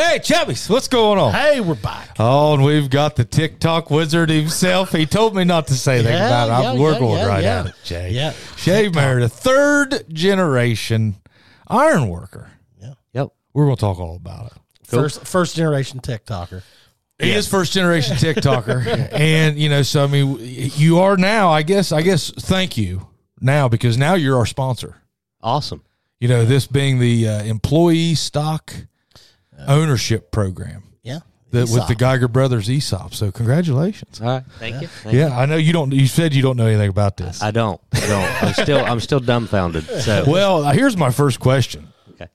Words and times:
Hey, 0.00 0.18
Chubbies, 0.18 0.68
what's 0.70 0.88
going 0.88 1.18
on? 1.18 1.32
Hey, 1.34 1.60
we're 1.60 1.74
back. 1.74 2.16
Oh, 2.18 2.54
and 2.54 2.64
we've 2.64 2.88
got 2.88 3.16
the 3.16 3.24
TikTok 3.24 3.90
wizard 3.90 4.30
himself. 4.30 4.92
He 4.92 5.04
told 5.04 5.36
me 5.36 5.44
not 5.44 5.66
to 5.66 5.74
say 5.74 5.96
anything 5.96 6.14
Yeah, 6.14 6.26
about 6.26 6.48
it. 6.48 6.52
I'm- 6.52 6.62
yeah, 6.76 6.82
We're 6.82 6.92
yeah, 6.94 6.98
going 6.98 7.18
yeah, 7.18 7.26
right 7.26 7.42
yeah. 7.44 7.60
at 7.60 7.66
it, 7.66 7.74
Jay. 7.84 8.10
Yeah. 8.12 8.32
Shea 8.56 8.88
Meredith, 8.88 9.34
third 9.34 10.04
generation 10.10 11.16
iron 11.68 12.08
worker. 12.08 12.50
Yeah. 12.80 12.94
Yep. 13.12 13.28
We're 13.52 13.66
going 13.66 13.76
to 13.76 13.80
talk 13.80 14.00
all 14.00 14.16
about 14.16 14.46
it. 14.46 14.52
First 14.84 15.26
first 15.26 15.54
generation 15.54 16.00
TikToker. 16.00 16.62
He 17.18 17.32
is 17.32 17.46
first 17.46 17.74
generation 17.74 18.16
TikToker, 18.16 19.12
and 19.12 19.58
you 19.58 19.68
know, 19.68 19.82
so 19.82 20.04
I 20.04 20.06
mean, 20.06 20.38
you 20.40 20.98
are 21.00 21.18
now. 21.18 21.50
I 21.50 21.62
guess. 21.62 21.92
I 21.92 22.00
guess. 22.00 22.30
Thank 22.30 22.78
you 22.78 23.06
now 23.38 23.68
because 23.68 23.98
now 23.98 24.14
you're 24.14 24.38
our 24.38 24.46
sponsor. 24.46 24.96
Awesome. 25.42 25.84
You 26.20 26.28
know, 26.28 26.46
this 26.46 26.66
being 26.66 26.98
the 27.00 27.28
uh, 27.28 27.42
employee 27.42 28.14
stock 28.14 28.72
ownership 29.68 30.30
program 30.30 30.82
Yeah. 31.02 31.20
that 31.50 31.68
with 31.70 31.86
the 31.88 31.94
Geiger 31.94 32.28
Brothers 32.28 32.68
ESOP. 32.68 33.14
So 33.14 33.30
congratulations. 33.32 34.20
All 34.20 34.26
right. 34.28 34.44
Thank 34.58 34.80
you. 34.82 34.88
Thank 34.88 35.14
you. 35.14 35.20
Yeah, 35.20 35.38
I 35.38 35.46
know 35.46 35.56
you 35.56 35.72
don't. 35.72 35.92
You 35.92 36.06
said 36.06 36.34
you 36.34 36.42
don't 36.42 36.56
know 36.56 36.66
anything 36.66 36.88
about 36.90 37.16
this. 37.16 37.42
I 37.42 37.50
don't. 37.50 37.80
I 37.92 38.00
don't. 38.06 38.42
I'm 38.42 38.52
still. 38.54 38.84
I'm 38.84 39.00
still 39.00 39.20
dumbfounded. 39.20 39.84
So 39.84 40.24
well, 40.28 40.64
here's 40.70 40.96
my 40.96 41.10
first 41.10 41.40
question: 41.40 41.88
okay. 42.10 42.28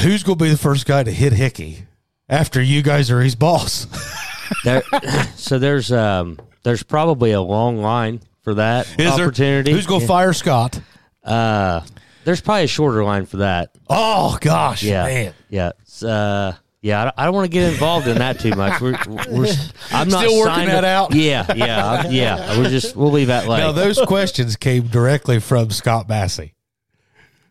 Who's 0.00 0.22
going 0.22 0.38
to 0.38 0.44
be 0.44 0.50
the 0.50 0.56
first 0.58 0.86
guy 0.86 1.02
to 1.02 1.10
hit 1.10 1.32
Hickey 1.32 1.86
after 2.28 2.62
you 2.62 2.82
guys 2.82 3.10
are 3.10 3.20
his 3.20 3.34
boss? 3.34 3.86
There, 4.62 4.84
so 5.34 5.58
there's 5.58 5.90
um 5.90 6.38
there's 6.62 6.84
probably 6.84 7.32
a 7.32 7.40
long 7.40 7.78
line 7.82 8.20
for 8.42 8.54
that 8.54 8.86
Is 8.90 8.96
there- 9.16 9.26
opportunity. 9.26 9.72
Who's 9.72 9.86
going 9.88 10.02
to 10.02 10.06
fire 10.06 10.32
Scott? 10.32 10.80
Uh, 11.24 11.80
there's 12.26 12.42
probably 12.42 12.64
a 12.64 12.68
shorter 12.68 13.02
line 13.02 13.24
for 13.24 13.38
that. 13.38 13.70
Oh 13.88 14.36
gosh, 14.42 14.82
Yeah. 14.82 15.04
man. 15.06 15.34
Yeah. 15.48 15.70
It's, 15.80 16.02
uh. 16.02 16.54
Yeah, 16.82 17.00
I 17.00 17.04
don't, 17.04 17.14
don't 17.24 17.34
want 17.34 17.44
to 17.46 17.50
get 17.50 17.72
involved 17.72 18.06
in 18.06 18.18
that 18.18 18.38
too 18.38 18.50
much. 18.50 18.80
We're, 18.80 18.92
we're 19.30 19.52
I'm 19.90 20.08
not 20.08 20.24
Still 20.24 20.38
working 20.38 20.66
that 20.66 20.84
up- 20.84 21.10
out? 21.10 21.14
Yeah, 21.16 21.52
yeah, 21.56 22.06
yeah. 22.08 22.58
We're 22.58 22.68
just 22.68 22.94
we'll 22.94 23.10
leave 23.10 23.26
that 23.28 23.44
Now 23.44 23.50
like 23.68 23.74
those 23.74 23.98
questions 24.06 24.54
came 24.54 24.86
directly 24.86 25.40
from 25.40 25.70
Scott 25.70 26.08
Massey. 26.08 26.54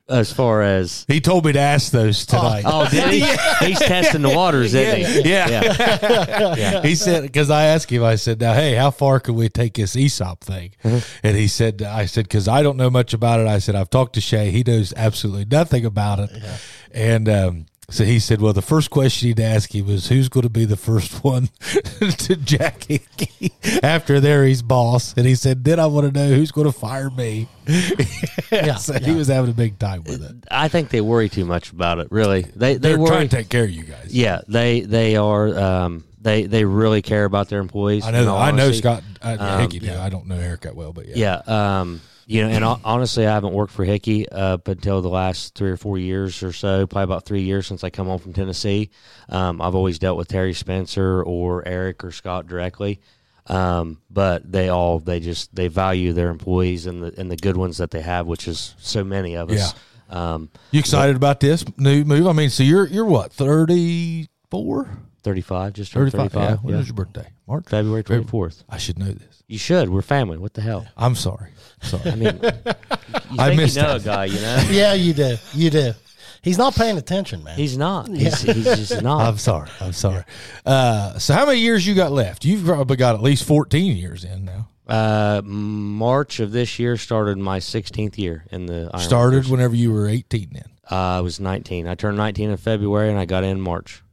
As 0.08 0.32
far 0.32 0.62
as 0.62 1.04
He 1.08 1.20
told 1.20 1.46
me 1.46 1.54
to 1.54 1.60
ask 1.60 1.92
those 1.92 2.28
tonight. 2.28 2.64
oh, 2.66 2.88
did 2.90 3.10
he? 3.12 3.20
He's 3.66 3.80
testing 3.80 4.22
the 4.22 4.30
waters, 4.30 4.74
isn't 4.76 5.24
he? 5.24 5.30
yeah. 5.32 5.48
Yeah. 6.56 6.82
He 6.84 6.94
said 6.96 7.24
because 7.24 7.50
I 7.50 7.66
asked 7.66 7.90
him, 7.92 8.04
I 8.04 8.16
said, 8.16 8.40
"Now, 8.40 8.54
hey, 8.54 8.76
how 8.76 8.92
far 8.92 9.20
can 9.20 9.34
we 9.36 9.50
take 9.50 9.74
this 9.74 9.96
ESOP 9.96 10.44
thing?" 10.44 10.72
Mm-hmm. 10.84 11.00
And 11.28 11.36
he 11.36 11.48
said, 11.48 11.82
"I 11.82 12.06
said 12.06 12.26
because 12.26 12.48
I 12.48 12.62
don't 12.62 12.78
know 12.78 12.92
much 12.92 13.14
about 13.14 13.40
it." 13.40 13.48
I 13.48 13.58
said, 13.58 13.74
"I've 13.76 13.90
talked 13.90 14.14
to 14.14 14.22
Shea; 14.22 14.52
he 14.52 14.62
knows 14.64 14.94
absolutely 14.96 15.46
nothing 15.46 15.86
about 15.86 16.20
it." 16.20 16.32
And 16.92 17.28
um, 17.28 17.66
so 17.90 18.04
he 18.04 18.20
said, 18.20 18.42
"Well, 18.42 18.54
the 18.54 18.62
first 18.62 18.90
question 18.90 19.28
he'd 19.30 19.40
ask 19.40 19.74
him 19.74 19.88
was 19.88 20.08
who's 20.08 20.30
going 20.30 20.44
to 20.44 20.50
be 20.50 20.66
the 20.66 20.78
first 20.78 21.24
one 21.24 21.50
to 22.00 22.36
Jack 22.36 22.84
Hickey 22.84 23.52
after 23.84 24.20
they're 24.20 24.46
his 24.46 24.62
boss?" 24.62 25.14
And 25.18 25.26
he 25.26 25.36
said, 25.36 25.64
"Then 25.64 25.80
I 25.80 25.86
want 25.88 26.14
to 26.14 26.20
know 26.20 26.34
who's 26.36 26.52
going 26.52 26.68
to 26.68 26.74
fire 26.78 27.10
me." 27.10 27.48
Yeah, 28.52 28.76
so 28.76 28.94
yeah. 28.94 29.00
he 29.00 29.12
was 29.16 29.28
having 29.28 29.50
a 29.50 29.54
big 29.54 29.80
time 29.80 30.04
with 30.06 30.24
it. 30.24 30.36
I 30.50 30.68
think 30.70 30.90
they 30.90 31.02
worry 31.02 31.28
too 31.30 31.46
much 31.46 31.72
about 31.72 32.00
it. 32.00 32.08
Really, 32.12 32.44
they 32.44 32.74
they 32.76 32.90
They're 32.90 32.98
worry. 33.00 33.10
trying 33.10 33.28
to 33.30 33.36
take 33.36 33.50
care 33.50 33.64
of 33.66 33.72
you 33.72 33.84
guys. 33.84 34.14
yeah, 34.14 34.42
they 34.48 34.82
they 34.82 35.16
are. 35.18 35.58
Um, 35.58 36.04
they 36.22 36.44
they 36.46 36.64
really 36.64 37.02
care 37.02 37.26
about 37.26 37.50
their 37.50 37.60
employees. 37.60 38.06
I 38.06 38.12
know. 38.12 38.36
I 38.38 38.52
know. 38.52 38.72
Scott 38.72 39.04
uh, 39.22 39.36
Um, 39.40 39.62
Hickey. 39.62 39.80
do. 39.80 39.94
I 39.94 40.10
don't 40.10 40.28
know 40.28 40.38
Eric 40.38 40.62
that 40.62 40.76
well, 40.76 40.94
but 40.94 41.08
yeah. 41.08 41.42
Yeah. 41.48 41.80
Um, 41.82 42.02
you 42.26 42.42
know, 42.44 42.50
and 42.50 42.64
honestly, 42.84 43.26
I 43.28 43.34
haven't 43.34 43.54
worked 43.54 43.72
for 43.74 43.84
Hickey 43.86 44.28
up 44.30 44.68
until 44.68 45.02
the 45.02 45.10
last 45.10 45.54
three 45.56 45.70
or 45.72 45.78
four 45.78 45.98
years 45.98 46.42
or 46.44 46.52
so. 46.54 46.88
Probably 46.88 47.04
about 47.04 47.26
three 47.26 47.44
years 47.44 47.68
since 47.68 47.84
I 47.84 47.90
come 47.90 48.08
home 48.08 48.20
from 48.20 48.34
Tennessee. 48.34 48.90
Um, 49.30 49.62
I've 49.62 49.76
always 49.76 50.00
dealt 50.00 50.18
with 50.18 50.28
Terry 50.28 50.54
Spencer 50.54 51.22
or 51.24 51.68
Eric 51.68 52.04
or 52.04 52.12
Scott 52.12 52.48
directly. 52.48 53.00
Um, 53.48 54.02
but 54.10 54.52
they 54.52 54.70
all 54.70 54.98
they 55.00 55.20
just 55.20 55.54
they 55.56 55.68
value 55.68 56.14
their 56.14 56.30
employees 56.30 56.88
and 56.88 57.04
the 57.04 57.14
and 57.20 57.30
the 57.30 57.36
good 57.36 57.58
ones 57.58 57.78
that 57.78 57.92
they 57.92 58.02
have, 58.02 58.26
which 58.26 58.48
is 58.48 58.74
so 58.80 59.04
many 59.04 59.36
of 59.36 59.52
us. 59.52 59.76
Um, 60.10 60.50
You 60.72 60.80
excited 60.80 61.16
about 61.16 61.40
this 61.40 61.64
new 61.78 62.04
move? 62.06 62.26
I 62.28 62.34
mean, 62.34 62.50
so 62.50 62.64
you're 62.64 62.88
you're 62.88 63.06
what 63.06 63.32
34? 63.34 64.90
thirty 65.24 65.42
five, 65.42 65.74
just 65.74 65.92
turned 65.92 66.12
35. 66.12 66.32
thirty 66.32 66.44
Yeah. 66.44 66.50
five. 66.56 66.64
When 66.64 66.76
is 66.76 66.88
your 66.88 66.96
birthday? 66.96 67.28
March. 67.48 67.66
February 67.68 68.04
twenty 68.04 68.24
fourth. 68.24 68.64
I 68.70 68.78
should 68.78 68.98
know 69.00 69.12
this. 69.12 69.44
You 69.48 69.58
should. 69.60 69.90
We're 69.90 70.02
family. 70.02 70.38
What 70.38 70.54
the 70.54 70.62
hell? 70.62 70.88
I'm 70.98 71.16
sorry. 71.16 71.50
Sorry. 71.86 72.12
I 72.12 72.16
mean, 72.16 72.40
you 72.44 72.52
I 73.40 73.48
think 73.48 73.58
missed 73.62 73.76
you 73.76 73.82
know 73.84 73.98
that. 73.98 74.02
a 74.02 74.06
guy, 74.06 74.26
you 74.26 74.40
know? 74.42 74.68
Yeah, 74.70 74.94
you 74.94 75.14
do. 75.14 75.38
You 75.54 75.70
do. 75.70 75.94
He's 76.42 76.58
not 76.60 76.76
paying 76.76 76.98
attention, 76.98 77.44
man. 77.44 77.58
He's 77.58 77.76
not. 77.78 78.08
He's, 78.08 78.42
he's 78.42 78.64
just 78.66 79.02
not. 79.02 79.22
I'm 79.22 79.38
sorry. 79.40 79.70
I'm 79.82 79.94
sorry. 79.94 80.24
Uh, 80.66 81.18
so 81.18 81.34
how 81.34 81.46
many 81.48 81.60
years 81.60 81.88
you 81.88 81.96
got 81.96 82.12
left? 82.12 82.46
You've 82.46 82.66
probably 82.66 82.98
got 82.98 83.16
at 83.16 83.22
least 83.24 83.46
14 83.46 83.98
years 83.98 84.24
in 84.24 84.46
now. 84.46 84.68
Uh, 84.88 85.42
March 85.44 86.40
of 86.40 86.52
this 86.52 86.78
year 86.78 86.98
started 86.98 87.40
my 87.40 87.58
16th 87.60 88.20
year 88.20 88.46
in 88.52 88.68
the 88.68 88.92
Iron 88.94 89.04
Started 89.04 89.36
Workers. 89.38 89.50
whenever 89.52 89.76
you 89.76 89.92
were 89.92 90.08
18 90.08 90.50
then. 90.52 90.64
Uh, 90.92 90.96
I 91.18 91.22
was 91.22 91.40
19. 91.40 91.88
I 91.88 91.96
turned 91.96 92.18
19 92.18 92.52
in 92.52 92.58
February, 92.58 93.10
and 93.10 93.18
I 93.18 93.26
got 93.26 93.44
in 93.44 93.60
March. 93.60 94.04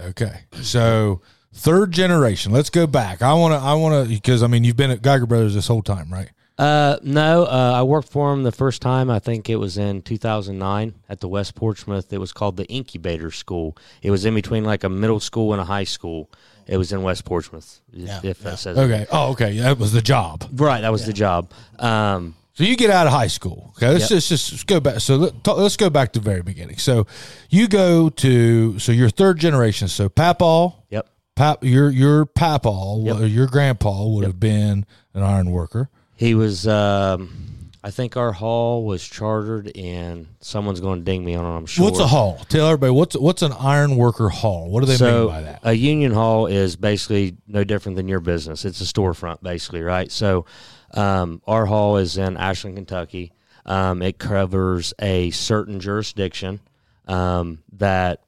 Okay. 0.00 0.40
So 0.62 1.20
third 1.52 1.92
generation. 1.92 2.52
Let's 2.52 2.70
go 2.70 2.86
back. 2.86 3.20
I 3.20 3.34
want 3.34 3.52
to, 3.52 3.58
I 3.58 3.74
want 3.74 4.08
to, 4.08 4.14
because 4.14 4.42
I 4.42 4.46
mean, 4.46 4.64
you've 4.64 4.76
been 4.76 4.90
at 4.90 5.02
Geiger 5.02 5.26
Brothers 5.26 5.54
this 5.54 5.68
whole 5.68 5.82
time, 5.82 6.10
right? 6.10 6.30
Uh, 6.58 6.96
no, 7.02 7.44
uh, 7.44 7.72
I 7.76 7.82
worked 7.82 8.08
for 8.08 8.32
him 8.32 8.42
the 8.42 8.52
first 8.52 8.80
time. 8.80 9.10
I 9.10 9.18
think 9.18 9.50
it 9.50 9.56
was 9.56 9.76
in 9.76 10.00
2009 10.02 10.94
at 11.08 11.20
the 11.20 11.28
West 11.28 11.54
Portsmouth. 11.54 12.10
It 12.12 12.18
was 12.18 12.32
called 12.32 12.56
the 12.56 12.64
Incubator 12.66 13.30
School. 13.30 13.76
It 14.02 14.10
was 14.10 14.24
in 14.24 14.34
between 14.34 14.64
like 14.64 14.82
a 14.82 14.88
middle 14.88 15.20
school 15.20 15.52
and 15.52 15.60
a 15.60 15.64
high 15.66 15.84
school. 15.84 16.30
It 16.66 16.78
was 16.78 16.92
in 16.92 17.02
West 17.02 17.24
Portsmouth. 17.26 17.80
Yeah, 17.92 18.20
if 18.22 18.38
that 18.40 18.58
says 18.58 18.76
it. 18.78 18.80
Okay. 18.80 19.06
Oh, 19.12 19.32
okay. 19.32 19.58
That 19.58 19.78
was 19.78 19.92
the 19.92 20.00
job. 20.02 20.44
Right, 20.54 20.80
that 20.80 20.90
was 20.92 21.04
the 21.06 21.12
job. 21.12 21.52
Um, 21.78 22.34
So 22.54 22.64
you 22.64 22.74
get 22.74 22.88
out 22.90 23.06
of 23.06 23.12
high 23.12 23.26
school. 23.28 23.74
Okay, 23.76 23.88
let's 23.90 24.04
Yep. 24.04 24.08
just, 24.16 24.28
just 24.30 24.52
let's 24.52 24.64
go 24.64 24.80
back. 24.80 25.00
So 25.00 25.16
let, 25.16 25.46
let's 25.46 25.76
go 25.76 25.90
back 25.90 26.12
to 26.14 26.20
the 26.20 26.24
very 26.24 26.40
beginning. 26.42 26.78
So 26.78 27.06
you 27.50 27.68
go 27.68 28.08
to 28.08 28.78
so 28.78 28.92
you're 28.92 29.10
third 29.10 29.38
generation. 29.38 29.88
So 29.88 30.08
Papaw, 30.08 30.72
yep. 30.88 31.06
Pap, 31.36 31.62
your 31.62 31.90
your 31.90 32.24
Papaw, 32.24 33.04
Yep. 33.04 33.30
your 33.30 33.46
grandpa 33.46 34.06
would 34.06 34.24
have 34.24 34.40
been 34.40 34.86
an 35.12 35.22
iron 35.22 35.50
worker. 35.50 35.90
He 36.16 36.34
was. 36.34 36.66
Um, 36.66 37.30
I 37.84 37.92
think 37.92 38.16
our 38.16 38.32
hall 38.32 38.84
was 38.84 39.06
chartered, 39.06 39.70
and 39.76 40.26
someone's 40.40 40.80
going 40.80 40.98
to 40.98 41.04
ding 41.04 41.24
me 41.24 41.36
on 41.36 41.44
it. 41.44 41.56
I'm 41.56 41.66
sure. 41.66 41.84
What's 41.84 42.00
a 42.00 42.06
hall? 42.06 42.40
Tell 42.48 42.66
everybody 42.66 42.90
what's 42.90 43.16
what's 43.16 43.42
an 43.42 43.52
iron 43.52 43.96
worker 43.96 44.28
hall. 44.28 44.68
What 44.70 44.80
do 44.80 44.86
they 44.86 44.96
so 44.96 45.26
mean 45.26 45.28
by 45.28 45.42
that? 45.42 45.60
a 45.62 45.72
union 45.72 46.12
hall 46.12 46.46
is 46.46 46.74
basically 46.74 47.36
no 47.46 47.62
different 47.62 47.94
than 47.94 48.08
your 48.08 48.18
business. 48.18 48.64
It's 48.64 48.80
a 48.80 48.84
storefront, 48.84 49.40
basically, 49.40 49.82
right? 49.82 50.10
So 50.10 50.46
um, 50.94 51.42
our 51.46 51.66
hall 51.66 51.98
is 51.98 52.18
in 52.18 52.36
Ashland, 52.36 52.76
Kentucky. 52.76 53.32
Um, 53.64 54.02
it 54.02 54.18
covers 54.18 54.94
a 55.00 55.30
certain 55.30 55.78
jurisdiction 55.78 56.60
um, 57.06 57.62
that 57.74 58.22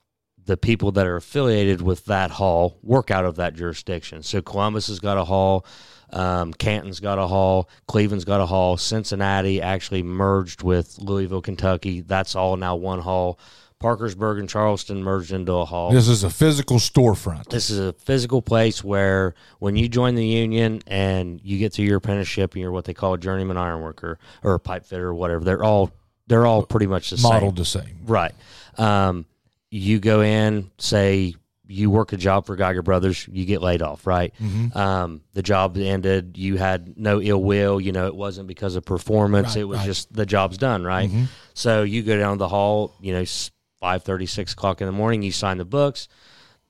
the 0.45 0.57
people 0.57 0.93
that 0.93 1.07
are 1.07 1.17
affiliated 1.17 1.83
with 1.83 2.05
that 2.07 2.31
hall 2.31 2.79
work 2.83 3.11
out 3.11 3.25
of 3.25 3.37
that 3.37 3.55
jurisdiction. 3.55 4.23
So 4.23 4.41
Columbus 4.41 4.87
has 4.89 5.01
got 5.01 5.19
a 5.19 5.25
hall. 5.25 5.67
Um, 6.11 6.53
Canton's 6.55 7.01
got 7.01 7.19
a 7.19 7.27
hall. 7.27 7.69
Cleveland's 7.87 8.25
got 8.25 8.41
a 8.41 8.47
hall. 8.47 8.77
Cincinnati 8.77 9.61
actually 9.61 10.03
merged 10.03 10.63
with 10.63 10.99
Louisville, 10.99 11.43
Kentucky. 11.43 12.01
That's 12.01 12.35
all 12.35 12.57
now 12.57 12.77
one 12.77 13.01
hall. 13.01 13.39
Parkersburg 13.81 14.41
and 14.41 14.49
Charleston 14.49 15.05
merged 15.05 15.31
into 15.31 15.53
a 15.53 15.65
hall. 15.65 15.93
This 15.93 16.09
is 16.09 16.25
a 16.25 16.31
physical 16.31 16.79
storefront. 16.79 17.49
This 17.51 17.71
is 17.71 17.79
a 17.79 17.93
physical 17.93 18.43
place 18.43 18.83
where 18.83 19.35
when 19.61 19.77
you 19.77 19.89
join 19.89 20.17
the 20.17 20.27
union 20.27 20.83
and 20.89 21.41
you 21.45 21.59
get 21.59 21.73
through 21.73 21.85
your 21.85 21.99
apprenticeship 21.99 22.55
and 22.55 22.63
you're 22.63 22.73
what 22.73 22.87
they 22.87 22.95
call 22.95 23.15
a 23.15 23.19
journeyman 23.19 23.57
ironworker 23.57 24.19
or 24.43 24.55
a 24.55 24.59
pipe 24.61 24.85
fitter 24.85 25.07
or 25.07 25.15
whatever, 25.15 25.45
they're 25.45 25.63
all 25.63 25.93
they're 26.27 26.45
all 26.45 26.65
pretty 26.65 26.87
much 26.89 27.11
the 27.11 27.19
Modeled 27.19 27.57
same. 27.65 27.83
the 27.83 27.89
same. 27.89 27.99
Right. 28.05 28.35
Um, 28.79 29.27
you 29.71 30.01
go 30.01 30.23
in, 30.23 30.71
say 30.79 31.37
you 31.69 31.91
work 31.91 32.13
a 32.13 32.17
job 32.17 32.47
for 32.47 32.57
Geiger 32.57 32.83
Brothers, 32.83 33.29
you 33.31 33.45
get 33.45 33.61
laid 33.63 33.83
off, 33.83 34.07
right? 34.07 34.33
Mm-hmm. 34.41 34.77
Um, 34.77 35.21
the 35.35 35.43
job 35.43 35.77
ended, 35.77 36.37
you 36.39 36.57
had 36.57 36.99
no 36.99 37.21
ill 37.21 37.43
will, 37.43 37.79
you 37.81 37.93
know, 37.93 38.07
it 38.07 38.15
wasn't 38.17 38.49
because 38.49 38.75
of 38.75 38.85
performance, 38.85 39.49
Right, 39.49 39.59
it 39.61 39.65
was 39.65 39.79
right. 39.79 39.87
just 39.87 40.13
the 40.13 40.25
job's 40.27 40.57
done, 40.59 40.83
right? 40.85 41.11
Mhm. 41.11 41.27
So 41.55 41.83
you 41.83 42.03
go 42.03 42.19
down 42.19 42.39
the 42.39 42.49
hall, 42.49 42.95
you 43.01 43.13
know, 43.13 43.25
five 43.81 44.03
thirty, 44.03 44.27
six 44.27 44.55
o'clock 44.55 44.81
in 44.81 44.87
the 44.87 44.93
morning, 44.93 45.23
you 45.23 45.31
sign 45.31 45.59
the 45.59 45.65
books. 45.65 46.09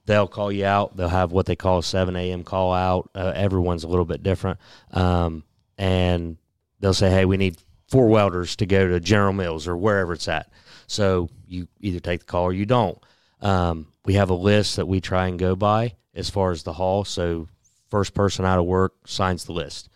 They'll 0.07 0.27
call 0.27 0.51
you 0.51 0.65
out. 0.65 0.97
They'll 0.97 1.09
have 1.09 1.33
what 1.33 1.45
they 1.47 1.55
call 1.57 1.79
a 1.79 1.83
7 1.83 2.17
a.m. 2.17 2.43
call 2.43 2.73
out. 2.73 3.11
Uh, 3.15 3.33
everyone's 3.35 3.85
a 3.85 3.89
little 3.89 4.07
bit 4.07 4.23
different. 4.23 4.59
Um, 4.91 5.45
and 5.77 6.39
they'll 6.81 6.95
say, 6.95 7.11
hey, 7.11 7.25
we 7.27 7.37
need 7.37 7.59
four 7.89 8.09
welders 8.09 8.57
to 8.57 8.67
go 8.67 8.89
to 8.89 9.01
General 9.01 9.35
Mills 9.35 9.69
or 9.69 9.77
wherever 9.77 10.15
it's 10.15 10.27
at. 10.27 10.51
So 10.87 11.29
you 11.47 11.69
either 11.81 12.01
take 12.01 12.21
the 12.21 12.27
call 12.27 12.45
or 12.45 12.53
you 12.55 12.65
don't. 12.67 12.99
Um, 13.41 13.87
we 14.05 14.15
have 14.15 14.31
a 14.31 14.35
list 14.35 14.77
that 14.77 14.87
we 14.87 15.01
try 15.01 15.27
and 15.29 15.39
go 15.39 15.55
by 15.55 15.95
as 16.15 16.31
far 16.31 16.51
as 16.51 16.63
the 16.63 16.73
hall. 16.73 17.05
So 17.05 17.49
first 17.89 18.15
person 18.15 18.45
out 18.45 18.59
of 18.59 18.65
work 18.65 18.95
signs 19.07 19.45
the 19.45 19.53
list. 19.53 19.89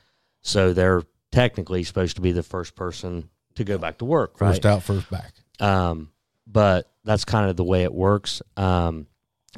So 0.42 0.72
they're 0.72 1.02
technically 1.30 1.84
supposed 1.84 2.16
to 2.16 2.22
be 2.22 2.32
the 2.32 2.42
first 2.42 2.74
person 2.74 3.28
to 3.54 3.64
go 3.64 3.78
back 3.78 3.98
to 3.98 4.04
work, 4.04 4.40
right? 4.40 4.50
First 4.50 4.66
out, 4.66 4.82
first 4.82 5.10
back. 5.10 5.32
Um, 5.60 6.10
but 6.46 6.90
that's 7.04 7.24
kind 7.24 7.48
of 7.48 7.56
the 7.56 7.64
way 7.64 7.82
it 7.82 7.92
works. 7.92 8.42
Um, 8.56 9.06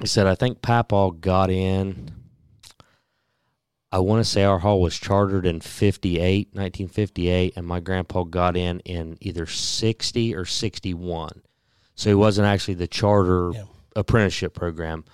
he 0.00 0.06
said, 0.06 0.26
I 0.26 0.34
think 0.34 0.62
Papaw 0.62 1.10
got 1.10 1.50
in. 1.50 2.10
I 3.92 3.98
want 4.00 4.24
to 4.24 4.28
say 4.28 4.42
our 4.42 4.58
hall 4.58 4.80
was 4.80 4.98
chartered 4.98 5.46
in 5.46 5.60
58, 5.60 6.48
1958, 6.48 7.52
and 7.56 7.64
my 7.66 7.78
grandpa 7.78 8.24
got 8.24 8.56
in 8.56 8.80
in 8.80 9.16
either 9.20 9.46
60 9.46 10.34
or 10.34 10.44
61. 10.44 11.42
So 11.94 12.10
he 12.10 12.14
wasn't 12.14 12.48
actually 12.48 12.74
the 12.74 12.88
charter 12.88 13.52
Yeah. 13.54 13.64
Apprenticeship 13.96 14.54
program, 14.54 15.04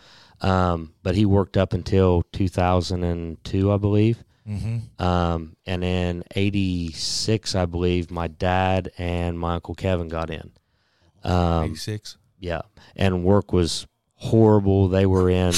um, 0.40 0.92
but 1.02 1.14
he 1.14 1.26
worked 1.26 1.56
up 1.56 1.72
until 1.72 2.22
2002, 2.32 3.72
I 3.72 3.76
believe. 3.76 4.24
Mm-hmm. 4.48 5.02
Um, 5.02 5.56
and 5.66 5.84
in 5.84 6.24
86, 6.34 7.54
I 7.54 7.66
believe, 7.66 8.10
my 8.10 8.28
dad 8.28 8.90
and 8.98 9.38
my 9.38 9.54
Uncle 9.54 9.74
Kevin 9.74 10.08
got 10.08 10.30
in. 10.30 10.52
Um, 11.22 11.64
Eighty 11.64 11.76
six. 11.76 12.16
yeah, 12.38 12.62
and 12.96 13.24
work 13.24 13.52
was 13.52 13.86
horrible. 14.14 14.88
They 14.88 15.06
were 15.06 15.28
in 15.28 15.52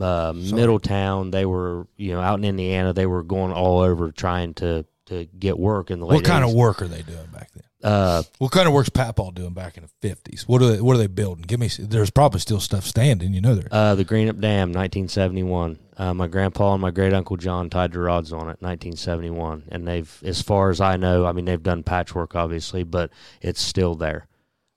uh, 0.00 0.32
Middletown. 0.34 1.30
They 1.30 1.46
were, 1.46 1.86
you 1.96 2.12
know, 2.12 2.20
out 2.20 2.38
in 2.38 2.44
Indiana. 2.44 2.92
They 2.92 3.06
were 3.06 3.22
going 3.22 3.52
all 3.52 3.80
over 3.80 4.12
trying 4.12 4.54
to 4.54 4.84
to 5.06 5.24
get 5.38 5.58
work 5.58 5.90
in 5.90 6.00
the 6.00 6.06
late. 6.06 6.16
What 6.16 6.24
kind 6.24 6.44
of 6.44 6.52
work 6.52 6.82
are 6.82 6.88
they 6.88 7.02
doing 7.02 7.26
back 7.32 7.50
then? 7.52 7.64
Uh, 7.82 8.22
What 8.38 8.50
kind 8.50 8.66
of 8.66 8.74
work's 8.74 8.88
Papaw 8.88 9.30
doing 9.32 9.52
back 9.54 9.76
in 9.76 9.84
the 9.84 9.88
fifties? 10.02 10.48
What 10.48 10.62
are 10.62 10.72
they, 10.76 10.80
what 10.80 10.94
are 10.94 10.98
they 10.98 11.06
building? 11.06 11.42
Give 11.46 11.60
me. 11.60 11.68
There's 11.78 12.10
probably 12.10 12.40
still 12.40 12.58
stuff 12.60 12.84
standing. 12.84 13.32
You 13.32 13.40
know 13.40 13.54
there. 13.54 13.68
uh, 13.70 13.94
the 13.94 14.04
Greenup 14.04 14.40
Dam, 14.40 14.72
1971. 14.72 15.78
Uh, 15.96 16.14
my 16.14 16.26
grandpa 16.28 16.74
and 16.74 16.82
my 16.82 16.90
great 16.92 17.12
uncle 17.12 17.36
John 17.36 17.68
tied 17.70 17.92
the 17.92 17.98
rods 17.98 18.32
on 18.32 18.42
it, 18.48 18.62
1971, 18.62 19.64
and 19.68 19.86
they've, 19.86 20.22
as 20.24 20.40
far 20.40 20.70
as 20.70 20.80
I 20.80 20.96
know, 20.96 21.26
I 21.26 21.32
mean 21.32 21.44
they've 21.44 21.60
done 21.62 21.82
patchwork 21.82 22.36
obviously, 22.36 22.84
but 22.84 23.10
it's 23.40 23.60
still 23.60 23.96
there. 23.96 24.28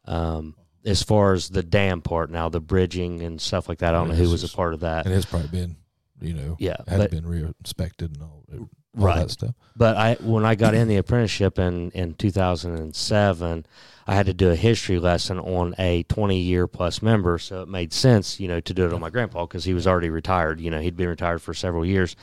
Um, 0.05 0.55
as 0.83 1.03
far 1.03 1.33
as 1.33 1.49
the 1.49 1.61
dam 1.61 2.01
part 2.01 2.31
now, 2.31 2.49
the 2.49 2.59
bridging 2.59 3.21
and 3.21 3.39
stuff 3.39 3.69
like 3.69 3.77
that, 3.79 3.93
I 3.93 3.99
don't 3.99 4.07
know 4.09 4.15
who 4.15 4.31
was 4.31 4.43
a 4.43 4.49
part 4.49 4.73
of 4.73 4.79
that. 4.79 5.05
It 5.05 5.11
has 5.11 5.25
probably 5.27 5.49
been, 5.49 5.75
you 6.19 6.33
know, 6.33 6.55
Yeah, 6.59 6.77
has 6.87 6.97
but- 6.97 7.11
been 7.11 7.27
re-inspected 7.27 8.13
and 8.15 8.23
all, 8.23 8.43
all 8.51 8.69
Right. 8.93 9.29
stuff. 9.29 9.55
But 9.75 9.95
I 9.95 10.15
when 10.15 10.45
I 10.45 10.55
got 10.55 10.73
in 10.73 10.87
the 10.87 10.97
apprenticeship 10.97 11.57
in 11.57 11.91
in 11.91 12.13
2007, 12.15 13.65
I 14.07 14.15
had 14.15 14.25
to 14.25 14.33
do 14.33 14.49
a 14.49 14.55
history 14.55 14.99
lesson 14.99 15.39
on 15.39 15.75
a 15.77 16.03
20 16.03 16.37
year 16.37 16.67
plus 16.67 17.01
member, 17.01 17.37
so 17.37 17.61
it 17.61 17.69
made 17.69 17.93
sense, 17.93 18.39
you 18.39 18.47
know, 18.47 18.59
to 18.59 18.73
do 18.73 18.85
it 18.85 18.93
on 18.93 18.99
my 18.99 19.09
grandpa 19.09 19.45
because 19.45 19.63
he 19.63 19.73
was 19.73 19.87
already 19.87 20.09
retired. 20.09 20.59
You 20.59 20.71
know, 20.71 20.79
he'd 20.79 20.97
been 20.97 21.07
retired 21.07 21.41
for 21.41 21.53
several 21.53 21.85
years, 21.85 22.15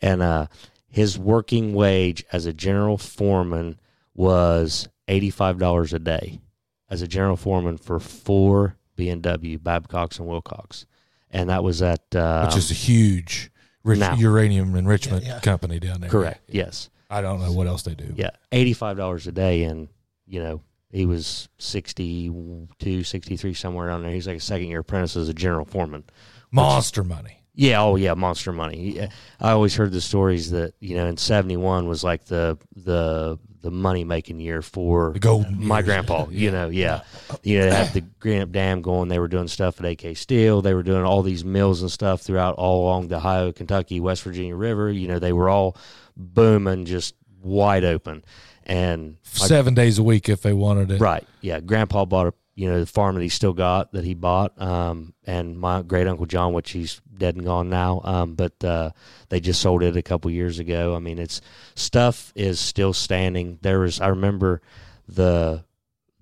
and 0.00 0.22
uh, 0.22 0.46
his 0.88 1.18
working 1.18 1.74
wage 1.74 2.24
as 2.32 2.46
a 2.46 2.52
general 2.52 2.98
foreman 2.98 3.80
was 4.14 4.88
$85 5.08 5.92
a 5.92 5.98
day 5.98 6.40
as 6.88 7.02
a 7.02 7.08
general 7.08 7.36
foreman 7.36 7.78
for 7.78 7.98
four 7.98 8.76
B 8.96 9.08
and 9.08 9.22
W 9.22 9.58
Babcocks 9.58 10.18
and 10.18 10.28
Wilcox, 10.28 10.86
and 11.30 11.48
that 11.48 11.64
was 11.64 11.82
at 11.82 12.14
uh, 12.14 12.44
Which 12.46 12.56
is 12.56 12.70
a 12.70 12.74
huge 12.74 13.50
rich, 13.84 13.98
now. 13.98 14.14
uranium 14.16 14.74
enrichment 14.76 15.24
Yeah, 15.24 15.34
yeah. 15.34 15.40
company 15.40 15.78
down 15.80 16.00
there. 16.00 16.10
correct. 16.10 16.40
Yes. 16.48 16.88
I 17.10 17.20
don't 17.20 17.40
know 17.40 17.52
what 17.52 17.66
else 17.66 17.82
they 17.82 17.94
do. 17.94 18.12
Yeah, 18.16 18.30
eighty-five 18.52 18.96
dollars 18.96 19.26
a 19.26 19.32
day, 19.32 19.64
and 19.64 19.88
you 20.26 20.42
know 20.42 20.62
he 20.90 21.04
was 21.06 21.48
62, 21.58 23.04
63, 23.04 23.54
somewhere 23.54 23.88
around 23.88 24.02
there. 24.02 24.10
He's 24.12 24.26
like 24.26 24.36
a 24.36 24.40
second-year 24.40 24.80
apprentice 24.80 25.16
as 25.16 25.28
a 25.28 25.34
general 25.34 25.64
foreman. 25.64 26.04
Monster 26.50 27.02
money. 27.04 27.38
Yeah, 27.54 27.82
oh 27.82 27.96
yeah, 27.96 28.14
monster 28.14 28.52
money. 28.52 28.92
Yeah, 28.96 29.08
I 29.40 29.50
always 29.50 29.74
heard 29.76 29.92
the 29.92 30.00
stories 30.00 30.50
that 30.52 30.74
you 30.80 30.96
know 30.96 31.06
in 31.06 31.16
'71 31.18 31.86
was 31.86 32.02
like 32.02 32.24
the 32.24 32.56
the 32.76 33.38
the 33.62 33.70
money 33.70 34.04
making 34.04 34.40
year 34.40 34.60
for 34.60 35.14
my 35.50 35.78
years. 35.78 35.86
grandpa. 35.86 36.26
You 36.30 36.50
know, 36.50 36.68
yeah, 36.68 37.02
uh, 37.30 37.36
you 37.42 37.58
know 37.60 37.70
they 37.70 37.74
had 37.74 37.92
the 37.94 38.00
Greenup 38.20 38.52
Dam 38.52 38.82
going. 38.82 39.08
They 39.08 39.18
were 39.18 39.28
doing 39.28 39.48
stuff 39.48 39.80
at 39.80 39.86
AK 39.86 40.16
Steel. 40.16 40.60
They 40.62 40.74
were 40.74 40.82
doing 40.82 41.04
all 41.04 41.22
these 41.22 41.44
mills 41.44 41.80
and 41.82 41.90
stuff 41.90 42.20
throughout 42.20 42.54
all 42.56 42.84
along 42.84 43.08
the 43.08 43.16
Ohio, 43.16 43.52
Kentucky, 43.52 44.00
West 44.00 44.22
Virginia 44.22 44.54
River. 44.56 44.90
You 44.90 45.08
know, 45.08 45.18
they 45.18 45.32
were 45.32 45.48
all 45.48 45.76
booming, 46.16 46.84
just 46.84 47.14
wide 47.42 47.84
open. 47.84 48.24
And 48.64 49.16
Seven 49.22 49.74
days 49.74 49.98
a 49.98 50.02
week 50.02 50.28
if 50.28 50.42
they 50.42 50.52
wanted 50.52 50.90
it. 50.92 51.00
Right. 51.00 51.26
Yeah. 51.40 51.60
Grandpa 51.60 52.04
bought 52.04 52.28
a 52.28 52.34
you 52.54 52.68
know 52.68 52.80
the 52.80 52.86
farm 52.86 53.14
that 53.14 53.22
he 53.22 53.28
still 53.28 53.52
got 53.52 53.92
that 53.92 54.04
he 54.04 54.14
bought, 54.14 54.60
um, 54.60 55.14
and 55.24 55.58
my 55.58 55.82
great 55.82 56.06
uncle 56.06 56.26
John, 56.26 56.52
which 56.52 56.70
he's 56.72 57.00
dead 57.16 57.36
and 57.36 57.44
gone 57.44 57.70
now, 57.70 58.00
um, 58.04 58.34
but 58.34 58.62
uh, 58.64 58.90
they 59.28 59.40
just 59.40 59.60
sold 59.60 59.82
it 59.82 59.96
a 59.96 60.02
couple 60.02 60.30
years 60.30 60.58
ago. 60.58 60.94
I 60.94 60.98
mean, 60.98 61.18
it's 61.18 61.40
stuff 61.74 62.32
is 62.34 62.60
still 62.60 62.92
standing. 62.92 63.58
There 63.62 63.80
was 63.80 64.00
I 64.00 64.08
remember 64.08 64.60
the 65.08 65.64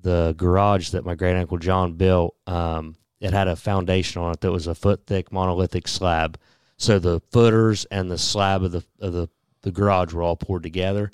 the 0.02 0.34
garage 0.36 0.90
that 0.90 1.04
my 1.04 1.14
great 1.14 1.36
uncle 1.36 1.58
John 1.58 1.94
built. 1.94 2.36
Um, 2.46 2.96
it 3.20 3.32
had 3.32 3.48
a 3.48 3.56
foundation 3.56 4.22
on 4.22 4.32
it 4.32 4.40
that 4.40 4.52
was 4.52 4.66
a 4.66 4.74
foot 4.74 5.06
thick 5.06 5.30
monolithic 5.30 5.86
slab. 5.86 6.38
So 6.78 6.98
the 6.98 7.20
footers 7.30 7.84
and 7.90 8.10
the 8.10 8.16
slab 8.18 8.62
of 8.62 8.72
the 8.72 8.84
of 9.00 9.12
the 9.12 9.28
the 9.62 9.70
garage 9.70 10.14
were 10.14 10.22
all 10.22 10.36
poured 10.36 10.62
together, 10.62 11.10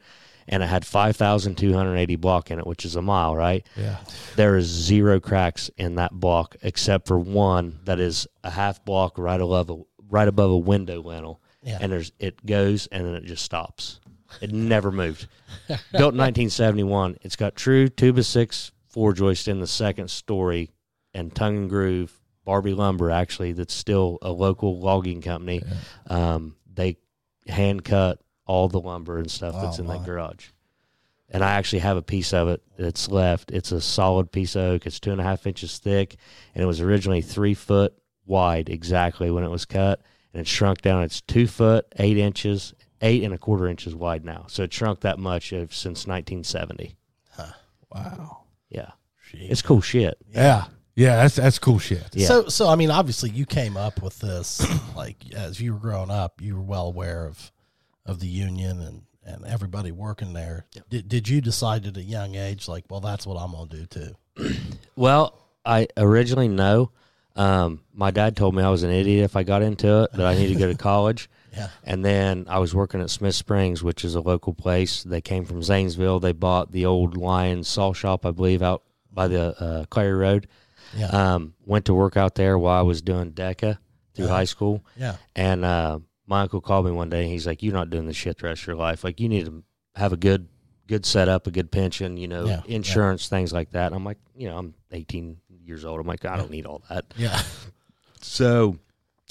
and 0.48 0.62
it 0.62 0.66
had 0.66 0.86
five 0.86 1.16
thousand 1.16 1.56
two 1.56 1.72
hundred 1.72 1.96
eighty 1.96 2.16
block 2.16 2.50
in 2.50 2.58
it, 2.58 2.66
which 2.66 2.84
is 2.84 2.96
a 2.96 3.02
mile, 3.02 3.34
right? 3.36 3.66
Yeah. 3.76 3.96
There 4.36 4.56
is 4.56 4.66
zero 4.66 5.20
cracks 5.20 5.70
in 5.76 5.96
that 5.96 6.12
block 6.12 6.56
except 6.62 7.06
for 7.08 7.18
one 7.18 7.80
that 7.84 7.98
is 8.00 8.26
a 8.44 8.50
half 8.50 8.84
block 8.84 9.18
right 9.18 9.40
above 9.40 9.70
a, 9.70 9.82
right 10.08 10.28
above 10.28 10.50
a 10.50 10.58
window 10.58 11.00
lintel, 11.02 11.40
Yeah. 11.62 11.78
and 11.80 11.90
there's 11.92 12.12
it 12.18 12.44
goes 12.46 12.86
and 12.88 13.06
then 13.06 13.14
it 13.14 13.24
just 13.24 13.44
stops. 13.44 14.00
It 14.40 14.52
never 14.52 14.90
moved. 14.92 15.28
Built 15.68 16.14
in 16.14 16.18
1971. 16.18 17.18
It's 17.22 17.36
got 17.36 17.54
true 17.56 17.88
two 17.88 18.12
by 18.12 18.20
six 18.22 18.72
four 18.88 19.12
joist 19.12 19.48
in 19.48 19.60
the 19.60 19.66
second 19.66 20.10
story, 20.10 20.70
and 21.14 21.34
tongue 21.34 21.56
and 21.56 21.70
groove 21.70 22.12
Barbie 22.44 22.74
Lumber 22.74 23.10
actually 23.10 23.52
that's 23.52 23.74
still 23.74 24.18
a 24.22 24.30
local 24.30 24.78
logging 24.78 25.20
company. 25.22 25.62
Um, 26.06 26.56
they 26.72 26.98
hand 27.48 27.84
cut 27.84 28.20
all 28.46 28.68
the 28.68 28.80
lumber 28.80 29.18
and 29.18 29.30
stuff 29.30 29.54
oh, 29.56 29.62
that's 29.62 29.78
Oh, 29.78 29.82
in 29.82 29.88
my. 29.88 29.98
that 29.98 30.06
garage. 30.06 30.46
And 31.28 31.42
I 31.44 31.52
actually 31.52 31.80
have 31.80 31.96
a 31.96 32.02
piece 32.02 32.32
of 32.32 32.48
it 32.48 32.62
that's 32.78 33.10
left. 33.10 33.50
It's 33.50 33.72
a 33.72 33.80
solid 33.80 34.30
piece 34.30 34.54
of 34.54 34.62
oak. 34.62 34.86
It's 34.86 35.00
two 35.00 35.10
and 35.10 35.20
a 35.20 35.24
half 35.24 35.46
inches 35.46 35.78
thick, 35.78 36.16
and 36.54 36.62
it 36.62 36.66
was 36.66 36.80
originally 36.80 37.20
three 37.20 37.54
foot 37.54 37.94
wide 38.24 38.68
exactly 38.68 39.30
when 39.32 39.42
it 39.42 39.50
was 39.50 39.64
cut, 39.64 40.00
and 40.32 40.40
it 40.40 40.46
shrunk 40.46 40.82
down. 40.82 41.02
It's 41.02 41.20
two 41.20 41.48
foot 41.48 41.86
eight 41.98 42.16
inches, 42.16 42.74
eight 43.00 43.24
and 43.24 43.34
a 43.34 43.38
quarter 43.38 43.66
inches 43.66 43.92
wide 43.94 44.24
now. 44.24 44.44
So 44.48 44.62
it 44.62 44.72
shrunk 44.72 45.00
that 45.00 45.18
much 45.18 45.48
since 45.50 46.06
1970. 46.06 46.96
Wow. 47.90 48.42
Yeah, 48.68 48.90
Jeez. 49.32 49.50
it's 49.50 49.62
cool 49.62 49.80
shit. 49.80 50.18
Yeah. 50.32 50.64
Yeah. 50.94 51.16
That's 51.16 51.36
that's 51.36 51.58
cool 51.58 51.78
shit. 51.78 52.08
Yeah. 52.12 52.26
So, 52.26 52.48
so 52.48 52.68
I 52.68 52.74
mean, 52.76 52.90
obviously, 52.90 53.30
you 53.30 53.46
came 53.46 53.76
up 53.76 54.02
with 54.02 54.18
this 54.18 54.64
like 54.96 55.16
as 55.34 55.60
you 55.60 55.72
were 55.74 55.78
growing 55.80 56.10
up. 56.10 56.40
You 56.40 56.56
were 56.56 56.62
well 56.62 56.86
aware 56.88 57.26
of 57.26 57.50
of 58.06 58.20
the 58.20 58.26
union 58.28 58.80
and 58.80 59.02
and 59.24 59.44
everybody 59.44 59.90
working 59.90 60.32
there. 60.32 60.66
Did 60.88 61.08
did 61.08 61.28
you 61.28 61.40
decide 61.40 61.84
at 61.86 61.96
a 61.96 62.02
young 62.02 62.34
age, 62.36 62.68
like, 62.68 62.84
well, 62.88 63.00
that's 63.00 63.26
what 63.26 63.36
I'm 63.36 63.52
gonna 63.52 63.68
do 63.68 63.86
too? 63.86 64.16
Well, 64.96 65.38
I 65.64 65.88
originally 65.96 66.48
no. 66.48 66.90
Um, 67.34 67.82
my 67.92 68.10
dad 68.10 68.34
told 68.36 68.54
me 68.54 68.62
I 68.62 68.70
was 68.70 68.82
an 68.82 68.90
idiot 68.90 69.24
if 69.24 69.36
I 69.36 69.42
got 69.42 69.60
into 69.60 70.04
it, 70.04 70.12
that 70.14 70.24
I 70.26 70.34
need 70.34 70.48
to 70.48 70.54
go 70.54 70.68
to 70.68 70.74
college. 70.78 71.28
Yeah. 71.54 71.68
And 71.84 72.02
then 72.04 72.46
I 72.48 72.58
was 72.60 72.74
working 72.74 73.00
at 73.02 73.10
Smith 73.10 73.34
Springs, 73.34 73.82
which 73.82 74.04
is 74.04 74.14
a 74.14 74.20
local 74.20 74.54
place. 74.54 75.02
They 75.02 75.20
came 75.20 75.44
from 75.44 75.62
Zanesville. 75.62 76.18
They 76.20 76.32
bought 76.32 76.72
the 76.72 76.86
old 76.86 77.16
Lion 77.16 77.62
Saw 77.62 77.92
Shop, 77.92 78.24
I 78.24 78.30
believe, 78.30 78.62
out 78.62 78.84
by 79.12 79.28
the 79.28 79.60
uh, 79.62 79.84
Clary 79.90 80.14
Road. 80.14 80.48
Yeah. 80.96 81.08
Um, 81.08 81.52
went 81.66 81.84
to 81.86 81.94
work 81.94 82.16
out 82.16 82.36
there 82.36 82.58
while 82.58 82.78
I 82.78 82.82
was 82.82 83.02
doing 83.02 83.32
DECA 83.32 83.76
through 84.14 84.24
Uh-huh. 84.26 84.34
high 84.34 84.44
school. 84.44 84.82
Yeah. 84.96 85.16
And 85.34 85.62
uh, 85.64 85.98
my 86.26 86.42
uncle 86.42 86.60
called 86.60 86.86
me 86.86 86.92
one 86.92 87.08
day. 87.10 87.22
and 87.22 87.30
He's 87.30 87.46
like, 87.46 87.62
"You're 87.62 87.72
not 87.74 87.90
doing 87.90 88.06
this 88.06 88.16
shit 88.16 88.38
the 88.38 88.46
rest 88.46 88.62
of 88.62 88.66
your 88.68 88.76
life. 88.76 89.04
Like, 89.04 89.20
you 89.20 89.28
need 89.28 89.46
to 89.46 89.62
have 89.94 90.12
a 90.12 90.16
good, 90.16 90.48
good 90.86 91.06
setup, 91.06 91.46
a 91.46 91.50
good 91.50 91.70
pension, 91.70 92.16
you 92.16 92.28
know, 92.28 92.46
Yeah, 92.46 92.62
yeah. 92.66 92.74
insurance, 92.76 93.28
things 93.28 93.52
like 93.52 93.70
that." 93.72 93.86
And 93.86 93.94
I'm 93.94 94.04
like, 94.04 94.18
you 94.36 94.48
know, 94.48 94.56
I'm 94.58 94.74
18 94.92 95.38
years 95.64 95.84
old. 95.84 96.00
I'm 96.00 96.06
like, 96.06 96.24
I 96.24 96.36
don't 96.36 96.50
need 96.50 96.66
all 96.66 96.82
that. 96.90 97.04
Yeah. 97.16 97.40
So 98.20 98.78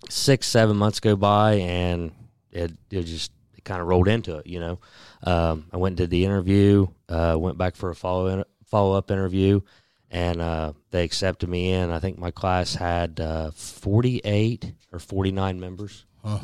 six, 0.10 0.48
seven 0.48 0.78
months 0.78 1.00
go 1.00 1.16
by, 1.16 1.56
and 1.56 2.12
it, 2.52 2.72
it 2.90 3.04
just 3.04 3.32
it 3.58 3.64
kind 3.66 3.82
of 3.82 3.88
rolled 3.88 4.08
into 4.08 4.38
it. 4.38 4.48
You 4.48 4.60
know, 4.62 4.80
um, 5.24 5.66
I 5.74 5.78
went 5.78 5.94
and 5.94 5.98
did 5.98 6.10
the 6.12 6.24
interview. 6.24 6.88
Uh, 7.10 7.36
went 7.38 7.58
back 7.58 7.76
for 7.76 7.90
a 7.90 7.96
follow 7.96 8.46
follow 8.68 8.96
up 8.98 9.12
interview, 9.12 9.62
and 10.10 10.40
uh, 10.42 10.74
they 10.92 11.04
accepted 11.04 11.50
me 11.50 11.72
in. 11.72 11.90
I 11.90 12.00
think 12.00 12.18
my 12.18 12.32
class 12.32 12.76
had 12.76 13.20
uh, 13.20 13.52
48 13.52 14.72
or 14.94 15.00
49 15.00 15.60
members, 15.60 16.06
Huh. 16.24 16.40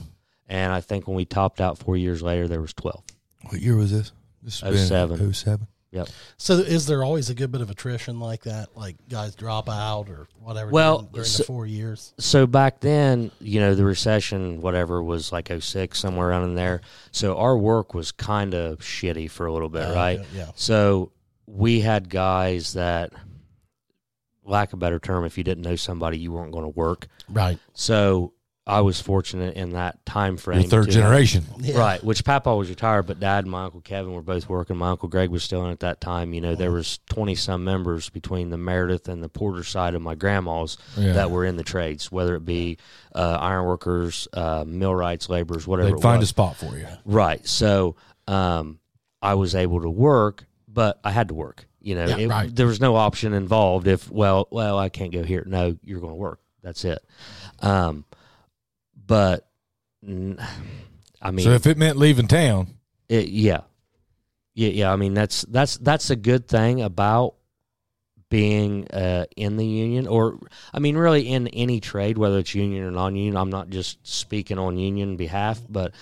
And 0.52 0.74
I 0.74 0.82
think 0.82 1.08
when 1.08 1.16
we 1.16 1.24
topped 1.24 1.62
out 1.62 1.78
four 1.78 1.96
years 1.96 2.22
later, 2.22 2.46
there 2.48 2.60
was 2.62 2.74
12. 2.74 3.02
What 3.50 3.62
year 3.62 3.78
was 3.78 3.90
this? 3.92 4.12
This 4.44 4.60
has 4.60 4.88
07. 4.88 5.34
07. 5.34 5.66
Yep. 5.92 6.10
So, 6.38 6.54
is 6.56 6.86
there 6.88 7.04
always 7.04 7.30
a 7.30 7.34
good 7.34 7.52
bit 7.52 7.62
of 7.62 7.70
attrition 7.70 8.20
like 8.20 8.44
that? 8.44 8.76
Like 8.78 8.96
guys 9.10 9.34
drop 9.36 9.70
out 9.70 10.10
or 10.10 10.28
whatever? 10.40 10.70
Well, 10.70 11.00
during, 11.00 11.12
during 11.12 11.26
so- 11.28 11.44
the 11.44 11.48
four 11.48 11.66
years. 11.66 12.14
so 12.20 12.46
back 12.48 12.82
then, 12.82 13.32
you 13.40 13.60
know, 13.62 13.76
the 13.76 13.86
recession, 13.86 14.62
whatever, 14.62 15.02
was 15.02 15.32
like 15.32 15.50
06, 15.58 15.98
somewhere 15.98 16.30
around 16.30 16.44
in 16.44 16.56
there. 16.56 16.82
So 17.12 17.38
our 17.38 17.58
work 17.58 17.94
was 17.94 18.12
kind 18.12 18.54
of 18.54 18.80
shitty 18.80 19.30
for 19.32 19.46
a 19.46 19.54
little 19.54 19.70
bit, 19.70 19.84
Uh, 19.90 19.96
right? 19.96 20.20
Yeah. 20.36 20.52
So 20.56 21.12
we 21.46 21.80
had 21.82 22.10
guys 22.10 22.74
that, 22.74 23.12
lack 24.44 24.70
of 24.70 24.74
a 24.74 24.78
better 24.78 25.00
term, 25.00 25.24
if 25.26 25.38
you 25.38 25.44
didn't 25.44 25.64
know 25.64 25.76
somebody, 25.76 26.18
you 26.18 26.32
weren't 26.32 26.52
going 26.52 26.64
to 26.66 26.70
work. 26.78 27.08
Right. 27.30 27.58
So 27.74 28.34
I 28.68 28.82
was 28.82 29.02
fortunate 29.02 29.56
in 29.56 29.72
that 29.72 30.06
time 30.06 30.38
frame. 30.38 30.62
Your 30.62 30.70
third 30.70 30.86
to- 30.86 30.92
generation. 30.92 31.44
Yeah. 31.60 31.80
Right, 31.80 32.04
which 32.04 32.24
Papa 32.24 32.56
was 32.56 32.70
retired, 32.70 33.08
but 33.08 33.20
Dad 33.20 33.44
and 33.46 33.52
my 33.52 33.64
uncle 33.66 33.82
Kevin 33.82 34.14
were 34.14 34.22
both 34.22 34.48
working. 34.48 34.78
My 34.78 34.92
uncle 34.92 35.10
Greg 35.10 35.30
was 35.32 35.44
still 35.44 35.66
in 35.66 35.72
at 35.72 35.80
that 35.80 36.00
time. 36.00 36.32
You 36.34 36.42
know, 36.42 36.54
there 36.54 36.72
was 36.72 37.00
twenty 37.10 37.34
some 37.34 37.64
members 37.64 38.10
between 38.10 38.52
the 38.52 38.58
Meredith 38.58 39.08
and 39.10 39.24
the 39.24 39.30
Porter 39.30 39.64
side 39.64 39.96
of 39.96 40.02
my 40.04 40.14
grandma's 40.14 40.78
Yeah. 40.96 41.14
that 41.14 41.32
were 41.32 41.44
in 41.44 41.58
the 41.58 41.64
trades, 41.64 42.12
whether 42.12 42.36
it 42.36 42.46
be 42.46 42.78
uh, 43.16 43.38
ironworkers, 43.42 44.28
uh, 44.34 44.64
millwrights, 44.68 45.28
laborers, 45.28 45.66
whatever. 45.66 45.90
They'd 45.90 45.98
it 45.98 46.02
find 46.02 46.22
a 46.22 46.28
spot 46.28 46.56
for 46.56 46.78
you. 46.78 46.88
Right. 47.04 47.46
So 47.48 47.96
um, 48.28 48.80
I 49.24 49.34
was 49.34 49.56
able 49.56 49.82
to 49.82 49.90
work, 49.90 50.46
but 50.68 51.00
I 51.04 51.10
had 51.12 51.30
to 51.30 51.34
work. 51.34 51.66
You 51.82 51.96
know, 51.96 52.06
Yeah, 52.06 52.18
it, 52.18 52.28
right. 52.30 52.56
there 52.56 52.68
was 52.68 52.80
no 52.80 52.96
option 52.96 53.34
involved. 53.34 53.88
If 53.88 54.10
well, 54.12 54.48
well, 54.52 54.78
I 54.78 54.90
can't 54.90 55.12
go 55.12 55.24
here. 55.24 55.44
No, 55.48 55.76
you're 55.84 56.00
going 56.00 56.12
to 56.12 56.16
work. 56.16 56.40
That's 56.62 56.86
it. 56.86 57.04
Um, 57.60 58.06
but 59.06 59.48
I 60.08 61.32
mean, 61.32 61.44
So 61.44 61.52
if 61.52 61.68
it 61.68 61.78
meant 61.78 61.98
leaving 61.98 62.28
town, 62.28 62.76
it, 63.08 63.28
yeah, 63.30 63.62
yeah, 64.54 64.70
yeah. 64.70 64.94
I 64.94 64.96
mean, 64.96 65.14
that's 65.14 65.44
that's 65.44 65.78
that's 65.78 66.10
a 66.10 66.16
good 66.16 66.48
thing 66.48 66.82
about 66.82 67.36
being 68.30 68.88
uh, 68.92 69.26
in 69.36 69.58
the 69.58 69.66
union, 69.66 70.08
or 70.08 70.40
I 70.74 70.80
mean, 70.80 70.98
really 70.98 71.28
in 71.28 71.48
any 71.50 71.80
trade, 71.80 72.18
whether 72.18 72.40
it's 72.40 72.56
union 72.56 72.84
or 72.84 72.92
non-union. 72.92 73.38
I'm 73.38 73.50
not 73.52 73.70
just 73.70 74.06
speaking 74.08 74.58
on 74.58 74.78
union 74.78 75.18
behalf, 75.18 75.60
but 75.70 75.94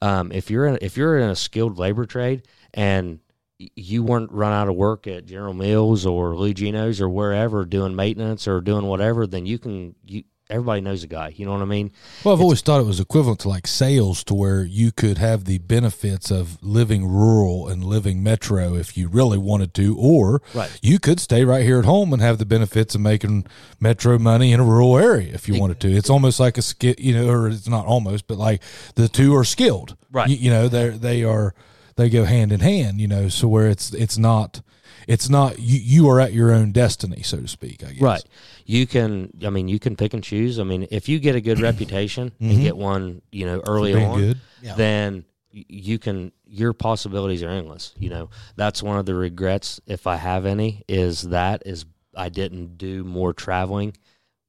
um, 0.00 0.30
if 0.30 0.50
you're 0.50 0.66
in, 0.66 0.78
if 0.80 0.96
you're 0.96 1.18
in 1.18 1.30
a 1.30 1.36
skilled 1.36 1.78
labor 1.78 2.06
trade 2.06 2.46
and 2.72 3.18
you 3.58 4.04
weren't 4.04 4.30
run 4.30 4.52
out 4.52 4.68
of 4.68 4.76
work 4.76 5.08
at 5.08 5.26
General 5.26 5.54
Mills 5.54 6.06
or 6.06 6.34
Luigino's 6.34 7.00
or 7.00 7.08
wherever 7.08 7.64
doing 7.64 7.96
maintenance 7.96 8.46
or 8.46 8.60
doing 8.60 8.86
whatever, 8.86 9.26
then 9.26 9.46
you 9.46 9.58
can 9.58 9.96
you 10.06 10.22
everybody 10.50 10.80
knows 10.80 11.02
a 11.02 11.06
guy. 11.06 11.32
You 11.36 11.44
know 11.46 11.52
what 11.52 11.62
I 11.62 11.66
mean? 11.66 11.90
well, 12.24 12.34
I've 12.34 12.40
always 12.40 12.60
thought 12.60 12.80
it 12.80 12.86
was 12.86 13.00
equivalent 13.00 13.40
to 13.40 13.48
like 13.48 13.66
sales, 13.66 14.24
to 14.24 14.34
where 14.34 14.62
you 14.64 14.92
could 14.92 15.18
have 15.18 15.44
the 15.44 15.58
benefits 15.58 16.30
of 16.30 16.58
living 16.62 17.06
rural 17.06 17.68
and 17.68 17.84
living 17.84 18.22
metro 18.22 18.74
if 18.74 18.96
you 18.96 19.08
really 19.08 19.38
wanted 19.38 19.74
to, 19.74 19.96
or 19.98 20.40
Right. 20.54 20.70
you 20.82 20.98
could 20.98 21.20
stay 21.20 21.44
right 21.44 21.64
here 21.64 21.78
at 21.78 21.84
home 21.84 22.12
and 22.12 22.22
have 22.22 22.38
the 22.38 22.46
benefits 22.46 22.94
of 22.94 23.00
making 23.00 23.46
metro 23.80 24.18
money 24.18 24.52
in 24.52 24.60
a 24.60 24.64
rural 24.64 24.96
area 24.98 25.32
if 25.34 25.48
you 25.48 25.60
wanted 25.60 25.80
to. 25.80 25.92
It's 25.92 26.10
almost 26.10 26.40
like 26.40 26.56
a 26.58 26.62
skill, 26.62 26.94
you 26.98 27.12
know, 27.14 27.28
or 27.28 27.48
it's 27.48 27.68
not 27.68 27.86
almost, 27.86 28.26
but 28.26 28.38
like 28.38 28.62
the 28.94 29.08
two 29.08 29.34
are 29.36 29.44
skilled, 29.44 29.96
Right. 30.10 30.28
You, 30.30 30.36
you 30.36 30.50
know, 30.50 30.68
they 30.68 30.88
they 30.90 31.24
are 31.24 31.54
they 31.96 32.08
go 32.08 32.24
hand 32.24 32.52
in 32.52 32.60
hand, 32.60 33.00
you 33.00 33.08
know, 33.08 33.28
so 33.28 33.48
where 33.48 33.68
it's 33.68 33.92
it's 33.92 34.16
not. 34.16 34.62
It's 35.08 35.30
not 35.30 35.58
you. 35.58 35.78
You 35.78 36.08
are 36.10 36.20
at 36.20 36.32
your 36.32 36.52
own 36.52 36.70
destiny, 36.72 37.22
so 37.22 37.40
to 37.40 37.48
speak. 37.48 37.82
I 37.82 37.92
guess. 37.92 38.02
Right. 38.02 38.24
You 38.66 38.86
can. 38.86 39.30
I 39.44 39.50
mean, 39.50 39.66
you 39.66 39.78
can 39.78 39.96
pick 39.96 40.12
and 40.12 40.22
choose. 40.22 40.60
I 40.60 40.64
mean, 40.64 40.86
if 40.90 41.08
you 41.08 41.18
get 41.18 41.34
a 41.34 41.40
good 41.40 41.60
reputation 41.68 42.32
and 42.38 42.60
get 42.60 42.76
one, 42.76 43.22
you 43.32 43.46
know, 43.46 43.62
early 43.66 43.94
Mm-hmm. 43.94 44.10
On, 44.12 44.18
good. 44.20 44.40
Then 44.76 45.24
you 45.50 45.98
can. 45.98 46.32
Your 46.46 46.72
possibilities 46.72 47.42
are 47.42 47.48
endless. 47.48 47.94
You 47.98 48.10
know, 48.10 48.30
that's 48.56 48.82
one 48.82 48.98
of 48.98 49.06
the 49.06 49.14
regrets, 49.14 49.80
if 49.86 50.06
I 50.06 50.16
have 50.16 50.44
any, 50.46 50.84
is 50.88 51.22
that 51.22 51.62
is 51.66 51.86
I 52.14 52.28
didn't 52.28 52.76
do 52.76 53.02
more 53.04 53.32
traveling 53.32 53.96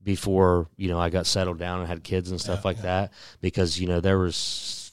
before 0.01 0.67
you 0.77 0.87
know 0.87 0.99
I 0.99 1.09
got 1.09 1.25
settled 1.25 1.59
down 1.59 1.79
and 1.79 1.87
had 1.87 2.03
kids 2.03 2.31
and 2.31 2.39
stuff 2.39 2.63
like 2.63 2.81
that 2.83 3.11
because 3.41 3.79
you 3.79 3.87
know 3.87 3.99
there 3.99 4.17
was 4.17 4.35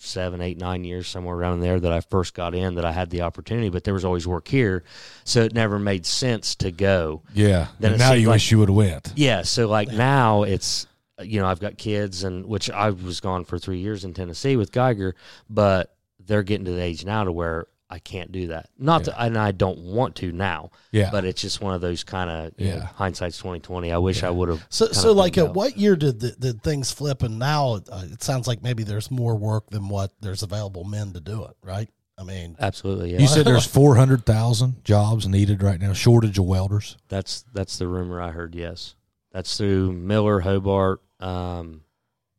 seven, 0.07 0.41
eight, 0.41 0.59
nine 0.59 0.85
years 0.85 1.09
somewhere 1.09 1.35
around 1.37 1.61
there 1.61 1.79
that 1.81 1.93
I 1.93 2.01
first 2.01 2.35
got 2.35 2.55
in 2.55 2.77
that 2.77 2.85
I 2.85 2.93
had 2.93 3.11
the 3.11 3.23
opportunity, 3.23 3.69
but 3.69 3.85
there 3.85 3.95
was 3.95 4.05
always 4.05 4.27
work 4.27 4.49
here, 4.49 4.85
so 5.25 5.43
it 5.43 5.53
never 5.55 5.79
made 5.79 6.07
sense 6.07 6.55
to 6.57 6.71
go. 6.71 7.23
Yeah. 7.35 7.69
Then 7.81 7.93
And 7.93 8.01
now 8.01 8.13
you 8.13 8.29
like- 8.29 8.37
wish 8.37 8.51
you 8.51 8.59
would 8.59 8.69
have 8.69 8.77
went. 8.77 9.13
Yeah, 9.17 9.43
so 9.43 9.69
like 9.69 9.91
now 9.93 10.43
it's 10.45 10.87
you 11.23 11.41
know 11.41 11.47
I've 11.47 11.61
got 11.61 11.79
kids 11.79 12.25
and 12.25 12.47
which 12.47 12.71
I 12.71 12.91
was 12.91 13.21
gone 13.21 13.45
for 13.45 13.59
three 13.59 13.79
years 13.79 14.05
in 14.05 14.13
Tennessee 14.15 14.57
with 14.57 14.73
Geiger, 14.73 15.15
but 15.51 15.95
they're 16.25 16.43
getting 16.43 16.65
to 16.67 16.73
the 16.73 16.83
age 16.83 17.05
now 17.05 17.25
to 17.25 17.33
where 17.33 17.67
I 17.89 18.01
can't 18.01 18.33
do 18.33 18.49
that. 18.49 18.69
Not 18.79 19.05
that, 19.05 19.15
and 19.23 19.39
I 19.39 19.53
don't 19.53 19.79
want 19.79 20.17
to 20.17 20.33
now. 20.33 20.71
Yeah. 20.91 21.11
but 21.13 21.25
it's 21.25 21.41
just 21.41 21.61
one 21.61 21.73
of 21.75 21.81
those 21.81 22.03
kind 22.03 22.29
of 22.31 22.53
you 22.59 22.71
know, 22.71 22.77
Yeah. 22.79 22.87
hindsight's 22.87 23.39
twenty 23.39 23.61
twenty. 23.61 23.93
I 23.93 23.99
wish 23.99 24.23
I 24.25 24.31
would 24.31 24.49
have. 24.49 24.67
So, 24.71 24.87
so 24.87 25.13
like, 25.13 25.39
at 25.39 25.55
what 25.55 25.77
year 25.77 25.95
did 25.95 26.19
the, 26.19 26.33
did 26.33 26.63
things 26.63 26.91
flip? 26.91 27.23
And 27.23 27.39
now 27.39 27.75
uh, 27.91 28.05
it 28.11 28.23
sounds 28.25 28.49
like 28.49 28.63
maybe 28.63 28.83
there's 28.83 29.11
more 29.11 29.37
work 29.37 29.71
than 29.71 29.89
what 29.89 30.11
there's 30.21 30.43
available 30.43 30.83
men 30.85 31.13
to 31.13 31.21
do 31.21 31.45
it, 31.45 31.57
right? 31.63 31.89
I 32.19 32.25
mean, 32.25 32.57
Absolutely, 32.59 33.13
yeah. 33.13 33.19
You 33.21 33.27
said 33.27 33.45
there's 33.45 33.67
400,000 33.67 34.83
jobs 34.85 35.29
needed 35.29 35.63
right 35.63 35.79
now, 35.81 35.93
shortage 35.93 36.39
of 36.39 36.47
welders. 36.47 36.97
That's 37.09 37.45
that's 37.53 37.77
the 37.79 37.87
rumor 37.87 38.21
I 38.21 38.31
heard. 38.31 38.55
Yes, 38.55 38.95
that's 39.33 39.57
through 39.57 39.93
Miller, 39.93 40.41
Hobart, 40.41 41.03
um, 41.21 41.83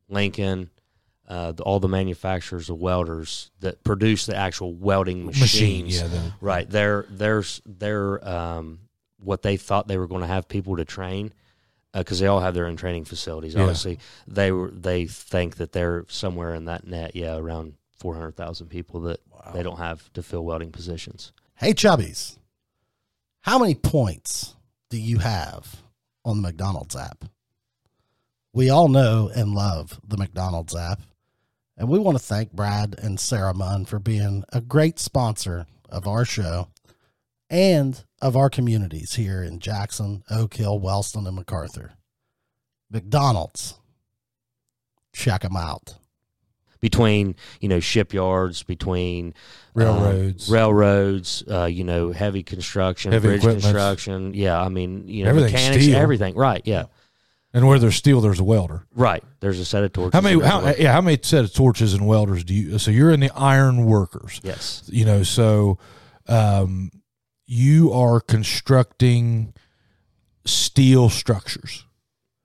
Lincoln, 0.08 0.70
uh, 1.28 1.52
the, 1.52 1.62
all 1.62 1.78
the 1.78 1.88
manufacturers 1.88 2.70
of 2.70 2.78
welders 2.78 3.50
that 3.60 3.84
produce 3.84 4.26
the 4.26 4.34
actual 4.34 4.72
welding 4.74 5.26
Machine, 5.26 5.84
machines. 5.84 6.00
yeah, 6.00 6.08
the- 6.08 6.32
right. 6.40 6.68
They're 6.68 7.04
they're 7.10 7.44
they're 7.66 8.26
um, 8.28 8.78
what 9.20 9.42
they 9.42 9.56
thought 9.58 9.86
they 9.88 9.98
were 9.98 10.08
going 10.08 10.22
to 10.22 10.26
have 10.26 10.48
people 10.48 10.76
to 10.78 10.84
train 10.86 11.32
because 11.92 12.18
they 12.20 12.26
all 12.26 12.40
have 12.40 12.54
their 12.54 12.66
own 12.66 12.76
training 12.76 13.04
facilities. 13.04 13.54
Yeah. 13.54 13.62
Obviously, 13.62 13.98
they 14.26 14.52
were 14.52 14.70
they 14.70 15.06
think 15.06 15.56
that 15.56 15.72
they're 15.72 16.04
somewhere 16.08 16.54
in 16.54 16.64
that 16.64 16.86
net. 16.86 17.14
Yeah, 17.14 17.36
around 17.36 17.74
four 17.96 18.14
hundred 18.14 18.36
thousand 18.36 18.68
people 18.68 19.00
that 19.02 19.20
they 19.52 19.62
don't 19.62 19.78
have 19.78 20.10
to 20.14 20.22
fill 20.22 20.44
welding 20.44 20.70
positions. 20.72 21.32
hey, 21.56 21.72
Chubbies, 21.74 22.38
how 23.40 23.58
many 23.58 23.74
points 23.74 24.54
do 24.90 24.98
you 24.98 25.18
have 25.18 25.82
on 26.24 26.36
the 26.40 26.48
McDonald's 26.48 26.96
app? 26.96 27.24
We 28.52 28.70
all 28.70 28.88
know 28.88 29.30
and 29.34 29.54
love 29.54 30.00
the 30.06 30.16
McDonald's 30.16 30.74
app, 30.74 31.00
and 31.78 31.88
we 31.88 31.98
want 31.98 32.18
to 32.18 32.22
thank 32.22 32.52
Brad 32.52 32.96
and 33.00 33.18
Sarah 33.18 33.54
Munn 33.54 33.84
for 33.86 33.98
being 33.98 34.44
a 34.52 34.60
great 34.60 34.98
sponsor 34.98 35.66
of 35.88 36.06
our 36.06 36.24
show 36.26 36.68
and 37.48 38.04
of 38.20 38.36
our 38.36 38.50
communities 38.50 39.14
here 39.14 39.42
in 39.42 39.58
Jackson, 39.60 40.22
Oak 40.28 40.54
Hill, 40.54 40.78
Wellston, 40.78 41.26
and 41.26 41.36
MacArthur. 41.36 41.92
McDonald's, 42.90 43.78
check 45.12 45.42
them 45.42 45.56
out. 45.56 45.94
between 46.80 47.34
you 47.60 47.68
know 47.68 47.80
shipyards, 47.80 48.62
between 48.62 49.26
um, 49.28 49.32
Railroads. 49.74 50.50
railroads, 50.50 51.44
uh, 51.50 51.64
you 51.66 51.84
know, 51.84 52.12
heavy 52.12 52.42
construction, 52.42 53.12
Heavy 53.12 53.28
bridge 53.28 53.38
equipment. 53.40 53.62
construction. 53.64 54.34
Yeah, 54.34 54.60
I 54.60 54.68
mean, 54.68 55.06
you 55.08 55.24
know, 55.24 55.30
Everything's 55.30 55.52
mechanics, 55.52 55.84
steel. 55.84 55.96
everything. 55.96 56.34
Right? 56.34 56.62
Yeah, 56.64 56.84
And 57.58 57.66
where 57.66 57.80
there's 57.80 57.96
steel, 57.96 58.20
there's 58.20 58.38
a 58.38 58.44
welder. 58.44 58.86
right. 58.94 59.24
There's 59.40 59.58
a 59.58 59.64
set 59.64 59.82
of 59.82 59.92
torches. 59.92 60.12
How 60.12 60.20
many? 60.20 60.34
and 60.36 60.44
How, 60.44 60.74
yeah, 60.78 60.92
how 60.92 61.00
many 61.00 61.18
set 61.20 61.42
of 61.44 61.52
torches 61.52 61.92
and 61.92 62.06
welders 62.06 62.44
do 62.44 62.54
you? 62.54 62.78
So 62.78 62.92
you're 62.92 63.10
in 63.10 63.18
the 63.18 63.30
iron 63.34 63.84
workers. 63.84 64.40
Yes. 64.44 64.84
You 64.92 65.04
know, 65.04 65.24
so 65.24 65.78
um, 66.28 66.90
you 67.46 67.92
are 67.92 68.20
constructing 68.20 69.54
steel 70.44 71.08
structures. 71.08 71.84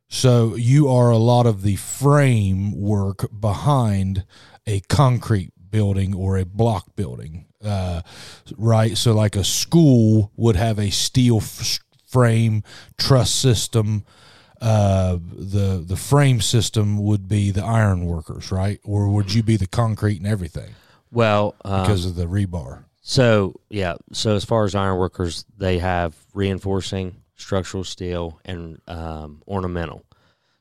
So 0.08 0.56
you 0.56 0.88
are 0.90 1.12
a 1.12 1.18
lot 1.18 1.46
of 1.46 1.62
the 1.62 1.76
framework 1.76 3.28
behind 3.40 4.26
a 4.66 4.80
concrete 4.82 5.52
building 5.70 6.16
or 6.16 6.38
a 6.38 6.46
block 6.46 6.96
building, 6.96 7.46
uh, 7.64 8.02
right? 8.58 8.98
So 8.98 9.14
like 9.14 9.36
a 9.36 9.44
school 9.44 10.32
would 10.36 10.56
have 10.56 10.80
a 10.80 10.90
steel 10.90 11.38
f- 11.38 11.80
frame 12.08 12.64
truss 12.98 13.32
system. 13.32 14.06
Uh, 14.64 15.18
the 15.34 15.84
the 15.86 15.98
frame 15.98 16.40
system 16.40 16.98
would 17.04 17.28
be 17.28 17.52
the 17.52 17.64
iron 17.64 18.06
workers, 18.06 18.52
right? 18.52 18.80
Or 18.84 19.10
would 19.10 19.34
you 19.34 19.44
be 19.44 19.58
the 19.58 19.68
concrete 19.68 20.18
and 20.18 20.28
everything 20.28 20.74
Well, 21.12 21.56
um, 21.66 21.82
because 21.82 22.06
of 22.06 22.16
the 22.16 22.26
rebar? 22.26 22.86
so 23.02 23.60
yeah. 23.70 23.96
So 24.14 24.36
as 24.36 24.46
far 24.46 24.64
as 24.64 24.74
iron 24.74 24.98
workers, 24.98 25.44
they 25.58 25.80
have 25.80 26.16
reinforcing, 26.34 27.18
structural 27.36 27.84
steel, 27.84 28.40
and 28.46 28.80
um, 28.88 29.42
ornamental. 29.48 30.06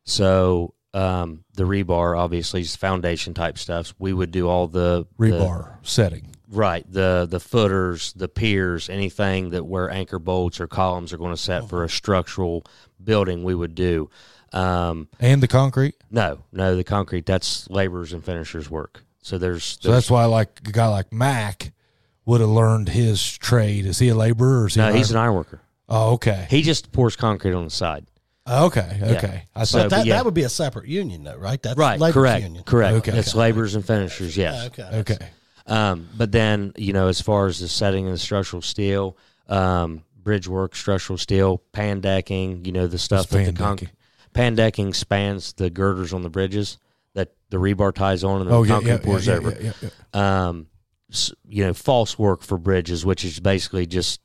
So 0.05 0.75
um, 0.95 1.45
the 1.55 1.65
rebar 1.65 2.19
obviously 2.19 2.61
is 2.63 2.75
foundation 2.77 3.35
type 3.35 3.57
stuff. 3.57 3.95
We 3.99 4.13
would 4.13 4.31
do 4.33 4.49
all 4.49 4.67
the 4.67 5.07
the- 5.19 5.27
Rebar 5.27 5.77
setting. 5.83 6.27
Right. 6.51 6.85
The 6.87 7.27
the 7.31 7.41
footers, 7.41 8.13
the 8.13 8.29
piers, 8.29 8.91
anything 8.91 9.51
that 9.51 9.65
where 9.65 9.91
anchor 9.91 10.19
bolts 10.19 10.61
or 10.61 10.67
columns 10.67 11.11
are 11.15 11.17
going 11.17 11.31
to 11.35 11.41
set 11.41 11.67
for 11.71 11.83
a 11.83 11.89
structural 11.89 12.67
building, 13.05 13.45
we 13.45 13.55
would 13.55 13.75
do. 13.75 14.11
Um, 14.53 15.09
and 15.19 15.43
the 15.43 15.49
concrete. 15.49 15.95
no, 16.11 16.41
no, 16.53 16.77
the 16.77 16.85
concrete 16.85 17.25
that's 17.27 17.69
laborers 17.71 18.13
and 18.13 18.23
finishers 18.25 18.69
work. 18.71 19.03
So 19.23 19.39
there's, 19.39 19.79
So 19.81 19.91
that's 19.91 20.11
why, 20.11 20.25
like 20.27 20.61
a 20.67 20.73
guy 20.73 20.89
like 20.89 21.13
Mac 21.13 21.73
would 22.27 22.41
have 22.41 22.51
learned 22.51 22.89
his 22.91 23.37
trade. 23.39 23.87
Is 23.87 23.99
he 23.99 24.09
a 24.09 24.15
laborer 24.15 24.63
or 24.63 24.67
is 24.67 24.75
he? 24.75 24.81
no, 24.81 24.89
an 24.89 24.97
he's 24.97 25.11
an 25.11 25.17
iron- 25.17 25.27
iron 25.29 25.35
worker. 25.37 25.61
Oh, 25.89 26.13
okay, 26.15 26.47
He 26.51 26.63
just 26.63 26.93
pours 26.93 27.17
concrete 27.17 27.55
on 27.55 27.65
the 27.65 27.71
side. 27.71 28.07
okay, 28.49 28.99
okay. 29.03 29.45
I 29.55 29.65
So- 29.65 29.89
that, 29.89 30.05
yeah. 30.07 30.17
that 30.17 30.25
would 30.25 30.35
be 30.35 30.43
a 30.43 30.49
separate 30.49 30.87
union, 30.89 31.25
though, 31.25 31.37
right? 31.37 31.63
That's 31.63 31.77
Right. 31.79 31.99
labor's 32.01 32.15
correct. 32.15 32.43
union. 32.43 32.65
Correct. 32.65 32.97
Okay. 33.09 33.19
It's 33.19 33.35
laborers 33.35 33.75
and 33.75 33.85
finishers. 33.87 34.37
Yes. 34.37 34.67
Okay. 34.67 34.89
okay. 34.99 35.29
Um, 35.67 36.09
but 36.17 36.33
then, 36.33 36.73
you 36.77 36.93
know, 36.93 37.09
as 37.09 37.21
far 37.21 37.47
as 37.47 37.61
the 37.61 37.69
setting 37.69 38.05
and 38.07 38.15
the 38.15 38.19
structural 38.19 38.61
steel, 38.63 39.17
um, 39.49 40.03
bridge 40.23 40.47
work, 40.49 40.75
structural 40.77 41.19
steel, 41.19 41.59
pan 41.73 42.01
decking. 42.01 42.65
You 42.65 42.73
know 42.73 42.87
the 42.87 42.99
stuff 42.99 43.21
What's 43.21 43.31
that 43.33 43.39
the 43.39 43.53
pan 43.53 43.55
con- 43.57 43.77
decking? 43.77 43.91
pan 44.33 44.55
decking 44.55 44.93
spans 44.95 45.53
the 45.55 45.71
girders 45.71 46.13
on 46.13 46.23
the 46.23 46.31
bridges 46.31 46.79
that 47.15 47.33
the 47.51 47.59
rebar 47.59 47.93
ties 47.95 48.25
on, 48.25 48.41
and 48.41 48.49
then 48.51 48.57
Oh 48.57 48.63
the 48.65 48.69
concrete 48.71 48.91
yeah, 48.91 48.97
yeah, 48.97 49.05
pours 49.05 49.27
yeah, 49.27 49.35
over. 49.35 49.75
Um, 50.15 50.67
you 51.47 51.65
know, 51.65 51.75
false 51.75 52.19
work 52.19 52.43
for 52.43 52.57
bridges, 52.57 53.05
which 53.05 53.25
is 53.25 53.39
basically 53.39 53.85
just 53.87 54.21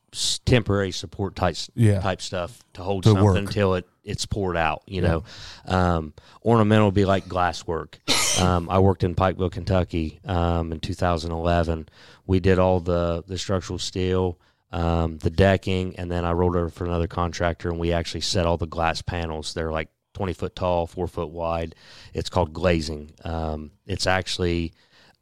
temporary 0.46 0.92
support 0.92 1.36
type 1.36 1.58
Yeah. 1.75 2.00
type 2.00 2.22
stuff 2.22 2.60
to 2.74 2.82
hold 2.82 3.04
To 3.04 3.10
something 3.10 3.25
work. 3.25 3.38
until 3.38 3.75
it 3.75 3.86
it's 4.06 4.25
poured 4.25 4.56
out. 4.56 4.84
You 4.88 5.01
know, 5.01 5.24
um, 5.66 6.13
ornamental 6.46 6.88
would 6.88 6.94
be 6.94 7.04
like 7.04 7.27
glass 7.27 7.68
work. 7.68 8.00
Um, 8.39 8.70
I 8.70 8.80
worked 8.80 9.04
in 9.04 9.16
Pikeville, 9.16 9.51
Kentucky, 9.51 10.20
um, 10.24 10.72
in 10.72 10.80
2011. 10.80 11.89
We 12.25 12.39
did 12.39 12.58
all 12.60 12.80
the 12.80 13.24
the 13.27 13.38
structural 13.38 13.80
steel. 13.80 14.39
Um, 14.71 15.17
the 15.19 15.29
decking, 15.29 15.95
and 15.97 16.12
then 16.12 16.25
I 16.25 16.33
rolled 16.33 16.55
over 16.55 16.69
for 16.69 16.86
another 16.86 17.07
contractor, 17.07 17.69
and 17.69 17.79
we 17.79 17.93
actually 17.93 18.21
set 18.21 18.45
all 18.45 18.57
the 18.57 18.67
glass 18.67 19.01
panels. 19.01 19.53
They're 19.53 19.71
like 19.71 19.89
20 20.13 20.33
foot 20.33 20.55
tall, 20.55 20.88
four 20.88 21.07
foot 21.07 21.29
wide. 21.29 21.75
It's 22.13 22.29
called 22.29 22.51
glazing. 22.51 23.12
Um, 23.24 23.71
it's 23.86 24.07
actually 24.07 24.74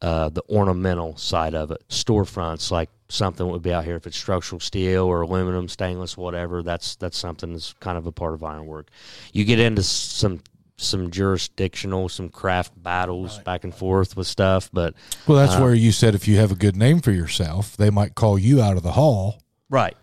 uh, 0.02 0.30
the 0.30 0.44
ornamental 0.50 1.16
side 1.18 1.54
of 1.54 1.72
it. 1.72 1.84
Storefronts, 1.90 2.72
like 2.72 2.90
something 3.10 3.48
would 3.48 3.62
be 3.62 3.74
out 3.74 3.86
here 3.86 3.96
if 3.96 4.08
it's 4.08 4.18
structural 4.18 4.60
steel 4.60 5.04
or 5.04 5.22
aluminum, 5.22 5.68
stainless, 5.68 6.18
whatever. 6.18 6.64
That's 6.64 6.96
that's 6.96 7.18
something 7.18 7.54
that's 7.54 7.74
kind 7.74 7.98
of 7.98 8.06
a 8.06 8.12
part 8.12 8.34
of 8.34 8.44
ironwork. 8.44 8.90
You 9.34 9.46
get 9.46 9.60
into 9.60 9.84
some 9.84 10.42
some 10.78 11.10
jurisdictional, 11.10 12.10
some 12.10 12.30
craft 12.30 12.74
battles 12.82 13.40
back 13.40 13.64
and 13.64 13.74
forth 13.74 14.18
with 14.18 14.28
stuff, 14.28 14.70
but 14.74 14.94
Well, 15.26 15.38
Uh, 15.38 15.46
that's 15.46 15.60
where 15.60 15.74
you 15.74 15.92
said 15.92 16.16
if 16.16 16.28
you 16.28 16.38
have 16.38 16.52
a 16.52 16.56
good 16.56 16.76
name 16.76 17.00
for 17.00 17.12
yourself, 17.12 17.78
they 17.78 17.90
might 17.90 18.16
call 18.16 18.38
you 18.38 18.62
out 18.62 18.76
of 18.78 18.84
the 18.84 18.92
hall 18.94 19.42
right, 19.70 19.96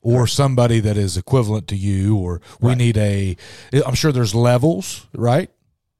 or 0.00 0.26
somebody 0.26 0.80
that 0.80 0.96
is 0.96 1.16
equivalent 1.16 1.68
to 1.68 1.76
you 1.76 2.16
or 2.16 2.40
we 2.60 2.70
Right. 2.70 2.78
need 2.78 2.96
a 2.96 3.36
I'm 3.86 3.94
sure 3.94 4.12
there's 4.12 4.34
levels, 4.34 5.06
right? 5.14 5.50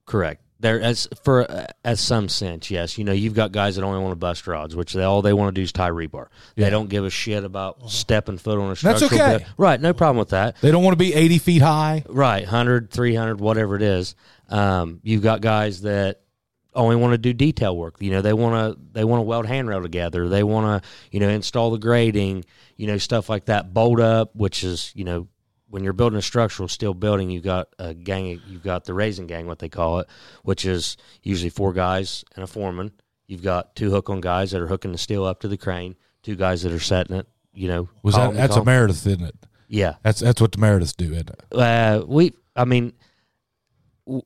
correct. 0.07 0.42
There 0.63 0.81
as 0.81 1.09
for 1.25 1.51
uh, 1.51 1.67
as 1.85 2.01
some 2.01 2.29
sense, 2.29 2.71
yes. 2.71 2.97
You 2.97 3.05
know, 3.05 3.13
you've 3.13 3.35
got 3.35 3.53
guys 3.53 3.77
that 3.77 3.83
only 3.83 3.99
want 4.01 4.13
to 4.13 4.17
bust 4.17 4.47
rods, 4.47 4.75
which 4.75 4.93
they 4.95 5.03
all 5.03 5.21
they 5.21 5.33
want 5.33 5.55
to 5.55 5.61
do 5.61 5.63
is 5.63 5.73
tie 5.73 5.91
rebar. 5.91 6.29
Yeah. 6.57 6.65
They 6.67 6.71
don't 6.71 6.89
give 6.89 7.05
a 7.05 7.11
shit 7.11 7.43
about 7.45 7.79
Uh-huh. 7.81 7.89
stepping 7.89 8.39
foot 8.39 8.59
on 8.59 8.71
a 8.71 8.77
structure. 8.77 9.09
That's 9.09 9.13
okay. 9.21 9.39
bit. 9.39 9.47
Right, 9.59 9.81
no 9.81 9.93
problem 9.93 10.19
with 10.19 10.31
that. 10.31 10.57
They 10.61 10.71
don't 10.71 10.85
want 10.85 10.93
to 10.95 10.99
be 11.05 11.13
80 11.15 11.39
feet 11.39 11.63
high. 11.63 12.05
Right, 12.09 12.45
100, 12.45 12.91
300, 12.91 13.41
whatever 13.41 13.77
it 13.77 13.83
is. 13.83 14.15
Um, 14.49 15.01
you've 15.03 15.23
got 15.23 15.41
guys 15.41 15.83
that 15.83 16.21
only 16.75 16.97
want 16.97 17.13
to 17.13 17.19
do 17.19 17.33
detail 17.33 17.77
work. 17.77 17.97
You 17.99 18.13
know, 18.13 18.23
they 18.23 18.33
want 18.33 18.55
to 18.55 18.81
they 18.93 19.05
want 19.05 19.19
to 19.19 19.25
weld 19.25 19.47
handrail 19.47 19.83
together. 19.83 20.29
They 20.29 20.43
want 20.43 20.83
to 20.83 20.89
you 21.11 21.21
know 21.21 21.29
install 21.29 21.71
the 21.73 21.79
grating. 21.79 22.45
You 22.77 22.87
know, 22.87 22.99
stuff 22.99 23.29
like 23.29 23.45
that. 23.47 23.75
Bolt 23.75 24.01
up, 24.01 24.35
which 24.35 24.65
is 24.65 24.91
you 24.95 25.05
know 25.05 25.29
when 25.73 25.83
you're 25.83 25.95
building 25.95 26.19
a 26.19 26.23
structural 26.23 26.69
steel 26.69 26.93
building, 26.93 27.31
you've 27.31 27.45
got 27.45 27.69
a 27.79 27.95
gang. 27.95 28.43
You've 28.47 28.63
got 28.63 28.85
the 28.85 28.93
raising 28.93 29.27
gang, 29.27 29.47
what 29.47 29.59
they 29.59 29.71
call 29.71 30.01
it, 30.01 30.07
which 30.43 30.67
is 30.67 30.99
usually 31.23 31.49
four 31.49 31.73
guys 31.73 32.27
and 32.37 32.45
a 32.45 32.47
foreman. 32.47 32.93
You've 33.27 33.43
got 33.43 33.75
two 33.75 33.91
hook 33.91 34.11
on 34.11 34.21
guys 34.21 34.51
that 34.51 34.61
are 34.61 34.67
hooking 34.67 34.93
the 34.93 34.99
steel 34.99 35.25
up 35.25 35.41
to 35.41 35.49
the 35.49 35.57
crane. 35.57 35.97
Two 36.23 36.37
guys 36.37 36.61
that 36.63 36.73
are 36.73 36.79
setting 36.79 37.17
it. 37.17 37.27
You 37.55 37.69
know, 37.69 37.89
Was 38.03 38.17
that 38.17 38.35
that's 38.35 38.55
a. 38.57 38.63
Meredith, 38.63 39.07
isn't 39.07 39.23
it? 39.25 39.35
yeah. 39.67 39.95
That's 40.03 40.21
that's 40.21 40.43
what 40.43 40.53
the 40.53 40.59
Merediths 40.59 40.95
do, 40.95 41.13
isn't 41.15 41.31
it? 41.31 41.43
uh, 41.53 42.05
we 42.07 42.35
i 42.55 42.67
mean 42.67 42.93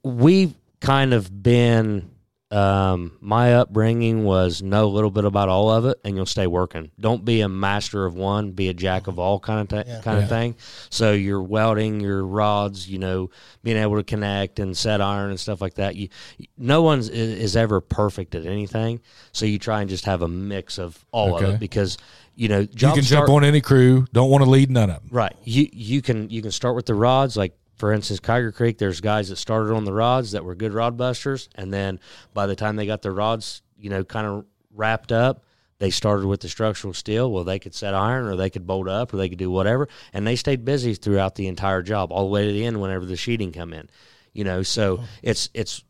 we've 0.03 0.53
kind 0.81 1.15
of 1.15 1.43
been 1.45 2.11
um, 2.53 3.17
my 3.21 3.55
upbringing 3.55 4.23
was 4.25 4.63
know 4.63 4.85
a 4.85 4.87
little 4.87 5.11
bit 5.11 5.25
about 5.25 5.49
all 5.49 5.69
of 5.69 5.85
it 5.85 5.99
and 6.05 6.15
you'll 6.15 6.25
stay 6.27 6.47
working 6.47 6.93
don't 7.01 7.25
be 7.25 7.41
a 7.41 7.49
master 7.49 8.07
of 8.07 8.15
one 8.15 8.53
be 8.53 8.69
a 8.69 8.75
jack 8.75 9.09
of 9.09 9.19
all 9.19 9.41
kind 9.41 9.61
of 9.63 9.69
th- 9.69 9.87
Yeah. 9.87 10.01
kind 10.03 10.19
Yeah. 10.19 10.23
of 10.25 10.29
thing 10.29 10.55
so 10.89 11.13
you're 11.13 11.43
welding 11.43 11.99
your 12.01 12.25
rods 12.25 12.89
you 12.89 13.01
know 13.01 13.31
being 13.65 13.77
able 13.77 13.97
to 13.97 14.05
connect 14.05 14.61
and 14.61 14.77
set 14.77 15.01
iron 15.01 15.31
and 15.31 15.41
stuff 15.41 15.61
like 15.61 15.75
that 15.75 15.97
you 15.97 16.09
no 16.57 16.83
one's 16.83 17.09
is, 17.09 17.37
is 17.37 17.57
ever 17.57 17.81
perfect 17.81 18.37
at 18.37 18.47
anything 18.47 19.01
so 19.33 19.45
you 19.45 19.59
try 19.59 19.81
and 19.81 19.91
just 19.91 20.05
have 20.05 20.23
a 20.23 20.29
mix 20.29 20.79
of 20.79 21.05
all 21.11 21.37
of 21.37 21.43
it 21.43 21.59
because 21.59 21.99
you 22.37 22.49
know 22.49 22.61
You 22.61 22.67
can 22.69 23.03
start- 23.03 23.27
jump 23.27 23.31
on 23.31 23.45
any 23.45 23.61
crew. 23.63 24.07
Don't 24.13 24.31
want 24.31 24.45
to 24.45 24.51
lead 24.51 24.71
none 24.71 24.91
of 24.91 24.97
them. 25.01 25.09
Right. 25.11 25.35
You 25.45 25.69
you 25.73 26.03
can 26.03 26.29
you 26.29 26.43
can 26.43 26.51
start 26.51 26.77
with 26.77 26.85
the 26.85 26.95
rods. 26.95 27.35
Like 27.35 27.57
for 27.77 27.93
instance, 27.93 28.21
Kyger 28.21 28.55
Creek. 28.55 28.79
There's 28.79 29.01
guys 29.01 29.29
that 29.29 29.37
started 29.37 29.73
on 29.73 29.85
the 29.85 29.93
rods 29.93 30.33
that 30.33 30.45
were 30.45 30.55
good 30.55 30.73
rod 30.73 30.97
busters, 30.97 31.49
and 31.55 31.73
then 31.73 32.01
by 32.35 32.47
the 32.47 32.57
time 32.57 32.77
they 32.77 32.87
got 32.87 33.03
their 33.03 33.13
rods, 33.13 33.63
you 33.79 33.91
know, 33.91 34.03
kind 34.03 34.27
of 34.27 34.45
wrapped 34.75 35.13
up, 35.13 35.45
they 35.79 35.91
started 35.91 36.27
with 36.27 36.41
the 36.41 36.49
structural 36.49 36.95
steel. 36.95 37.31
Well, 37.31 37.45
they 37.45 37.59
could 37.59 37.75
set 37.75 37.95
iron, 37.95 38.27
or 38.27 38.37
they 38.37 38.51
could 38.51 38.67
bolt 38.67 38.89
up, 38.89 39.13
or 39.13 39.19
they 39.19 39.29
could 39.29 39.39
do 39.39 39.51
whatever, 39.51 39.89
and 40.13 40.27
they 40.27 40.37
stayed 40.37 40.65
busy 40.65 40.95
throughout 40.95 41.35
the 41.35 41.47
entire 41.49 41.83
job, 41.83 42.11
all 42.13 42.25
the 42.25 42.31
way 42.33 42.47
to 42.47 42.53
the 42.53 42.65
end. 42.65 42.81
Whenever 42.81 43.05
the 43.05 43.17
sheeting 43.17 43.53
come 43.53 43.73
in, 43.73 43.89
you 44.33 44.45
know, 44.45 44.63
so 44.63 45.01
it's 45.23 45.51
it's 45.53 45.85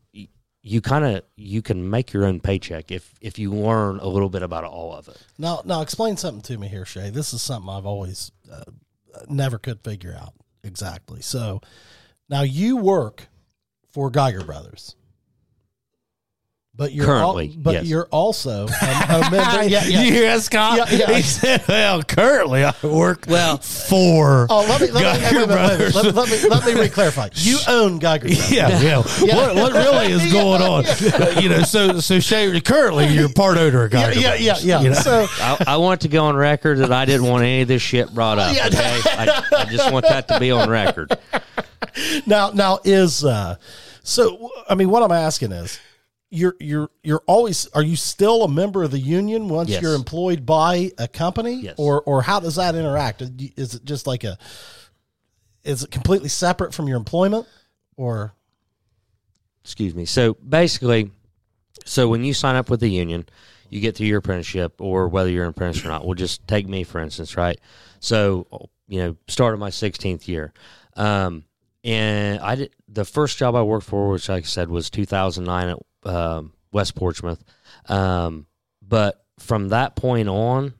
you 0.66 0.80
kind 0.80 1.04
of 1.04 1.22
you 1.36 1.62
can 1.62 1.88
make 1.88 2.12
your 2.12 2.24
own 2.24 2.40
paycheck 2.40 2.90
if 2.90 3.14
if 3.20 3.38
you 3.38 3.52
learn 3.52 4.00
a 4.00 4.08
little 4.08 4.28
bit 4.28 4.42
about 4.42 4.64
all 4.64 4.92
of 4.92 5.06
it. 5.06 5.16
Now, 5.38 5.62
now 5.64 5.80
explain 5.80 6.16
something 6.16 6.42
to 6.42 6.58
me 6.58 6.66
here, 6.66 6.84
Shea. 6.84 7.10
This 7.10 7.32
is 7.32 7.40
something 7.40 7.70
I've 7.70 7.86
always 7.86 8.32
uh, 8.52 8.64
never 9.28 9.58
could 9.58 9.80
figure 9.84 10.18
out 10.20 10.34
exactly. 10.66 11.22
So, 11.22 11.60
now 12.28 12.42
you 12.42 12.76
work 12.76 13.28
for 13.90 14.10
Geiger 14.10 14.44
Brothers, 14.44 14.96
but 16.76 16.92
you're 16.92 17.06
Currently, 17.06 17.56
but 17.56 17.72
yes. 17.74 17.84
you're 17.86 18.06
also 18.10 18.66
a, 18.68 18.70
a 18.70 19.20
member. 19.30 19.36
Yeah, 19.64 19.84
yeah. 19.84 20.02
You 20.02 20.12
hear 20.12 20.22
that, 20.28 20.42
Scott? 20.42 20.76
Yeah, 20.92 20.98
yeah. 21.08 21.16
He 21.16 21.22
said, 21.22 21.64
"Well, 21.66 22.02
currently 22.02 22.64
I 22.64 22.74
work 22.82 23.24
Well- 23.28 23.56
for 23.58 24.46
Oh, 24.50 24.60
let 24.68 24.82
me 24.82 24.90
let 24.90 25.16
me, 25.16 25.20
Geiger 25.22 25.38
wait. 25.40 25.46
Brothers." 25.48 25.94
Let, 25.94 26.14
let 26.14 26.28
me 26.30 26.48
let 26.48 26.64
me 26.66 26.72
reclarify. 26.88 27.30
You 27.34 27.58
own 27.66 27.98
Geiger 27.98 28.28
Brothers. 28.28 28.52
Yeah, 28.52 28.80
yeah. 28.80 28.96
What, 28.98 29.54
what 29.56 29.72
really 29.84 30.12
is 30.12 30.30
going 30.32 30.60
on? 30.60 30.84
Uh, 30.86 31.40
You 31.40 31.48
know, 31.48 31.62
so 31.62 31.98
so 32.00 32.20
Shea, 32.20 32.60
currently 32.60 33.06
you're 33.08 33.30
part 33.32 33.56
owner 33.56 33.84
of 33.84 33.92
Yeah, 33.94 34.08
Geiger 34.12 34.20
yeah, 34.20 34.34
yeah, 34.34 34.44
Brothers, 34.52 34.64
yeah. 34.66 34.80
you 34.82 34.88
know? 34.90 34.94
So, 34.96 35.26
I, 35.40 35.64
I 35.68 35.76
want 35.78 36.02
to 36.02 36.08
go 36.08 36.24
on 36.24 36.36
record 36.36 36.78
that 36.78 36.92
I 36.92 37.04
didn't 37.06 37.26
want 37.26 37.42
any 37.42 37.62
of 37.62 37.68
this 37.68 37.80
shit 37.82 38.12
brought 38.14 38.38
up. 38.38 38.54
Yeah. 38.54 38.66
Okay, 38.66 39.00
I, 39.04 39.42
I 39.58 39.64
just 39.64 39.90
want 39.92 40.06
that 40.08 40.28
to 40.28 40.38
be 40.38 40.50
on 40.50 40.68
record. 40.68 41.16
now 42.26 42.50
now 42.50 42.78
is 42.84 43.24
uh 43.24 43.56
so 44.02 44.50
i 44.68 44.74
mean 44.74 44.90
what 44.90 45.02
i'm 45.02 45.12
asking 45.12 45.50
is 45.52 45.78
you're 46.30 46.56
you're 46.60 46.90
you're 47.04 47.22
always 47.26 47.66
are 47.68 47.82
you 47.82 47.94
still 47.96 48.42
a 48.42 48.48
member 48.48 48.82
of 48.82 48.90
the 48.90 48.98
union 48.98 49.48
once 49.48 49.68
Yes. 49.70 49.80
you're 49.82 49.94
employed 49.94 50.44
by 50.44 50.90
a 50.98 51.06
company 51.06 51.54
Yes. 51.62 51.74
or 51.78 52.02
or 52.02 52.22
how 52.22 52.40
does 52.40 52.56
that 52.56 52.74
interact 52.74 53.22
is 53.56 53.74
it 53.74 53.84
just 53.84 54.06
like 54.08 54.24
a 54.24 54.36
is 55.62 55.84
it 55.84 55.90
completely 55.90 56.28
separate 56.28 56.74
from 56.74 56.88
your 56.88 56.96
employment 56.96 57.46
or 57.96 58.32
Excuse 59.62 59.96
me. 59.96 60.04
So 60.04 60.34
basically, 60.34 61.10
so 61.84 62.08
when 62.08 62.22
you 62.22 62.32
sign 62.34 62.54
up 62.54 62.70
with 62.70 62.78
the 62.78 62.88
union, 62.88 63.26
you 63.68 63.80
get 63.80 63.96
through 63.96 64.06
your 64.06 64.18
apprenticeship, 64.18 64.80
or 64.80 65.08
whether 65.08 65.28
you're 65.28 65.42
an 65.42 65.50
apprentice 65.50 65.84
or 65.84 65.88
not. 65.88 66.06
We'll 66.06 66.14
just 66.14 66.46
take 66.46 66.68
me 66.68 66.84
for 66.84 67.00
instance, 67.00 67.36
right? 67.36 67.58
So 67.98 68.46
you 68.86 69.00
know, 69.00 69.16
started 69.26 69.56
my 69.56 69.70
16th 69.70 70.28
year. 70.28 70.52
Um, 70.96 71.44
and 71.82 72.38
I 72.38 72.54
did 72.54 72.74
the 72.86 73.04
first 73.04 73.38
job 73.38 73.56
I 73.56 73.62
worked 73.62 73.86
for, 73.86 74.08
which 74.10 74.28
like 74.28 74.44
I 74.44 74.46
said 74.46 74.68
was 74.70 74.88
2009 74.88 75.68
at 75.68 75.78
um, 76.06 76.52
West 76.72 76.94
Portsmouth. 76.94 77.42
Um, 77.88 78.46
but 78.80 79.24
from 79.38 79.68
that 79.68 79.96
point 79.96 80.28
on, 80.28 80.74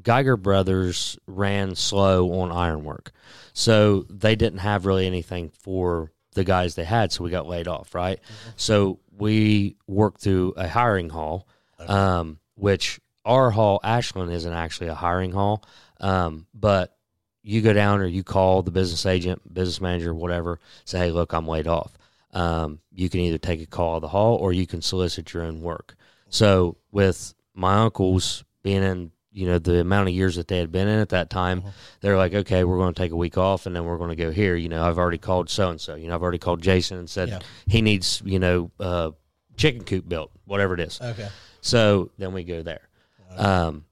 Geiger 0.00 0.36
Brothers 0.36 1.18
ran 1.26 1.74
slow 1.74 2.40
on 2.40 2.52
ironwork, 2.52 3.12
so 3.52 4.04
they 4.08 4.36
didn't 4.36 4.60
have 4.60 4.86
really 4.86 5.06
anything 5.06 5.50
for 5.50 6.12
the 6.34 6.44
guys 6.44 6.74
they 6.74 6.84
had. 6.84 7.12
So 7.12 7.24
we 7.24 7.30
got 7.30 7.48
laid 7.48 7.66
off, 7.66 7.94
right? 7.94 8.20
So 8.56 9.00
we 9.16 9.76
worked 9.88 10.20
through 10.20 10.54
a 10.56 10.68
hiring 10.68 11.08
hall, 11.10 11.48
um, 11.80 12.38
which 12.54 13.00
our 13.24 13.50
hall, 13.50 13.80
Ashland, 13.82 14.32
isn't 14.32 14.52
actually 14.52 14.88
a 14.88 14.94
hiring 14.94 15.32
hall, 15.32 15.64
um, 16.00 16.46
but 16.54 16.96
you 17.42 17.60
go 17.60 17.72
down 17.72 18.00
or 18.00 18.06
you 18.06 18.22
call 18.22 18.62
the 18.62 18.70
business 18.70 19.04
agent, 19.06 19.52
business 19.52 19.80
manager, 19.80 20.14
whatever, 20.14 20.60
say, 20.84 20.98
hey, 20.98 21.10
look, 21.10 21.32
I'm 21.32 21.48
laid 21.48 21.66
off. 21.66 21.92
Um, 22.34 22.80
you 22.92 23.08
can 23.08 23.20
either 23.20 23.38
take 23.38 23.62
a 23.62 23.66
call 23.66 23.96
of 23.96 24.02
the 24.02 24.08
hall 24.08 24.36
or 24.36 24.52
you 24.52 24.66
can 24.66 24.82
solicit 24.82 25.32
your 25.32 25.42
own 25.44 25.60
work. 25.60 25.94
So 26.28 26.76
with 26.92 27.32
my 27.54 27.76
uncles 27.78 28.44
being 28.62 28.82
in, 28.82 29.10
you 29.32 29.46
know, 29.46 29.58
the 29.58 29.80
amount 29.80 30.08
of 30.08 30.14
years 30.14 30.36
that 30.36 30.46
they 30.48 30.58
had 30.58 30.70
been 30.70 30.88
in 30.88 30.98
at 30.98 31.08
that 31.10 31.30
time, 31.30 31.62
they're 32.00 32.18
like, 32.18 32.34
okay, 32.34 32.64
we're 32.64 32.76
going 32.76 32.92
to 32.92 33.00
take 33.00 33.12
a 33.12 33.16
week 33.16 33.38
off 33.38 33.64
and 33.66 33.74
then 33.74 33.84
we're 33.84 33.96
going 33.96 34.10
to 34.10 34.16
go 34.16 34.30
here. 34.30 34.56
You 34.56 34.68
know, 34.68 34.82
I've 34.82 34.98
already 34.98 35.16
called 35.18 35.48
so 35.48 35.70
and 35.70 35.80
so. 35.80 35.94
You 35.94 36.08
know, 36.08 36.14
I've 36.14 36.22
already 36.22 36.38
called 36.38 36.60
Jason 36.60 36.98
and 36.98 37.08
said 37.08 37.28
Yeah. 37.30 37.38
he 37.66 37.80
needs, 37.80 38.20
you 38.24 38.38
know, 38.38 38.70
uh, 38.78 39.12
chicken 39.56 39.84
coop 39.84 40.08
built, 40.08 40.30
whatever 40.44 40.74
it 40.74 40.80
is. 40.80 41.00
okay 41.00 41.28
So 41.62 42.10
then 42.18 42.32
we 42.32 42.44
go 42.44 42.62
there. 42.62 42.88
Um, 43.36 43.84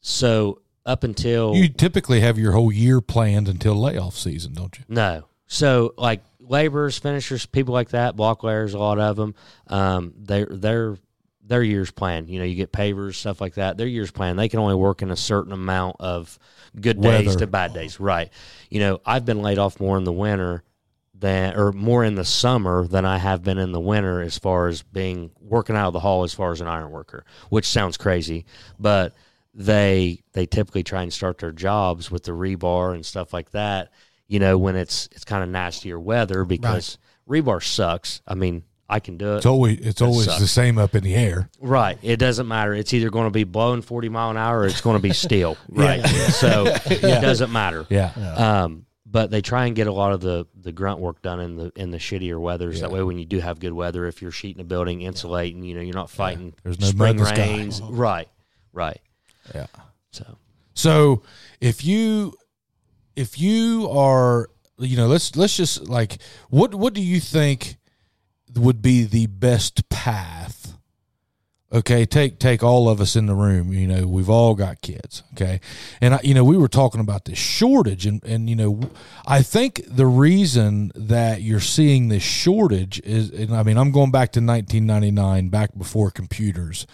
so 0.00 0.60
up 0.86 1.04
until 1.04 1.54
You 1.54 1.68
typically 1.68 2.20
have 2.20 2.38
your 2.38 2.52
whole 2.52 2.72
year 2.72 3.00
planned 3.00 3.48
until 3.48 3.74
layoff 3.74 4.16
season, 4.16 4.52
don't 4.54 4.78
you? 4.78 4.84
No. 4.88 5.24
So 5.50 5.94
like 5.98 6.22
laborers, 6.38 6.96
finishers, 6.96 7.44
people 7.44 7.74
like 7.74 7.90
that, 7.90 8.14
block 8.14 8.44
layers, 8.44 8.72
a 8.72 8.78
lot 8.78 9.00
of 9.00 9.16
them, 9.16 9.34
um, 9.66 10.14
they're 10.16 10.46
they're 10.48 10.96
their 11.44 11.62
years 11.62 11.90
plan. 11.90 12.28
You 12.28 12.38
know, 12.38 12.44
you 12.44 12.54
get 12.54 12.72
pavers, 12.72 13.16
stuff 13.16 13.40
like 13.40 13.54
that. 13.54 13.76
Their 13.76 13.88
years 13.88 14.12
plan. 14.12 14.36
They 14.36 14.48
can 14.48 14.60
only 14.60 14.76
work 14.76 15.02
in 15.02 15.10
a 15.10 15.16
certain 15.16 15.52
amount 15.52 15.96
of 15.98 16.38
good 16.80 17.00
days 17.00 17.26
Weather. 17.26 17.40
to 17.40 17.46
bad 17.48 17.74
days. 17.74 17.98
Right. 17.98 18.30
You 18.70 18.78
know, 18.78 19.00
I've 19.04 19.24
been 19.24 19.42
laid 19.42 19.58
off 19.58 19.80
more 19.80 19.98
in 19.98 20.04
the 20.04 20.12
winter 20.12 20.62
than 21.18 21.56
or 21.56 21.72
more 21.72 22.04
in 22.04 22.14
the 22.14 22.24
summer 22.24 22.86
than 22.86 23.04
I 23.04 23.18
have 23.18 23.42
been 23.42 23.58
in 23.58 23.72
the 23.72 23.80
winter 23.80 24.20
as 24.20 24.38
far 24.38 24.68
as 24.68 24.82
being 24.82 25.32
working 25.40 25.74
out 25.74 25.88
of 25.88 25.92
the 25.92 26.00
hall 26.00 26.22
as 26.22 26.32
far 26.32 26.52
as 26.52 26.60
an 26.60 26.68
iron 26.68 26.92
worker, 26.92 27.24
which 27.48 27.66
sounds 27.66 27.96
crazy, 27.96 28.46
but 28.78 29.16
they 29.52 30.22
they 30.32 30.46
typically 30.46 30.84
try 30.84 31.02
and 31.02 31.12
start 31.12 31.38
their 31.38 31.50
jobs 31.50 32.08
with 32.08 32.22
the 32.22 32.32
rebar 32.32 32.94
and 32.94 33.04
stuff 33.04 33.32
like 33.32 33.50
that. 33.50 33.90
You 34.30 34.38
know, 34.38 34.56
when 34.56 34.76
it's 34.76 35.08
it's 35.10 35.24
kind 35.24 35.42
of 35.42 35.48
nastier 35.50 35.98
weather 35.98 36.44
because 36.44 36.98
rebar 37.28 37.60
sucks. 37.60 38.22
I 38.28 38.34
mean, 38.34 38.62
I 38.88 39.00
can 39.00 39.16
do 39.16 39.34
it. 39.34 39.38
It's 39.38 39.46
always 39.46 39.80
it's 39.80 40.00
always 40.00 40.26
sucks. 40.26 40.38
the 40.38 40.46
same 40.46 40.78
up 40.78 40.94
in 40.94 41.02
the 41.02 41.16
air. 41.16 41.50
Right. 41.60 41.98
It 42.00 42.18
doesn't 42.18 42.46
matter. 42.46 42.72
It's 42.72 42.94
either 42.94 43.10
going 43.10 43.26
to 43.26 43.32
be 43.32 43.42
blowing 43.42 43.82
40 43.82 44.08
mile 44.08 44.30
an 44.30 44.36
hour 44.36 44.60
or 44.60 44.66
it's 44.66 44.80
going 44.80 44.96
to 44.96 45.02
be 45.02 45.12
steel. 45.12 45.56
Right. 45.68 46.06
So 46.06 46.66
it 46.86 47.20
doesn't 47.20 47.50
matter. 47.50 47.86
Yeah. 47.90 48.12
Um, 48.14 48.86
but 49.04 49.32
they 49.32 49.42
try 49.42 49.66
and 49.66 49.74
get 49.74 49.88
a 49.88 49.92
lot 49.92 50.12
of 50.12 50.20
the, 50.20 50.46
the 50.54 50.70
grunt 50.70 51.00
work 51.00 51.20
done 51.22 51.40
in 51.40 51.56
the 51.56 51.72
in 51.74 51.90
the 51.90 51.98
shittier 51.98 52.40
weather. 52.40 52.66
weathers. 52.66 52.82
That 52.82 52.92
way, 52.92 53.02
when 53.02 53.18
you 53.18 53.24
do 53.24 53.40
have 53.40 53.58
good 53.58 53.72
weather, 53.72 54.06
if 54.06 54.22
you're 54.22 54.30
sheeting 54.30 54.60
a 54.60 54.64
building, 54.64 55.02
insulating, 55.02 55.64
you 55.64 55.74
know, 55.74 55.80
you're 55.80 55.94
not 55.94 56.08
fighting 56.10 56.54
There's 56.62 56.78
no 56.78 56.86
spring 56.86 56.98
mud 56.98 57.10
in 57.10 57.16
the 57.16 57.26
sky. 57.26 57.36
rains. 57.36 57.80
Right. 57.82 58.28
Right. 58.72 59.00
Yeah. 59.52 59.66
So 60.12 60.38
So 60.74 61.22
if 61.60 61.84
you 61.84 62.34
if 63.20 63.38
you 63.38 63.88
are 63.90 64.48
you 64.78 64.96
know 64.96 65.06
let's 65.06 65.36
let's 65.36 65.56
just 65.56 65.88
like 65.88 66.18
what 66.48 66.74
what 66.74 66.94
do 66.94 67.02
you 67.02 67.20
think 67.20 67.76
would 68.54 68.80
be 68.82 69.04
the 69.04 69.26
best 69.26 69.88
path? 69.90 70.78
Okay 71.72 72.06
take 72.06 72.38
take 72.38 72.64
all 72.64 72.88
of 72.88 72.98
us 72.98 73.14
in 73.14 73.26
the 73.26 73.34
room. 73.34 73.74
You 73.74 73.86
know 73.86 74.08
we've 74.08 74.30
all 74.30 74.54
got 74.54 74.80
kids 74.80 75.22
okay? 75.34 75.60
And 76.00 76.14
I, 76.14 76.20
you 76.24 76.32
know 76.32 76.42
we 76.44 76.56
were 76.56 76.66
talking 76.66 77.00
about 77.00 77.26
this 77.26 77.38
shortage 77.38 78.06
and 78.06 78.24
and 78.24 78.48
you 78.48 78.56
know 78.56 78.80
i 79.26 79.42
think 79.42 79.82
the 79.86 80.06
reason 80.06 80.90
that 80.94 81.42
you're 81.42 81.60
seeing 81.60 82.08
this 82.08 82.22
shortage 82.22 83.00
is 83.04 83.30
and 83.30 83.54
i 83.54 83.62
mean 83.62 83.76
i'm 83.76 83.92
going 83.92 84.10
back 84.10 84.32
to 84.32 84.40
1999 84.40 85.48
back 85.50 85.76
before 85.78 86.10
computers 86.10 86.86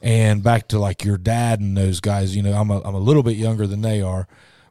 and 0.00 0.42
back 0.42 0.68
to 0.68 0.78
like 0.78 1.04
your 1.04 1.18
dad 1.18 1.60
and 1.60 1.76
those 1.76 2.00
guys. 2.00 2.34
You 2.34 2.42
know 2.42 2.54
i'm 2.54 2.70
a, 2.70 2.80
I'm 2.80 2.94
a 2.94 2.98
little 2.98 3.22
bit 3.22 3.36
younger 3.36 3.66
than 3.66 3.82
they 3.82 4.00
are 4.00 4.26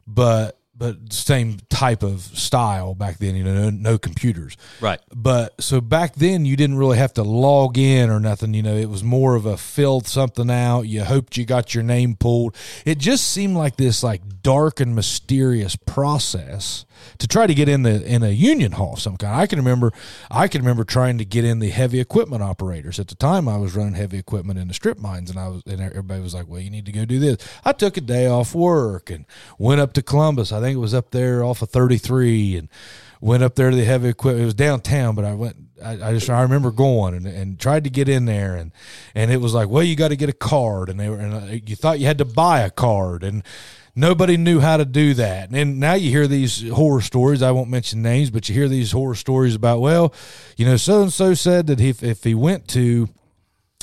but 0.06 0.58
but 0.76 1.12
same 1.12 1.58
type 1.70 2.02
of 2.02 2.20
style 2.20 2.94
back 2.94 3.18
then 3.18 3.34
you 3.34 3.44
know 3.44 3.54
no, 3.54 3.70
no 3.70 3.98
computers. 3.98 4.56
Right. 4.80 5.00
but 5.14 5.60
so 5.62 5.80
back 5.80 6.14
then 6.14 6.44
you 6.44 6.56
didn't 6.56 6.76
really 6.76 6.98
have 6.98 7.14
to 7.14 7.22
log 7.22 7.78
in 7.78 8.10
or 8.10 8.20
nothing 8.20 8.54
you 8.54 8.62
know 8.62 8.74
it 8.74 8.90
was 8.90 9.02
more 9.02 9.34
of 9.34 9.46
a 9.46 9.56
filled 9.56 10.06
something 10.06 10.50
out. 10.50 10.82
You 10.82 11.04
hoped 11.04 11.36
you 11.36 11.44
got 11.44 11.74
your 11.74 11.84
name 11.84 12.16
pulled. 12.16 12.56
It 12.84 12.98
just 12.98 13.28
seemed 13.28 13.56
like 13.56 13.76
this 13.76 14.02
like 14.02 14.42
dark 14.42 14.80
and 14.80 14.94
mysterious 14.94 15.76
process 15.76 16.84
to 17.18 17.26
try 17.26 17.46
to 17.46 17.54
get 17.54 17.68
in 17.68 17.82
the 17.82 18.04
in 18.04 18.22
a 18.22 18.30
union 18.30 18.72
hall 18.72 18.94
of 18.94 19.00
some 19.00 19.16
kind 19.16 19.34
i 19.34 19.46
can 19.46 19.58
remember 19.58 19.92
i 20.30 20.48
can 20.48 20.60
remember 20.60 20.84
trying 20.84 21.18
to 21.18 21.24
get 21.24 21.44
in 21.44 21.58
the 21.58 21.70
heavy 21.70 22.00
equipment 22.00 22.42
operators 22.42 22.98
at 22.98 23.08
the 23.08 23.14
time 23.14 23.48
i 23.48 23.56
was 23.56 23.74
running 23.74 23.94
heavy 23.94 24.18
equipment 24.18 24.58
in 24.58 24.68
the 24.68 24.74
strip 24.74 24.98
mines 24.98 25.30
and 25.30 25.38
i 25.38 25.48
was 25.48 25.62
and 25.66 25.80
everybody 25.80 26.20
was 26.20 26.34
like 26.34 26.48
well 26.48 26.60
you 26.60 26.70
need 26.70 26.86
to 26.86 26.92
go 26.92 27.04
do 27.04 27.18
this 27.18 27.36
i 27.64 27.72
took 27.72 27.96
a 27.96 28.00
day 28.00 28.26
off 28.26 28.54
work 28.54 29.10
and 29.10 29.24
went 29.58 29.80
up 29.80 29.92
to 29.92 30.02
columbus 30.02 30.52
i 30.52 30.60
think 30.60 30.76
it 30.76 30.80
was 30.80 30.94
up 30.94 31.10
there 31.10 31.44
off 31.44 31.62
of 31.62 31.70
33 31.70 32.56
and 32.56 32.68
went 33.20 33.42
up 33.42 33.54
there 33.54 33.70
to 33.70 33.76
the 33.76 33.84
heavy 33.84 34.08
equipment. 34.08 34.42
It 34.42 34.46
was 34.46 34.54
downtown, 34.54 35.14
but 35.14 35.24
I 35.24 35.34
went. 35.34 35.56
I, 35.84 35.92
I 36.08 36.12
just 36.14 36.30
I 36.30 36.40
remember 36.42 36.70
going 36.70 37.14
and, 37.14 37.26
and 37.26 37.58
tried 37.58 37.84
to 37.84 37.90
get 37.90 38.08
in 38.08 38.24
there, 38.24 38.56
and 38.56 38.72
and 39.14 39.30
it 39.30 39.38
was 39.38 39.54
like, 39.54 39.68
well, 39.68 39.82
you 39.82 39.96
got 39.96 40.08
to 40.08 40.16
get 40.16 40.28
a 40.28 40.34
card, 40.34 40.88
and 40.88 40.98
they 40.98 41.08
were, 41.08 41.16
and 41.16 41.34
uh, 41.34 41.56
you 41.66 41.76
thought 41.76 41.98
you 41.98 42.06
had 42.06 42.18
to 42.18 42.24
buy 42.24 42.60
a 42.60 42.70
card, 42.70 43.22
and 43.22 43.42
nobody 43.96 44.36
knew 44.36 44.60
how 44.60 44.76
to 44.76 44.84
do 44.84 45.14
that. 45.14 45.50
And 45.50 45.80
now 45.80 45.94
you 45.94 46.10
hear 46.10 46.26
these 46.28 46.68
horror 46.68 47.00
stories. 47.00 47.42
I 47.42 47.50
won't 47.50 47.70
mention 47.70 48.02
names, 48.02 48.30
but 48.30 48.48
you 48.48 48.54
hear 48.54 48.68
these 48.68 48.92
horror 48.92 49.14
stories 49.14 49.54
about, 49.54 49.80
well, 49.80 50.14
you 50.56 50.66
know, 50.66 50.76
so 50.76 51.02
and 51.02 51.12
so 51.12 51.34
said 51.34 51.66
that 51.66 51.80
if 51.80 52.02
if 52.02 52.22
he 52.22 52.34
went 52.34 52.68
to 52.68 53.08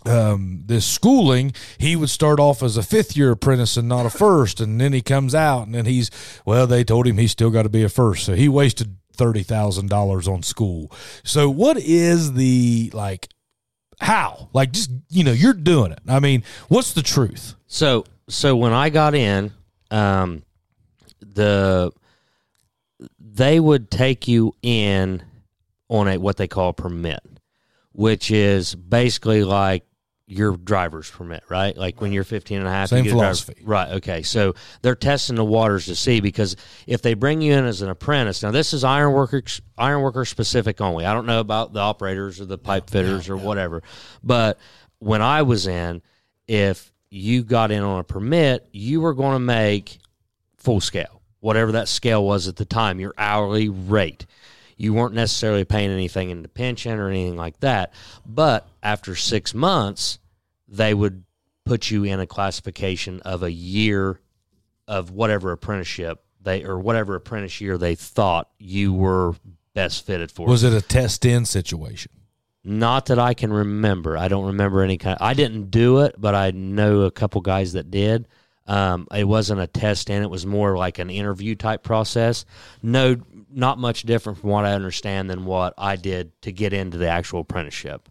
um, 0.06 0.63
this 0.65 0.86
schooling, 0.86 1.54
he 1.78 1.95
would 1.95 2.10
start 2.10 2.39
off 2.39 2.62
as 2.62 2.78
a 2.78 2.84
fifth 2.84 3.17
year 3.17 3.32
apprentice 3.32 3.76
and 3.76 3.89
not 3.89 4.06
a 4.06 4.10
first, 4.10 4.62
and 4.62 4.80
then 4.80 4.93
he 4.93 5.02
comes 5.02 5.34
out 5.34 5.65
and 5.65 5.76
then 5.76 5.86
he's 5.86 6.12
well, 6.45 6.67
they 6.67 6.84
told 6.84 7.08
him 7.08 7.17
he's 7.17 7.32
still 7.32 7.49
got 7.49 7.63
to 7.63 7.69
be 7.69 7.84
a 7.84 7.89
first, 7.89 8.26
so 8.26 8.36
he 8.36 8.47
wasted 8.47 8.97
thirty 9.15 9.43
thousand 9.43 9.89
dollars 9.89 10.28
on 10.28 10.43
school. 10.43 10.91
So 11.23 11.49
what 11.49 11.78
is 11.78 12.34
the 12.34 12.91
like? 12.93 13.30
How 13.99 14.49
like 14.54 14.73
just 14.73 14.91
you 15.10 15.23
know 15.23 15.32
you're 15.32 15.54
doing 15.54 15.91
it. 15.91 15.99
I 16.08 16.19
mean, 16.19 16.43
what's 16.67 16.93
the 16.93 17.02
truth? 17.02 17.56
So 17.67 18.06
so 18.28 18.56
when 18.56 18.73
I 18.73 18.89
got 18.89 19.15
in, 19.15 19.54
um, 19.93 20.43
the 21.21 21.91
they 23.19 23.60
would 23.60 23.91
take 23.91 24.27
you 24.27 24.53
in 24.62 25.23
on 25.89 26.08
a 26.08 26.17
what 26.17 26.38
they 26.38 26.47
call 26.47 26.69
a 26.69 26.73
permit, 26.73 27.21
which 27.91 28.32
is 28.32 28.75
basically 28.75 29.43
like 29.43 29.86
your 30.25 30.56
driver's 30.58 31.12
permit, 31.12 31.43
right? 31.49 31.77
Like 31.77 32.01
when 32.01 32.12
you're 32.12 32.23
15 32.23 32.60
and 32.60 32.67
a 32.67 32.71
half, 32.71 32.89
Same 32.89 32.99
you 32.99 33.12
get 33.12 33.17
a 33.17 33.19
philosophy. 33.19 33.62
right? 33.63 33.91
Okay, 33.93 34.23
so 34.23 34.56
they're 34.82 34.95
testing 34.95 35.36
the 35.36 35.45
waters 35.45 35.86
to 35.88 35.95
see 35.95 36.21
because 36.21 36.56
if 36.88 37.01
they 37.01 37.13
bring 37.13 37.41
you 37.41 37.53
in 37.53 37.65
as 37.65 37.82
an 37.82 37.89
apprentice, 37.89 38.41
now 38.41 38.51
this 38.51 38.73
is 38.73 38.84
iron 38.84 39.12
worker 39.12 39.43
iron 39.77 40.01
worker 40.01 40.25
specific 40.25 40.82
only. 40.82 41.06
I 41.06 41.13
don't 41.13 41.25
know 41.27 41.39
about 41.39 41.73
the 41.73 41.82
operators 41.82 42.39
or 42.39 42.45
the 42.45 42.58
pipe 42.58 42.89
fitters 42.89 43.29
or 43.29 43.38
whatever, 43.38 43.84
but 44.23 44.58
when 44.99 45.21
I 45.21 45.41
was 45.41 45.67
in, 45.67 46.01
if 46.47 46.92
you 47.13 47.43
got 47.43 47.71
in 47.71 47.84
on 47.84 47.99
a 47.99 48.04
permit, 48.04 48.67
you 48.71 48.99
were 48.99 49.13
going 49.13 49.34
to 49.34 49.39
make 49.39 49.99
full 50.58 50.82
scale, 50.82 51.21
whatever 51.41 51.73
that 51.73 51.88
scale 51.88 52.26
was 52.26 52.47
at 52.47 52.56
the 52.56 52.65
time, 52.65 52.99
your 52.99 53.13
hourly 53.19 53.69
rate. 53.69 54.26
You 54.78 54.95
weren't 54.95 55.13
necessarily 55.13 55.63
paying 55.63 55.91
anything 55.91 56.32
into 56.32 56.49
pension 56.49 56.97
or 56.97 57.10
anything 57.10 57.38
like 57.38 57.60
that. 57.60 57.93
But 58.26 58.67
after 58.82 59.15
six 59.15 59.54
months, 59.54 60.17
they 60.67 60.95
would 60.95 61.23
put 61.65 61.91
you 61.91 62.04
in 62.04 62.19
a 62.19 62.26
classification 62.26 63.21
of 63.21 63.43
a 63.43 63.52
year 63.52 64.19
of 64.88 65.12
whatever 65.12 65.52
apprenticeship 65.52 66.23
they 66.41 66.63
or 66.63 66.80
whatever 66.80 67.15
apprentice 67.15 67.62
year 67.62 67.78
they 67.78 67.93
thought 67.93 68.49
you 68.58 68.91
were 68.91 69.36
best 69.76 70.06
fitted 70.06 70.32
for. 70.32 70.47
Was 70.47 70.63
it 70.63 70.73
a 70.73 70.82
test 70.82 71.26
in 71.26 71.45
situation? 71.45 72.12
Not 72.65 73.08
that 73.08 73.19
I 73.19 73.34
can 73.34 73.52
remember. 73.52 74.17
I 74.17 74.30
don't 74.30 74.45
remember 74.45 74.82
any 74.82 74.97
kind. 74.97 75.17
I 75.19 75.34
didn't 75.34 75.69
do 75.69 75.99
it, 75.99 76.15
but 76.17 76.34
I 76.34 76.52
know 76.52 77.02
a 77.02 77.12
couple 77.12 77.41
guys 77.41 77.73
that 77.73 77.91
did. 77.91 78.28
Um, 78.65 79.08
it 79.13 79.26
wasn't 79.26 79.60
a 79.60 79.67
test 79.67 80.10
in; 80.10 80.23
it 80.23 80.30
was 80.30 80.45
more 80.45 80.78
like 80.78 80.97
an 80.97 81.10
interview 81.10 81.56
type 81.56 81.84
process. 81.84 82.45
No, 82.82 83.17
not 83.52 83.78
much 83.78 84.04
different 84.04 84.39
from 84.39 84.52
what 84.52 84.63
I 84.63 84.73
understand 84.73 85.30
than 85.30 85.43
what 85.43 85.73
I 85.78 85.97
did 85.97 86.41
to 86.43 86.54
get 86.54 86.71
into 86.71 86.97
the 86.97 87.10
actual 87.10 87.41
apprenticeship. 87.41 88.08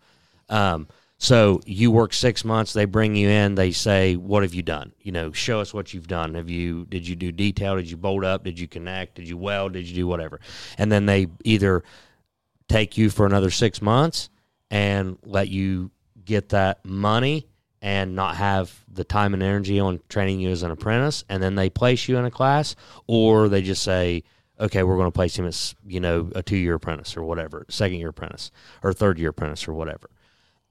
Um, 0.51 0.87
so 1.17 1.61
you 1.65 1.91
work 1.91 2.13
six 2.13 2.45
months. 2.45 2.75
They 2.75 2.85
bring 2.85 3.17
you 3.17 3.31
in. 3.31 3.55
They 3.55 3.73
say, 3.73 4.17
"What 4.17 4.43
have 4.43 4.53
you 4.53 4.63
done? 4.63 4.93
You 5.01 5.13
know, 5.13 5.33
show 5.33 5.61
us 5.61 5.73
what 5.73 5.95
you've 5.95 6.09
done. 6.09 6.35
Have 6.35 6.51
you? 6.51 6.85
Did 6.85 7.09
you 7.09 7.17
do 7.17 7.33
detail? 7.33 7.77
Did 7.77 7.91
you 7.91 7.97
bolt 7.97 8.23
up? 8.23 8.45
Did 8.45 8.59
you 8.59 8.69
connect? 8.69 9.15
Did 9.15 9.27
you 9.27 9.39
weld? 9.39 9.73
Did 9.73 9.89
you 9.89 9.95
do 9.95 10.07
whatever?" 10.07 10.41
And 10.77 10.93
then 10.93 11.07
they 11.07 11.29
either 11.45 11.83
take 12.69 12.99
you 12.99 13.09
for 13.09 13.25
another 13.25 13.51
six 13.51 13.81
months 13.81 14.29
and 14.73 15.19
let 15.23 15.49
you 15.49 15.91
get 16.25 16.49
that 16.49 16.85
money 16.85 17.47
and 17.83 18.17
not 18.17 18.37
have 18.37 18.73
the 18.91 19.05
time 19.05 19.35
and 19.35 19.43
energy 19.43 19.79
on 19.79 20.01
training 20.09 20.41
you 20.41 20.49
as 20.49 20.63
an 20.63 20.71
apprentice. 20.71 21.25
And 21.29 21.43
then 21.43 21.57
they 21.57 21.69
place 21.69 22.09
you 22.09 22.17
in 22.17 22.25
a 22.25 22.31
class 22.31 22.75
or 23.07 23.49
they 23.49 23.61
just 23.63 23.83
say 23.83 24.25
okay 24.61 24.83
we're 24.83 24.97
going 24.97 25.09
to 25.09 25.15
place 25.15 25.37
him 25.37 25.47
as 25.47 25.75
you 25.85 25.99
know 25.99 26.31
a 26.35 26.43
two 26.43 26.57
year 26.57 26.75
apprentice 26.75 27.17
or 27.17 27.23
whatever 27.23 27.67
second 27.69 27.99
year 27.99 28.11
apprentice 28.11 28.51
or 28.83 28.93
third 28.93 29.19
year 29.19 29.31
apprentice 29.31 29.69
or 29.69 29.75
whatever. 29.75 30.11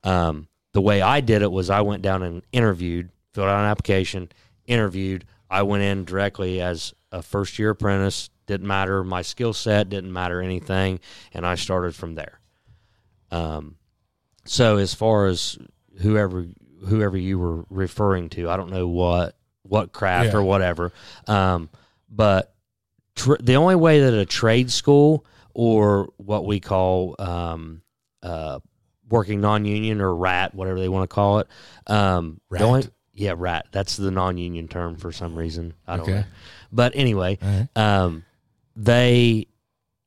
Um, 0.04 0.48
the 0.74 0.82
way 0.82 1.02
i 1.02 1.22
did 1.22 1.42
it 1.42 1.52
was 1.52 1.70
i 1.70 1.82
went 1.82 2.02
down 2.02 2.24
and 2.24 2.42
interviewed 2.52 3.10
filled 3.34 3.48
out 3.48 3.60
an 3.60 3.70
application 3.70 4.30
interviewed. 4.66 5.26
I 5.50 5.64
went 5.64 5.84
in 5.84 6.06
directly 6.06 6.62
as 6.62 6.94
a 7.12 7.22
first 7.22 7.60
year 7.60 7.72
apprentice. 7.72 8.30
Didn't 8.48 8.68
matter 8.68 9.04
my 9.04 9.22
skill 9.22 9.54
set 9.54 9.90
didn't 9.90 10.14
matter 10.14 10.42
anything 10.42 11.00
and 11.34 11.46
i 11.46 11.56
started 11.56 11.94
from 11.94 12.16
there. 12.16 12.40
Um, 13.32 13.76
so 14.46 14.78
as 14.78 14.94
far 14.94 15.28
as 15.28 15.58
whoever 16.00 16.46
whoever 16.88 17.16
you 17.18 17.38
were 17.38 17.66
referring 17.70 18.30
to, 18.30 18.50
I 18.50 18.58
don't 18.58 18.72
know 18.72 18.88
what 18.88 19.36
what 19.64 19.92
craft 19.94 20.32
Yeah. 20.34 20.40
or 20.40 20.44
whatever, 20.44 20.92
um, 21.28 21.70
but 22.10 22.54
tr- 23.16 23.36
the 23.42 23.56
only 23.56 23.76
way 23.76 24.02
that 24.02 24.14
a 24.14 24.26
trade 24.26 24.72
school 24.72 25.26
or 25.54 26.10
what 26.18 26.46
we 26.46 26.60
call 26.60 27.16
um, 27.20 27.82
uh, 28.24 28.60
working 29.10 29.42
non-union 29.42 30.02
or 30.02 30.16
rat, 30.16 30.56
whatever 30.56 30.80
they 30.80 30.90
want 30.90 31.10
to 31.10 31.14
call 31.14 31.40
it, 31.40 31.48
um, 31.88 32.40
Rat? 32.50 32.62
only- 32.62 32.88
yeah, 33.14 33.34
rat. 33.38 33.68
That's 33.72 33.98
the 33.98 34.10
non-union 34.10 34.68
term 34.70 34.96
for 34.96 35.12
some 35.12 35.36
reason. 35.36 35.74
I 35.86 35.98
don't 35.98 36.04
Okay. 36.10 36.20
know. 36.22 36.24
But 36.72 36.94
anyway, 36.96 37.38
right. 37.42 37.68
um, 37.76 38.24
they 38.76 39.48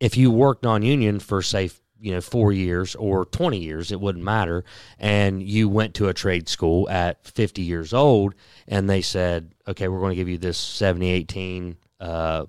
if 0.00 0.16
you 0.16 0.30
work 0.30 0.62
non-union 0.62 1.20
for 1.20 1.40
say 1.42 1.70
you 2.00 2.12
know, 2.12 2.20
four 2.20 2.52
years 2.52 2.94
or 2.94 3.24
20 3.26 3.58
years, 3.58 3.92
it 3.92 4.00
wouldn't 4.00 4.24
matter. 4.24 4.64
And 4.98 5.42
you 5.42 5.68
went 5.68 5.94
to 5.94 6.08
a 6.08 6.14
trade 6.14 6.48
school 6.48 6.88
at 6.90 7.24
50 7.26 7.62
years 7.62 7.92
old 7.92 8.34
and 8.68 8.88
they 8.88 9.00
said, 9.00 9.54
okay, 9.66 9.88
we're 9.88 10.00
going 10.00 10.10
to 10.10 10.16
give 10.16 10.28
you 10.28 10.38
this 10.38 10.58
70, 10.58 11.08
18 11.08 11.76
uh, 12.00 12.46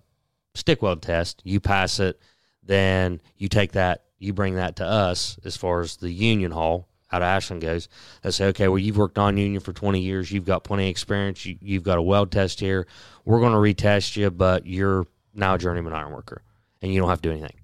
stick 0.54 0.82
weld 0.82 1.02
test. 1.02 1.42
You 1.44 1.60
pass 1.60 2.00
it, 2.00 2.20
then 2.64 3.22
you 3.38 3.48
take 3.48 3.74
that, 3.74 4.06
you 4.20 4.34
bring 4.34 4.56
that 4.56 4.78
to 4.78 4.86
us 4.86 5.38
as 5.46 5.56
far 5.56 5.82
as 5.82 5.98
the 5.98 6.12
union 6.12 6.52
hall 6.52 6.88
out 7.12 7.22
of 7.22 7.28
Ashland 7.28 7.62
goes. 7.62 7.88
They 8.24 8.32
say, 8.32 8.48
okay, 8.48 8.68
well, 8.68 8.80
you've 8.80 8.98
worked 8.98 9.18
on 9.18 9.38
union 9.38 9.62
for 9.62 9.74
20 9.74 10.00
years. 10.00 10.32
You've 10.32 10.46
got 10.46 10.64
plenty 10.64 10.86
of 10.86 10.90
experience. 10.90 11.46
You, 11.46 11.58
you've 11.62 11.84
got 11.84 11.98
a 11.98 12.02
weld 12.02 12.32
test 12.32 12.60
here. 12.60 12.88
We're 13.24 13.40
going 13.40 13.54
to 13.54 13.58
retest 13.58 14.18
you, 14.18 14.32
but 14.32 14.66
you're 14.66 15.06
now 15.34 15.56
a 15.56 15.58
journeyman 15.58 15.94
iron 15.94 16.12
worker 16.12 16.42
and 16.82 16.94
you 16.94 17.00
don't 17.00 17.10
have 17.10 17.22
to 17.22 17.30
do 17.30 17.32
anything. 17.32 17.56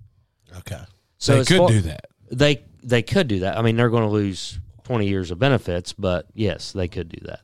Okay. 0.59 0.81
So 1.21 1.37
they 1.37 1.45
could 1.45 1.57
far- 1.57 1.67
do 1.69 1.81
that. 1.81 2.07
They 2.31 2.63
they 2.83 3.03
could 3.03 3.27
do 3.27 3.39
that. 3.39 3.57
I 3.57 3.61
mean, 3.61 3.77
they're 3.77 3.91
going 3.91 4.03
to 4.03 4.09
lose 4.09 4.59
20 4.85 5.07
years 5.07 5.29
of 5.29 5.37
benefits, 5.37 5.93
but 5.93 6.25
yes, 6.33 6.71
they 6.71 6.87
could 6.87 7.09
do 7.09 7.25
that. 7.27 7.41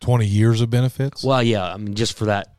20 0.00 0.24
years 0.26 0.62
of 0.62 0.70
benefits? 0.70 1.22
Well, 1.22 1.42
yeah, 1.42 1.72
I 1.72 1.76
mean, 1.76 1.94
just 1.94 2.16
for 2.16 2.24
that 2.24 2.54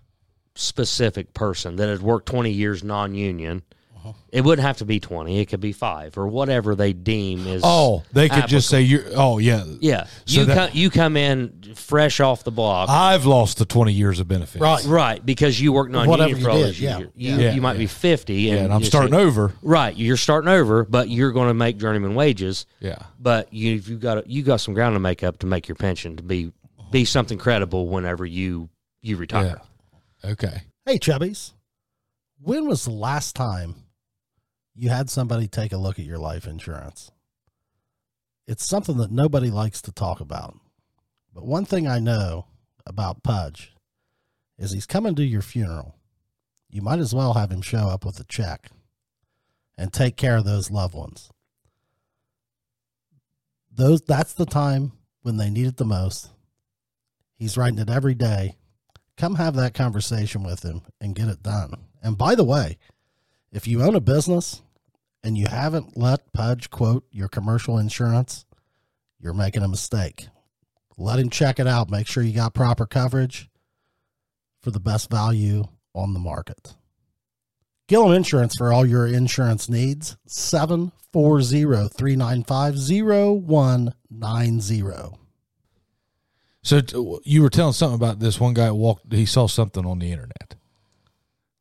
specific 0.54 1.34
person 1.34 1.78
that 1.78 1.90
had 1.90 2.02
worked 2.02 2.28
20 2.28 2.52
years 2.52 2.84
non-union, 2.84 3.64
Uh-huh. 4.00 4.14
it 4.30 4.42
wouldn't 4.46 4.66
have 4.66 4.78
to 4.78 4.86
be 4.86 5.00
20. 5.02 5.40
It 5.40 5.48
could 5.48 5.60
be 5.60 5.74
five 5.74 6.18
or 6.18 6.28
whatever 6.28 6.74
they 6.74 6.94
deem 6.94 7.46
is. 7.48 7.62
oh, 7.66 8.04
they 8.14 8.30
could 8.30 8.48
just 8.48 8.70
say, 8.70 8.82
you're, 8.82 9.04
oh, 9.16 9.40
yeah. 9.40 9.66
yeah. 9.82 10.06
So 10.26 10.40
you 10.42 10.46
that- 10.46 10.56
come 10.56 10.70
you 10.74 10.90
come 10.90 11.18
in 11.18 11.74
fresh 11.76 12.20
off 12.20 12.44
the 12.44 12.52
block. 12.52 12.88
I've 12.90 13.26
lost 13.26 13.58
the 13.58 13.66
20 13.66 13.92
years 13.92 14.20
of 14.20 14.28
benefits. 14.28 14.62
Right. 14.62 14.84
Right, 14.86 15.26
because 15.26 15.60
you 15.60 15.74
worked 15.74 15.92
non-union 15.92 16.20
Whatever 16.20 16.36
for 16.36 16.42
you 16.42 16.50
all 16.50 16.58
did, 16.58 16.68
those 16.68 16.80
yeah. 16.80 17.00
You, 17.00 17.12
Yeah. 17.16 17.54
you 17.54 17.62
might 17.62 17.74
Yeah. 17.74 17.80
be 17.80 17.88
50 17.88 18.50
and, 18.50 18.58
Yeah, 18.58 18.64
and 18.66 18.74
I'm 18.74 18.84
starting 18.84 19.12
say- 19.14 19.20
over. 19.20 19.54
Right, 19.62 19.96
you're 19.98 20.18
starting 20.18 20.50
over, 20.50 20.86
but 20.86 21.10
you're 21.10 21.32
going 21.32 21.50
to 21.50 21.54
make 21.54 21.78
journeyman 21.78 22.16
wages. 22.16 22.66
Yeah. 22.80 23.00
but 23.20 23.52
you 23.54 23.74
you 23.74 23.98
got 23.98 24.28
you 24.30 24.44
got 24.44 24.62
some 24.62 24.74
ground 24.74 24.96
to 24.96 25.00
make 25.00 25.24
up 25.24 25.40
to 25.40 25.46
make 25.46 25.68
your 25.68 25.76
pension 25.76 26.16
to 26.16 26.24
be 26.24 26.52
be 26.92 27.04
something 27.06 27.38
credible 27.38 27.88
whenever 27.90 28.26
you 28.26 28.70
you 29.02 29.18
retire. 29.18 29.60
Okay. 30.24 30.64
Hey, 30.86 31.00
Chubbies. 31.00 31.52
When 32.42 32.68
was 32.68 32.86
the 32.86 32.92
last 32.92 33.36
time 33.36 33.76
you 34.80 34.90
had 34.90 35.10
somebody 35.10 35.48
take 35.48 35.72
a 35.72 35.78
look 35.78 36.00
at 36.00 36.06
your 36.06 36.18
life 36.18 36.48
insurance? 36.48 37.12
It's 38.48 38.68
something 38.68 38.98
that 38.98 39.12
nobody 39.12 39.52
likes 39.52 39.82
to 39.84 39.92
talk 39.92 40.20
about. 40.20 40.58
But 41.34 41.46
one 41.46 41.66
thing 41.66 41.88
I 41.88 42.00
know 42.00 42.48
about 42.86 43.24
Pudge 43.24 43.74
is 44.58 44.72
he's 44.72 44.86
coming 44.86 45.16
to 45.16 45.24
your 45.24 45.42
funeral. 45.42 45.96
You 46.70 46.82
might 46.82 47.00
as 47.00 47.14
well 47.14 47.34
have 47.34 47.52
him 47.52 47.62
show 47.62 47.88
up 47.88 48.06
with 48.06 48.20
a 48.20 48.24
check 48.24 48.70
and 49.78 49.94
take 49.94 50.18
care 50.18 50.38
of 50.38 50.46
those 50.46 50.72
loved 50.72 50.96
ones. 50.96 51.30
Those 53.72 54.02
that's 54.02 54.34
the 54.34 54.46
time 54.46 54.94
when 55.22 55.38
they 55.38 55.50
need 55.50 55.68
it 55.68 55.78
the 55.78 55.86
most. 55.86 56.30
He's 57.36 57.58
writing 57.58 57.80
it 57.80 57.90
every 57.90 58.16
day 58.16 58.58
come 59.20 59.36
have 59.36 59.56
that 59.56 59.74
conversation 59.74 60.44
with 60.44 60.64
him 60.64 60.82
and 61.02 61.14
get 61.14 61.28
it 61.28 61.44
done. 61.44 61.74
And 62.02 62.18
by 62.18 62.36
the 62.36 62.44
way, 62.44 62.78
if 63.52 63.68
you 63.68 63.84
own 63.84 63.94
a 63.94 64.00
business 64.00 64.62
and 65.24 65.38
you 65.38 65.48
haven't 65.48 65.98
let 65.98 66.32
Pudge 66.34 66.70
quote 66.70 67.06
your 67.12 67.28
commercial 67.28 67.78
insurance, 67.78 68.46
you're 69.20 69.34
making 69.34 69.64
a 69.64 69.68
mistake. 69.68 70.28
Let 70.98 71.20
him 71.20 71.30
check 71.30 71.60
it 71.60 71.68
out. 71.68 71.90
Make 71.90 72.08
sure 72.08 72.24
you 72.24 72.34
got 72.34 72.54
proper 72.54 72.86
coverage 72.86 73.50
for 74.62 74.72
the 74.72 74.80
best 74.80 75.10
value 75.10 75.66
on 75.94 76.14
the 76.14 76.20
market. 76.20 76.76
Gillum 77.88 78.14
Insurance 78.14 78.56
for 78.58 78.72
all 78.72 78.86
your 78.86 79.08
insurance 79.08 79.70
needs. 79.70 80.18
740 80.28 81.90
395 81.90 82.76
0190. 82.76 85.18
So 86.62 87.22
you 87.24 87.42
were 87.42 87.50
telling 87.50 87.74
something 87.74 87.96
about 87.96 88.20
this 88.20 88.40
one 88.40 88.54
guy 88.54 88.70
walked, 88.70 89.12
he 89.12 89.26
saw 89.26 89.48
something 89.48 89.86
on 89.86 90.00
the 90.00 90.12
internet. 90.12 90.56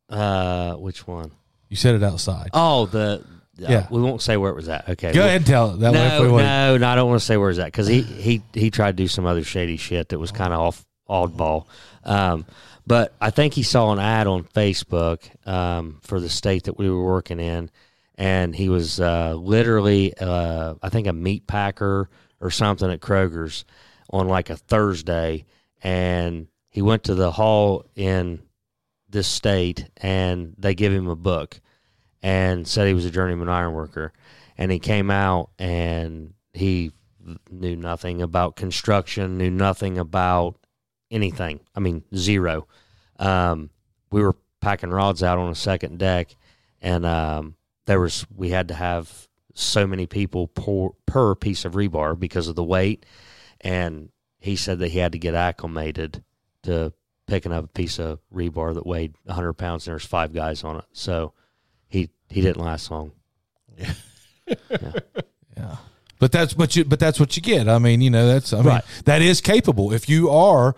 Uh, 0.09 0.75
which 0.75 1.07
one? 1.07 1.31
You 1.69 1.77
said 1.77 1.95
it 1.95 2.03
outside. 2.03 2.49
Oh, 2.53 2.85
the 2.85 3.23
Yeah. 3.59 3.71
yeah. 3.71 3.87
We 3.91 4.01
won't 4.01 4.21
say 4.21 4.37
where 4.37 4.51
it 4.51 4.55
was 4.55 4.69
at. 4.69 4.87
Okay. 4.89 5.11
Go 5.13 5.21
ahead 5.21 5.37
and 5.37 5.45
tell 5.45 5.71
it. 5.73 5.79
That 5.79 5.93
way 5.93 5.99
No, 5.99 6.31
want- 6.31 6.43
no, 6.45 6.77
no. 6.77 6.87
I 6.87 6.95
don't 6.95 7.09
want 7.09 7.19
to 7.19 7.25
say 7.25 7.37
where 7.37 7.49
it's 7.49 7.59
at 7.59 7.65
because 7.65 7.87
he 7.87 8.01
he 8.01 8.41
he 8.53 8.71
tried 8.71 8.97
to 8.97 9.03
do 9.03 9.07
some 9.07 9.25
other 9.25 9.43
shady 9.43 9.77
shit 9.77 10.09
that 10.09 10.19
was 10.19 10.31
kind 10.31 10.53
of 10.53 10.59
off 10.59 10.85
oddball. 11.09 11.65
Um, 12.03 12.45
but 12.87 13.13
I 13.21 13.29
think 13.29 13.53
he 13.53 13.63
saw 13.63 13.91
an 13.91 13.99
ad 13.99 14.25
on 14.27 14.43
Facebook 14.45 15.19
um, 15.47 15.99
for 16.01 16.19
the 16.19 16.29
state 16.29 16.63
that 16.63 16.77
we 16.77 16.89
were 16.89 17.03
working 17.03 17.39
in, 17.39 17.69
and 18.15 18.55
he 18.55 18.69
was 18.69 18.99
uh, 18.99 19.33
literally, 19.35 20.13
uh, 20.17 20.75
I 20.81 20.89
think, 20.89 21.05
a 21.07 21.13
meat 21.13 21.45
packer 21.45 22.09
or 22.41 22.49
something 22.51 22.89
at 22.89 22.99
Kroger's 23.01 23.65
on 24.09 24.27
like 24.27 24.49
a 24.49 24.55
Thursday, 24.55 25.45
and 25.83 26.47
he 26.69 26.81
went 26.81 27.03
to 27.03 27.15
the 27.15 27.31
hall 27.31 27.85
in 27.95 28.41
this 29.09 29.27
state, 29.27 29.85
and 29.97 30.55
they 30.57 30.73
give 30.73 30.91
him 30.93 31.07
a 31.09 31.15
book, 31.15 31.59
and 32.21 32.67
said 32.67 32.87
he 32.87 32.93
was 32.93 33.05
a 33.05 33.11
journeyman 33.11 33.49
iron 33.49 33.73
worker, 33.73 34.13
and 34.57 34.71
he 34.71 34.79
came 34.79 35.09
out 35.09 35.51
and 35.57 36.33
he 36.53 36.91
knew 37.49 37.75
nothing 37.75 38.21
about 38.21 38.55
construction, 38.55 39.37
knew 39.37 39.49
nothing 39.49 39.97
about 39.97 40.57
anything. 41.11 41.59
I 41.75 41.79
mean, 41.79 42.03
zero. 42.15 42.67
Um, 43.17 43.69
we 44.11 44.21
were 44.21 44.35
packing 44.61 44.89
rods 44.89 45.23
out 45.23 45.37
on 45.37 45.51
a 45.51 45.55
second 45.55 45.99
deck, 45.99 46.35
and 46.81 47.05
um, 47.05 47.55
there 47.85 47.99
was 47.99 48.25
we 48.35 48.49
had 48.49 48.67
to 48.69 48.73
have 48.73 49.27
so 49.53 49.85
many 49.85 50.05
people 50.05 50.47
per, 50.47 50.89
per 51.05 51.35
piece 51.35 51.65
of 51.65 51.73
rebar 51.73 52.17
because 52.17 52.47
of 52.47 52.55
the 52.55 52.63
weight, 52.63 53.05
and 53.61 54.09
he 54.39 54.55
said 54.55 54.79
that 54.79 54.89
he 54.89 54.99
had 54.99 55.11
to 55.11 55.19
get 55.19 55.35
acclimated 55.35 56.23
to 56.63 56.93
picking 57.27 57.51
up 57.51 57.65
a 57.65 57.67
piece 57.67 57.99
of 57.99 58.19
rebar 58.33 58.73
that 58.73 58.87
weighed 58.87 59.13
100 59.25 59.53
pounds 59.53 59.85
and 59.85 59.93
there's 59.93 60.05
five 60.05 60.33
guys 60.33 60.63
on 60.63 60.77
it. 60.77 60.85
So 60.93 61.33
he 61.89 62.09
he 62.29 62.41
didn't 62.41 62.63
last 62.63 62.89
long. 62.91 63.11
Yeah. 63.77 63.93
Yeah. 64.69 65.75
But 66.19 66.33
that's 66.33 66.53
but 66.53 66.75
you 66.75 66.83
but 66.83 66.99
that's 66.99 67.17
what 67.17 67.37
you 67.37 67.41
get. 67.41 67.69
I 67.69 67.79
mean, 67.79 68.01
you 68.01 68.09
know, 68.09 68.27
that's 68.27 68.51
I 68.51 68.57
mean 68.57 68.65
Right. 68.65 68.83
that 69.05 69.21
is 69.21 69.39
capable. 69.39 69.93
If 69.93 70.09
you 70.09 70.29
are 70.29 70.75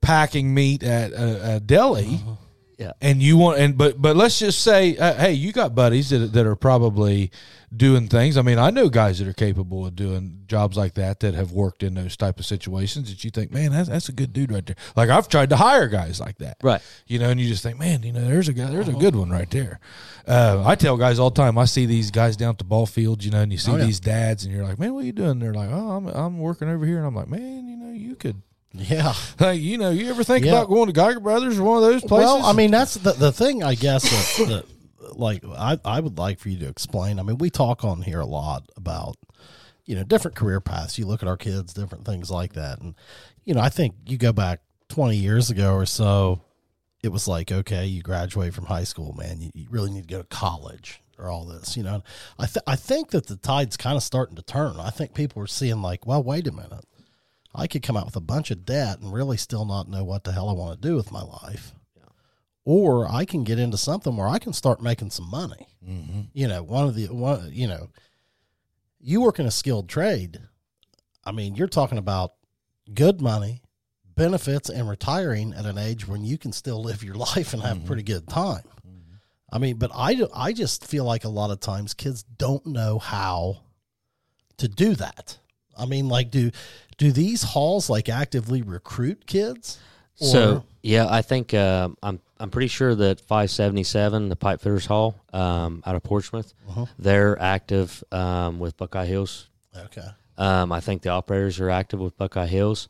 packing 0.00 0.54
meat 0.54 0.84
at 0.84 1.12
uh, 1.12 1.16
a, 1.16 1.56
a 1.56 1.60
deli 1.60 2.20
uh-huh. 2.22 2.34
Yeah. 2.78 2.92
and 3.00 3.22
you 3.22 3.36
want 3.36 3.58
and 3.58 3.78
but 3.78 4.00
but 4.02 4.16
let's 4.16 4.38
just 4.38 4.60
say 4.62 4.96
uh, 4.96 5.14
hey, 5.14 5.32
you 5.32 5.52
got 5.52 5.74
buddies 5.74 6.10
that 6.10 6.32
that 6.32 6.46
are 6.46 6.56
probably 6.56 7.30
doing 7.76 8.06
things. 8.08 8.36
I 8.36 8.42
mean, 8.42 8.58
I 8.58 8.70
know 8.70 8.88
guys 8.88 9.18
that 9.18 9.26
are 9.26 9.32
capable 9.32 9.84
of 9.86 9.96
doing 9.96 10.42
jobs 10.46 10.76
like 10.76 10.94
that 10.94 11.20
that 11.20 11.34
have 11.34 11.50
worked 11.52 11.82
in 11.82 11.94
those 11.94 12.16
type 12.16 12.38
of 12.38 12.46
situations 12.46 13.10
that 13.10 13.24
you 13.24 13.30
think, 13.30 13.50
man, 13.52 13.72
that's 13.72 13.88
that's 13.88 14.08
a 14.08 14.12
good 14.12 14.32
dude 14.32 14.52
right 14.52 14.64
there. 14.64 14.76
Like 14.96 15.08
I've 15.10 15.28
tried 15.28 15.50
to 15.50 15.56
hire 15.56 15.88
guys 15.88 16.20
like 16.20 16.38
that. 16.38 16.56
Right. 16.62 16.80
You 17.06 17.18
know, 17.18 17.30
and 17.30 17.40
you 17.40 17.48
just 17.48 17.62
think, 17.62 17.78
man, 17.78 18.02
you 18.02 18.12
know, 18.12 18.24
there's 18.26 18.48
a 18.48 18.52
guy, 18.52 18.70
there's 18.70 18.88
a 18.88 18.92
good 18.92 19.16
one 19.16 19.30
right 19.30 19.50
there. 19.50 19.80
Uh, 20.26 20.62
I 20.64 20.74
tell 20.76 20.96
guys 20.96 21.18
all 21.18 21.30
the 21.30 21.40
time. 21.42 21.58
I 21.58 21.64
see 21.64 21.86
these 21.86 22.10
guys 22.10 22.36
down 22.36 22.50
at 22.50 22.58
the 22.58 22.64
ball 22.64 22.86
field, 22.86 23.24
you 23.24 23.30
know, 23.30 23.40
and 23.42 23.50
you 23.52 23.58
see 23.58 23.72
Oh, 23.72 23.76
yeah. 23.76 23.84
these 23.86 24.00
dads, 24.00 24.44
and 24.44 24.54
you're 24.54 24.64
like, 24.64 24.78
man, 24.78 24.94
what 24.94 25.02
are 25.02 25.06
you 25.06 25.12
doing? 25.12 25.38
They're 25.38 25.54
like, 25.54 25.68
oh, 25.70 25.90
I'm 25.90 26.06
I'm 26.06 26.38
working 26.38 26.68
over 26.68 26.86
here, 26.86 26.98
and 26.98 27.06
I'm 27.06 27.14
like, 27.14 27.28
man, 27.28 27.66
you 27.68 27.76
know, 27.76 27.92
you 27.92 28.14
could, 28.14 28.40
Yeah. 28.76 29.14
like, 29.38 29.60
you 29.60 29.78
know, 29.78 29.90
you 29.90 30.10
ever 30.10 30.24
think 30.24 30.44
Yeah. 30.44 30.52
about 30.52 30.68
going 30.68 30.86
to 30.88 30.92
Geiger 30.92 31.20
Brothers 31.20 31.58
or 31.58 31.62
one 31.62 31.76
of 31.76 31.82
those 31.84 32.02
places? 32.02 32.26
Well, 32.26 32.44
I 32.44 32.52
mean, 32.52 32.70
that's 32.72 32.94
the 32.94 33.12
the 33.12 33.30
thing. 33.32 33.62
I 33.62 33.74
guess 33.76 34.02
that, 34.38 34.48
that 34.48 35.16
like 35.16 35.44
I 35.44 35.78
I 35.84 36.00
would 36.00 36.18
like 36.18 36.38
for 36.40 36.48
you 36.48 36.58
to 36.58 36.66
explain. 36.68 37.18
I 37.18 37.22
mean, 37.22 37.38
we 37.38 37.50
talk 37.50 37.84
on 37.84 38.02
here 38.02 38.20
a 38.20 38.26
lot 38.26 38.68
about 38.76 39.16
you 39.86 39.94
know 39.94 40.02
different 40.02 40.36
career 40.36 40.60
paths. 40.60 40.98
You 40.98 41.06
look 41.06 41.22
at 41.22 41.28
our 41.28 41.36
kids, 41.36 41.72
different 41.72 42.04
things 42.04 42.30
like 42.30 42.54
that, 42.54 42.80
and 42.80 42.94
you 43.44 43.54
know, 43.54 43.60
I 43.60 43.68
think 43.68 43.94
you 44.06 44.16
go 44.18 44.32
back 44.32 44.60
twenty 44.88 45.16
years 45.16 45.50
ago 45.50 45.74
or 45.74 45.86
so. 45.86 46.40
It 47.02 47.12
was 47.12 47.28
like, 47.28 47.52
okay, 47.52 47.86
you 47.86 48.02
graduate 48.02 48.54
from 48.54 48.64
high 48.64 48.84
school, 48.84 49.12
man. 49.12 49.38
You, 49.40 49.50
you 49.54 49.66
really 49.70 49.90
need 49.90 50.08
to 50.08 50.14
go 50.14 50.22
to 50.22 50.28
college 50.28 51.02
or 51.18 51.28
all 51.28 51.44
this, 51.44 51.76
you 51.76 51.82
know. 51.82 52.02
I 52.38 52.46
th- 52.46 52.64
I 52.66 52.74
think 52.76 53.10
that 53.10 53.26
the 53.26 53.36
tide's 53.36 53.76
kind 53.76 53.96
of 53.96 54.02
starting 54.02 54.36
to 54.36 54.42
turn. 54.42 54.80
I 54.80 54.88
think 54.90 55.14
people 55.14 55.42
are 55.42 55.46
seeing 55.46 55.80
like, 55.82 56.06
well, 56.06 56.22
wait 56.22 56.46
a 56.48 56.52
minute. 56.52 56.86
I 57.54 57.66
could 57.66 57.82
come 57.82 57.96
out 57.96 58.06
with 58.06 58.16
a 58.16 58.20
bunch 58.20 58.50
of 58.50 58.64
debt 58.64 59.00
and 59.00 59.12
really 59.12 59.36
still 59.36 59.64
not 59.64 59.88
know 59.88 60.04
what 60.04 60.24
the 60.24 60.32
hell 60.32 60.48
I 60.48 60.54
want 60.54 60.80
to 60.80 60.88
do 60.88 60.96
with 60.96 61.12
my 61.12 61.22
life. 61.22 61.72
Or 62.64 63.06
I 63.10 63.24
can 63.24 63.44
get 63.44 63.58
into 63.58 63.76
something 63.76 64.16
where 64.16 64.26
I 64.26 64.38
can 64.38 64.52
start 64.52 64.82
making 64.82 65.10
some 65.10 65.30
money. 65.30 65.68
Mm-hmm. 65.86 66.20
You 66.32 66.48
know, 66.48 66.62
one 66.62 66.86
of 66.88 66.94
the 66.94 67.06
one, 67.08 67.50
you 67.52 67.68
know, 67.68 67.90
you 68.98 69.20
work 69.20 69.38
in 69.38 69.46
a 69.46 69.50
skilled 69.50 69.88
trade. 69.88 70.40
I 71.24 71.32
mean, 71.32 71.54
you're 71.56 71.68
talking 71.68 71.98
about 71.98 72.32
good 72.92 73.20
money, 73.20 73.62
benefits, 74.16 74.70
and 74.70 74.88
retiring 74.88 75.52
at 75.52 75.66
an 75.66 75.76
age 75.76 76.08
when 76.08 76.24
you 76.24 76.38
can 76.38 76.52
still 76.52 76.82
live 76.82 77.04
your 77.04 77.14
life 77.36 77.52
and 77.52 77.62
have 77.62 77.84
a 77.84 77.86
pretty 77.86 78.02
good 78.02 78.26
time. 78.28 78.64
Mm-hmm. 78.86 79.14
I 79.52 79.58
mean, 79.58 79.76
but 79.76 79.90
I, 79.94 80.14
do- 80.14 80.30
I 80.34 80.52
just 80.54 80.86
feel 80.86 81.04
like 81.04 81.24
a 81.24 81.28
lot 81.28 81.50
of 81.50 81.60
times 81.60 81.92
kids 81.92 82.22
don't 82.22 82.64
know 82.64 82.98
how 82.98 83.58
to 84.56 84.68
do 84.68 84.94
that. 84.94 85.38
I 85.78 85.86
mean, 85.86 86.08
like, 86.08 86.30
do 86.30 86.50
do 86.98 87.10
these 87.12 87.42
halls 87.42 87.88
like 87.90 88.08
actively 88.08 88.62
recruit 88.62 89.26
kids? 89.26 89.78
So 90.16 90.64
yeah, 90.82 91.06
I 91.10 91.22
think 91.22 91.52
uh, 91.54 91.88
I'm 92.02 92.20
I'm 92.38 92.50
pretty 92.50 92.68
sure 92.68 92.94
that 92.94 93.20
577, 93.20 94.28
the 94.28 94.36
Pipe 94.36 94.60
Fitters 94.60 94.86
Hall 94.86 95.16
um, 95.32 95.82
out 95.86 95.96
of 95.96 96.02
Portsmouth, 96.02 96.52
Uh-huh. 96.68 96.86
they're 96.98 97.40
active 97.40 98.02
um, 98.12 98.58
with 98.58 98.76
Buckeye 98.76 99.06
Hills. 99.06 99.48
okay, 99.76 100.06
Um, 100.38 100.70
I 100.72 100.80
think 100.80 101.02
the 101.02 101.08
operators 101.10 101.58
are 101.60 101.70
active 101.70 102.00
with 102.00 102.16
Buckeye 102.16 102.46
Hills. 102.46 102.88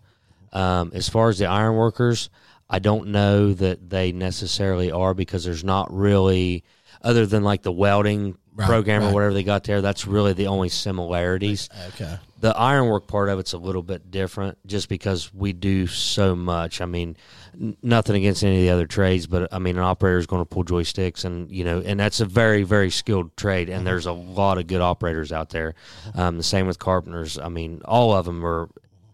Um, 0.53 0.93
as 0.95 1.09
far 1.09 1.29
as 1.31 1.39
the 1.39 1.47
ironworkers, 1.47 2.31
I 2.71 2.79
don't 2.79 3.09
know 3.09 3.53
that 3.55 3.91
they 3.91 4.13
necessarily 4.13 4.91
are 4.91 5.13
because 5.15 5.45
there's 5.45 5.65
not 5.65 5.93
really, 5.95 6.63
other 7.03 7.27
than 7.27 7.43
like 7.45 7.63
the 7.63 7.73
welding 7.73 8.37
Right, 8.57 8.67
program 8.69 9.03
right. 9.03 9.11
or 9.11 9.15
whatever 9.15 9.35
they 9.35 9.43
got 9.43 9.65
there, 9.65 9.81
that's 9.81 10.07
really 10.07 10.33
the 10.33 10.47
only 10.47 10.69
similarities. 10.69 11.69
okay, 11.89 12.19
The 12.41 12.57
ironwork 12.57 13.07
part 13.07 13.29
of 13.29 13.39
it's 13.39 13.53
a 13.53 13.59
little 13.59 13.83
bit 13.83 14.11
different 14.11 14.59
just 14.67 14.89
because 14.89 15.33
we 15.35 15.53
do 15.53 15.87
so 15.87 16.37
much. 16.37 16.81
I 16.81 16.87
mean, 16.87 17.17
n- 17.61 17.77
nothing 17.83 18.17
against 18.17 18.45
any 18.45 18.57
of 18.59 18.63
the 18.63 18.71
other 18.71 18.87
trades, 18.87 19.27
but 19.27 19.53
I 19.53 19.59
mean, 19.59 19.77
an 19.77 19.83
operator 19.83 20.19
is 20.19 20.27
going 20.27 20.41
to 20.43 20.47
pull 20.47 20.65
joysticks 20.65 21.25
and, 21.25 21.51
you 21.51 21.65
know, 21.65 21.83
and 21.85 21.99
that's 21.99 22.21
a 22.21 22.25
very, 22.27 22.63
very 22.63 22.91
skilled 22.91 23.37
trade. 23.37 23.69
And 23.69 23.87
there's 23.87 24.07
a 24.07 24.13
lot 24.13 24.59
of 24.59 24.67
good 24.67 24.81
operators 24.81 25.33
out 25.33 25.51
there. 25.51 25.75
Um, 26.15 26.37
the 26.37 26.43
same 26.43 26.67
with 26.67 26.79
carpenters. 26.79 27.39
I 27.39 27.49
mean, 27.49 27.83
all 27.85 28.13
of 28.13 28.25
them 28.25 28.45
are, 28.47 28.69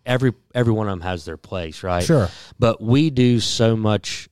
every, 0.05 0.33
every 0.55 0.73
one 0.73 0.87
of 0.89 0.93
them 0.93 1.01
has 1.03 1.25
their 1.25 1.37
place, 1.37 1.83
right? 1.83 2.03
sure, 2.03 2.29
But 2.59 2.81
we 2.83 3.11
do 3.11 3.41
so 3.41 3.77
much, 3.77 4.29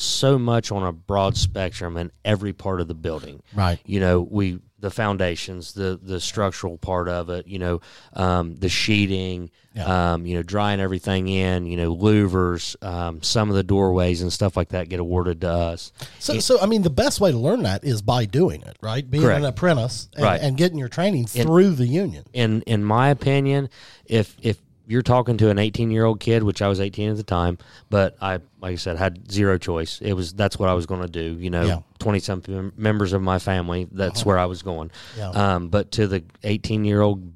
so 0.00 0.38
much 0.38 0.70
on 0.70 0.84
a 0.84 0.92
broad 0.92 1.36
spectrum 1.36 1.96
in 1.96 2.10
every 2.24 2.52
part 2.52 2.80
of 2.80 2.86
the 2.88 2.94
building 2.94 3.42
right, 3.54 3.78
you 3.84 3.98
know 3.98 4.20
we 4.20 4.60
the 4.80 4.90
foundations 4.92 5.72
the 5.72 5.98
the 6.00 6.20
structural 6.20 6.78
part 6.78 7.08
of 7.08 7.28
it 7.30 7.48
you 7.48 7.58
know 7.58 7.80
um, 8.12 8.54
the 8.56 8.68
sheeting 8.68 9.50
Yeah. 9.74 10.12
um, 10.14 10.24
you 10.24 10.36
know 10.36 10.42
drying 10.44 10.78
everything 10.80 11.26
in 11.26 11.66
you 11.66 11.76
know 11.76 11.92
louvers 11.96 12.80
um, 12.84 13.20
some 13.22 13.50
of 13.50 13.56
the 13.56 13.64
doorways 13.64 14.22
and 14.22 14.32
stuff 14.32 14.56
like 14.56 14.68
that 14.68 14.88
get 14.88 15.00
awarded 15.00 15.40
to 15.40 15.48
us 15.50 15.92
So, 16.20 16.38
so 16.38 16.60
I 16.60 16.66
mean, 16.66 16.82
the 16.82 16.90
best 16.90 17.20
way 17.20 17.32
to 17.32 17.38
learn 17.38 17.64
that 17.64 17.82
is 17.82 18.00
by 18.02 18.24
doing 18.24 18.62
it, 18.62 18.76
right? 18.80 19.08
Being 19.08 19.24
Correct. 19.24 19.40
an 19.40 19.46
apprentice 19.46 20.08
and, 20.14 20.22
Right. 20.22 20.40
and 20.40 20.56
getting 20.56 20.78
your 20.78 20.88
training 20.88 21.26
through 21.26 21.70
the 21.72 21.86
union. 21.86 22.24
in 22.32 22.62
in 22.62 22.84
my 22.84 23.08
opinion 23.08 23.68
if 24.06 24.36
if 24.42 24.58
you're 24.90 25.02
talking 25.02 25.36
to 25.36 25.50
an 25.50 25.58
18 25.58 25.90
year 25.90 26.04
old 26.04 26.18
kid 26.18 26.42
which 26.42 26.62
i 26.62 26.68
was 26.68 26.80
18 26.80 27.10
at 27.10 27.16
the 27.16 27.22
time 27.22 27.58
but 27.90 28.16
i 28.20 28.34
like 28.60 28.72
i 28.72 28.74
said 28.76 28.96
had 28.96 29.30
zero 29.30 29.58
choice 29.58 30.00
it 30.00 30.14
was 30.14 30.32
that's 30.32 30.58
what 30.58 30.68
i 30.68 30.72
was 30.74 30.86
going 30.86 31.02
to 31.02 31.08
do 31.08 31.36
you 31.38 31.50
know 31.50 31.64
Yeah. 31.64 31.78
20 31.98 32.18
something 32.20 32.72
members 32.76 33.12
of 33.12 33.20
my 33.22 33.38
family 33.38 33.86
that's 33.92 34.24
where 34.24 34.38
i 34.38 34.46
was 34.46 34.62
going 34.62 34.90
Yeah. 35.16 35.30
um, 35.30 35.68
but 35.68 35.92
to 35.92 36.06
the 36.08 36.24
18 36.42 36.84
year 36.84 37.00
old 37.02 37.32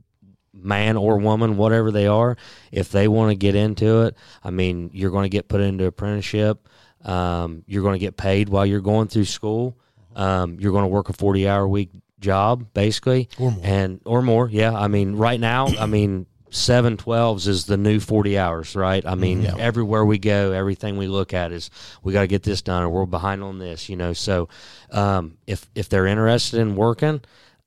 man 0.54 0.96
or 0.96 1.18
woman 1.18 1.56
whatever 1.56 1.90
they 1.90 2.06
are 2.06 2.36
if 2.70 2.90
they 2.90 3.08
want 3.08 3.30
to 3.30 3.34
get 3.36 3.54
into 3.54 4.02
it 4.02 4.16
i 4.44 4.50
mean 4.50 4.90
you're 4.92 5.10
going 5.10 5.24
to 5.24 5.28
get 5.28 5.48
put 5.48 5.60
into 5.60 5.84
apprenticeship 5.86 6.68
um, 7.04 7.64
you're 7.66 7.82
going 7.82 7.94
to 7.94 7.98
get 7.98 8.16
paid 8.16 8.48
while 8.48 8.64
you're 8.64 8.80
going 8.80 9.08
through 9.08 9.24
school 9.24 9.76
um, 10.14 10.58
you're 10.60 10.72
going 10.72 10.84
to 10.84 10.88
work 10.88 11.08
a 11.08 11.12
40 11.12 11.48
hour 11.48 11.66
week 11.66 11.90
job 12.20 12.66
basically 12.74 13.28
Or 13.40 13.50
more. 13.50 13.64
and 13.64 14.00
or 14.04 14.22
more 14.22 14.48
yeah 14.48 14.72
i 14.72 14.86
mean 14.86 15.16
right 15.16 15.40
now 15.40 15.66
i 15.80 15.86
mean 15.86 16.26
712s 16.52 17.48
is 17.48 17.64
the 17.64 17.76
new 17.76 17.98
40 17.98 18.38
hours 18.38 18.76
right? 18.76 19.04
I 19.04 19.14
mean 19.14 19.42
Yeah. 19.42 19.56
everywhere 19.58 20.04
we 20.04 20.18
go 20.18 20.52
everything 20.52 20.96
we 20.96 21.08
look 21.08 21.34
at 21.34 21.50
is 21.50 21.70
we 22.02 22.12
got 22.12 22.20
to 22.20 22.26
get 22.28 22.42
this 22.42 22.62
done 22.62 22.82
or 22.82 22.88
we're 22.90 23.06
behind 23.06 23.42
on 23.42 23.58
this 23.58 23.88
you 23.88 23.96
know? 23.96 24.12
So 24.12 24.48
um, 24.90 25.38
if 25.46 25.68
if 25.74 25.88
they're 25.88 26.06
interested 26.06 26.60
in 26.60 26.76
working 26.76 27.20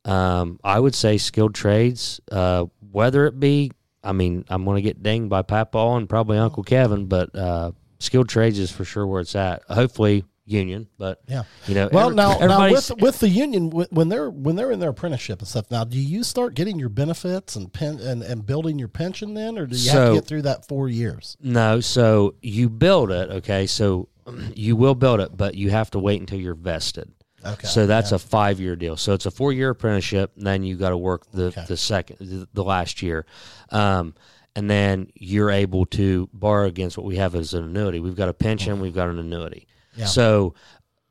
um, 0.05 0.59
i 0.63 0.79
would 0.79 0.93
say 0.95 1.17
skilled 1.17 1.55
trades 1.55 2.21
uh, 2.31 2.65
whether 2.91 3.25
it 3.25 3.39
be 3.39 3.71
i 4.03 4.11
mean 4.11 4.45
i'm 4.49 4.63
going 4.63 4.75
to 4.75 4.81
get 4.81 5.01
dinged 5.01 5.29
by 5.29 5.41
Papaw 5.41 5.97
and 5.97 6.07
probably 6.07 6.37
uncle 6.37 6.63
kevin 6.63 7.07
but 7.07 7.35
uh, 7.35 7.71
skilled 7.99 8.29
trades 8.29 8.59
is 8.59 8.69
for 8.71 8.85
sure 8.85 9.07
where 9.07 9.21
it's 9.21 9.35
at. 9.35 9.63
Hopefully 9.69 10.23
union 10.47 10.87
but 10.99 11.21
Yeah. 11.27 11.43
you 11.67 11.73
know 11.73 11.89
Well, 11.91 12.05
every- 12.05 12.15
now, 12.15 12.37
now 12.37 12.71
with 12.71 12.91
with 12.99 13.19
the 13.19 13.29
union, 13.29 13.71
when 13.71 14.09
they're 14.09 14.29
when 14.29 14.55
they're 14.55 14.71
in 14.71 14.79
their 14.79 14.91
apprenticeship 14.91 15.39
and 15.39 15.47
stuff, 15.47 15.71
now 15.71 15.83
do 15.83 15.99
you 15.99 16.23
start 16.23 16.53
getting 16.53 16.77
your 16.79 16.89
benefits 16.89 17.55
and 17.55 17.71
pen 17.73 17.99
and, 17.99 18.21
and 18.21 18.45
building 18.45 18.77
your 18.77 18.87
pension 18.87 19.33
then, 19.33 19.57
or 19.57 19.65
do 19.65 19.75
you 19.75 19.89
have 19.91 20.09
to 20.09 20.15
get 20.15 20.25
through 20.25 20.43
that 20.43 20.67
four 20.67 20.87
years? 20.87 21.35
No, 21.41 21.79
so 21.79 22.35
you 22.41 22.69
build 22.69 23.09
it, 23.11 23.29
okay? 23.31 23.65
So 23.65 24.07
you 24.55 24.75
will 24.75 24.95
build 24.95 25.19
it, 25.19 25.35
but 25.35 25.55
you 25.55 25.71
have 25.71 25.89
to 25.91 25.99
wait 25.99 26.19
until 26.19 26.39
you're 26.39 26.53
vested. 26.55 27.11
Okay. 27.43 27.67
So 27.67 27.85
that's 27.87 28.11
a 28.11 28.17
five 28.19 28.59
year 28.59 28.75
deal. 28.75 28.97
So 28.97 29.13
it's 29.13 29.25
a 29.27 29.31
four 29.31 29.51
year 29.53 29.69
apprenticeship, 29.71 30.31
and 30.37 30.45
then 30.45 30.63
you 30.63 30.75
got 30.77 30.89
to 30.89 30.97
work 30.97 31.29
the, 31.31 31.45
Okay. 31.45 31.65
the 31.67 31.77
second, 31.77 32.17
the, 32.19 32.47
the 32.53 32.63
last 32.63 33.01
year. 33.03 33.25
Um, 33.69 34.13
and 34.55 34.69
then 34.69 35.11
you're 35.15 35.51
able 35.51 35.85
to 35.87 36.29
borrow 36.33 36.65
against 36.67 36.97
what 36.97 37.05
we 37.05 37.17
have 37.17 37.35
as 37.35 37.53
an 37.53 37.63
annuity. 37.65 37.99
We've 37.99 38.15
got 38.15 38.29
a 38.29 38.33
pension, 38.33 38.79
we've 38.79 38.95
got 38.95 39.09
an 39.09 39.19
annuity. 39.19 39.67
Yeah. 39.95 40.05
So 40.05 40.53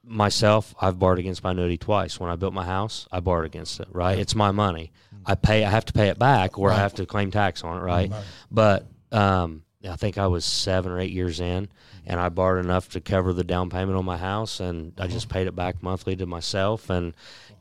myself, 0.03 0.75
I've 0.81 0.99
borrowed 0.99 1.18
against 1.18 1.42
my 1.42 1.53
annuity 1.53 1.79
twice. 1.79 2.20
When 2.20 2.31
I 2.31 2.37
built 2.37 2.53
my 2.53 2.64
house, 2.64 3.09
I 3.11 3.20
borrowed 3.20 3.47
against 3.47 3.81
it, 3.81 3.88
right? 3.90 4.18
It's 4.18 4.35
my 4.35 4.51
money. 4.51 4.92
I 5.27 5.35
pay, 5.35 5.64
I 5.64 5.70
have 5.70 5.87
to 5.87 5.92
pay 5.92 6.09
it 6.09 6.18
back 6.18 6.59
or 6.59 6.70
I 6.70 6.77
have 6.77 6.94
to 6.94 7.07
claim 7.07 7.31
tax 7.31 7.64
on 7.64 7.79
it, 7.79 7.81
right? 7.81 8.12
But 8.51 8.87
um, 9.12 9.62
I 9.88 9.97
think 9.97 10.18
I 10.18 10.27
was 10.27 10.44
seven 10.44 10.92
or 10.92 10.99
eight 11.01 11.12
years 11.12 11.40
in, 11.40 11.68
and 12.07 12.20
I 12.20 12.29
borrowed 12.29 12.64
enough 12.64 12.90
to 12.90 13.01
cover 13.01 13.33
the 13.33 13.44
down 13.44 13.70
payment 13.70 13.97
on 13.97 14.05
my 14.05 14.18
house, 14.18 14.61
and 14.61 14.92
I 14.99 15.07
just 15.07 15.29
paid 15.31 15.47
it 15.47 15.57
back 15.57 15.83
monthly 15.83 16.16
to 16.16 16.27
myself. 16.27 16.90
And 16.90 17.14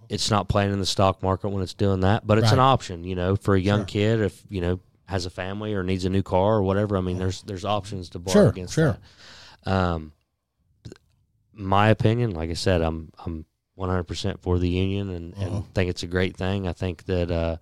it's 0.09 0.29
not 0.29 0.49
playing 0.49 0.73
in 0.73 0.79
the 0.79 0.85
stock 0.85 1.23
market 1.23 1.49
when 1.49 1.63
it's 1.63 1.73
doing 1.73 2.01
that, 2.01 2.27
but 2.27 2.37
it's 2.37 2.51
an 2.51 2.59
option, 2.59 3.05
you 3.05 3.15
know, 3.15 3.37
for 3.37 3.55
a 3.55 3.59
young 3.59 3.85
kid 3.85 4.19
if 4.19 4.43
you 4.49 4.59
know 4.59 4.79
has 5.05 5.25
a 5.25 5.29
family 5.29 5.73
or 5.73 5.83
needs 5.83 6.03
a 6.05 6.09
new 6.09 6.23
car 6.23 6.55
or 6.55 6.63
whatever. 6.63 6.97
I 6.97 7.01
mean, 7.01 7.17
there's 7.19 7.41
there's 7.43 7.63
options 7.65 8.09
to 8.09 8.19
borrow 8.19 8.33
Sure, 8.33 8.49
against 8.49 8.73
sure. 8.73 8.97
that. 9.63 9.71
Um, 9.71 10.11
my 11.53 11.89
opinion, 11.89 12.31
like 12.31 12.49
I 12.49 12.53
said, 12.53 12.81
I'm 12.81 13.11
I'm 13.25 13.45
100% 13.77 14.39
for 14.41 14.59
the 14.59 14.69
union 14.69 15.09
and, 15.09 15.33
Uh-huh. 15.33 15.45
and 15.57 15.73
think 15.73 15.89
it's 15.89 16.03
a 16.03 16.07
great 16.07 16.37
thing. 16.37 16.67
I 16.67 16.73
think 16.73 17.05
that 17.05 17.31
uh, 17.31 17.57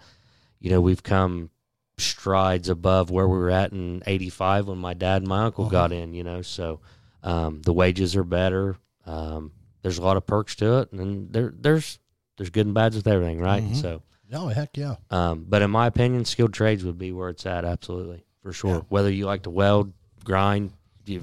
you 0.60 0.70
know 0.70 0.82
we've 0.82 1.04
come 1.04 1.50
strides 1.98 2.68
above 2.70 3.12
where 3.12 3.28
we 3.28 3.38
were 3.38 3.52
at 3.52 3.72
in 3.72 4.02
85 4.08 4.68
when 4.68 4.78
my 4.80 4.94
dad 4.94 5.22
and 5.22 5.28
my 5.28 5.44
uncle 5.46 5.66
Uh-huh. 5.66 5.72
got 5.72 5.92
in, 5.92 6.14
you 6.14 6.24
know. 6.24 6.42
So 6.42 6.80
um, 7.24 7.62
the 7.62 7.74
wages 7.74 8.16
are 8.16 8.24
better. 8.24 8.76
Um, 9.06 9.52
there's 9.84 9.98
a 9.98 10.02
lot 10.04 10.18
of 10.18 10.26
perks 10.26 10.56
to 10.58 10.80
it 10.80 10.92
and 10.92 11.32
there 11.34 11.54
there's 11.58 12.00
there's 12.38 12.50
good 12.50 12.66
and 12.66 12.74
bads 12.76 12.96
with 12.96 13.08
everything, 13.08 13.40
right? 13.40 13.64
Mhm. 13.64 13.76
So 13.76 14.02
Oh 14.34 14.48
heck 14.48 14.78
yeah! 14.78 14.96
um, 15.10 15.46
but 15.48 15.62
in 15.62 15.70
my 15.72 15.88
opinion, 15.88 16.24
skilled 16.26 16.54
trades 16.54 16.84
would 16.86 16.98
be 16.98 17.12
where 17.12 17.30
it's 17.30 17.46
at, 17.46 17.66
absolutely, 17.66 18.24
for 18.42 18.54
sure. 18.54 18.76
Yeah. 18.76 18.82
Whether 18.90 19.12
you 19.12 19.26
like 19.26 19.44
to 19.44 19.50
weld, 19.50 19.92
grind, 20.24 20.72
you 21.06 21.22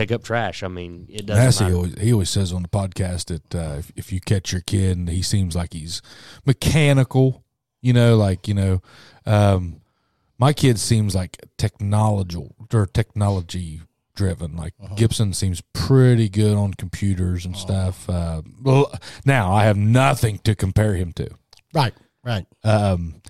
pick 0.00 0.12
up 0.12 0.24
trash. 0.24 0.62
I 0.62 0.68
mean, 0.68 1.06
it 1.10 1.26
doesn't 1.26 1.44
Massey 1.44 1.64
matter. 1.64 1.76
always, 1.76 2.00
he 2.00 2.12
always 2.12 2.30
says 2.30 2.52
on 2.54 2.62
the 2.62 2.68
podcast 2.68 3.26
that 3.26 3.54
uh, 3.54 3.76
if, 3.78 3.92
if 3.96 4.12
you 4.12 4.20
catch 4.20 4.50
your 4.50 4.62
kid 4.62 4.96
and 4.96 5.08
he 5.08 5.20
seems 5.20 5.54
like 5.54 5.74
he's 5.74 6.00
mechanical, 6.46 7.44
you 7.82 7.92
know, 7.92 8.16
like, 8.16 8.48
you 8.48 8.54
know, 8.54 8.80
um, 9.26 9.82
my 10.38 10.54
kid 10.54 10.78
seems 10.78 11.14
like 11.14 11.36
technological 11.58 12.54
or 12.72 12.86
technology 12.86 13.82
driven. 14.14 14.56
Like 14.56 14.72
Gibson 14.96 15.34
seems 15.34 15.60
pretty 15.74 16.30
good 16.30 16.56
on 16.56 16.72
computers 16.72 17.44
and 17.44 17.54
stuff. 17.54 18.08
Uh, 18.08 18.40
well, 18.62 18.92
now 19.26 19.52
I 19.52 19.64
have 19.64 19.76
nothing 19.76 20.38
to 20.44 20.54
compare 20.54 20.94
him 20.94 21.12
to. 21.12 21.28
Right, 21.74 21.92
right. 22.24 22.46
Um, 22.64 23.20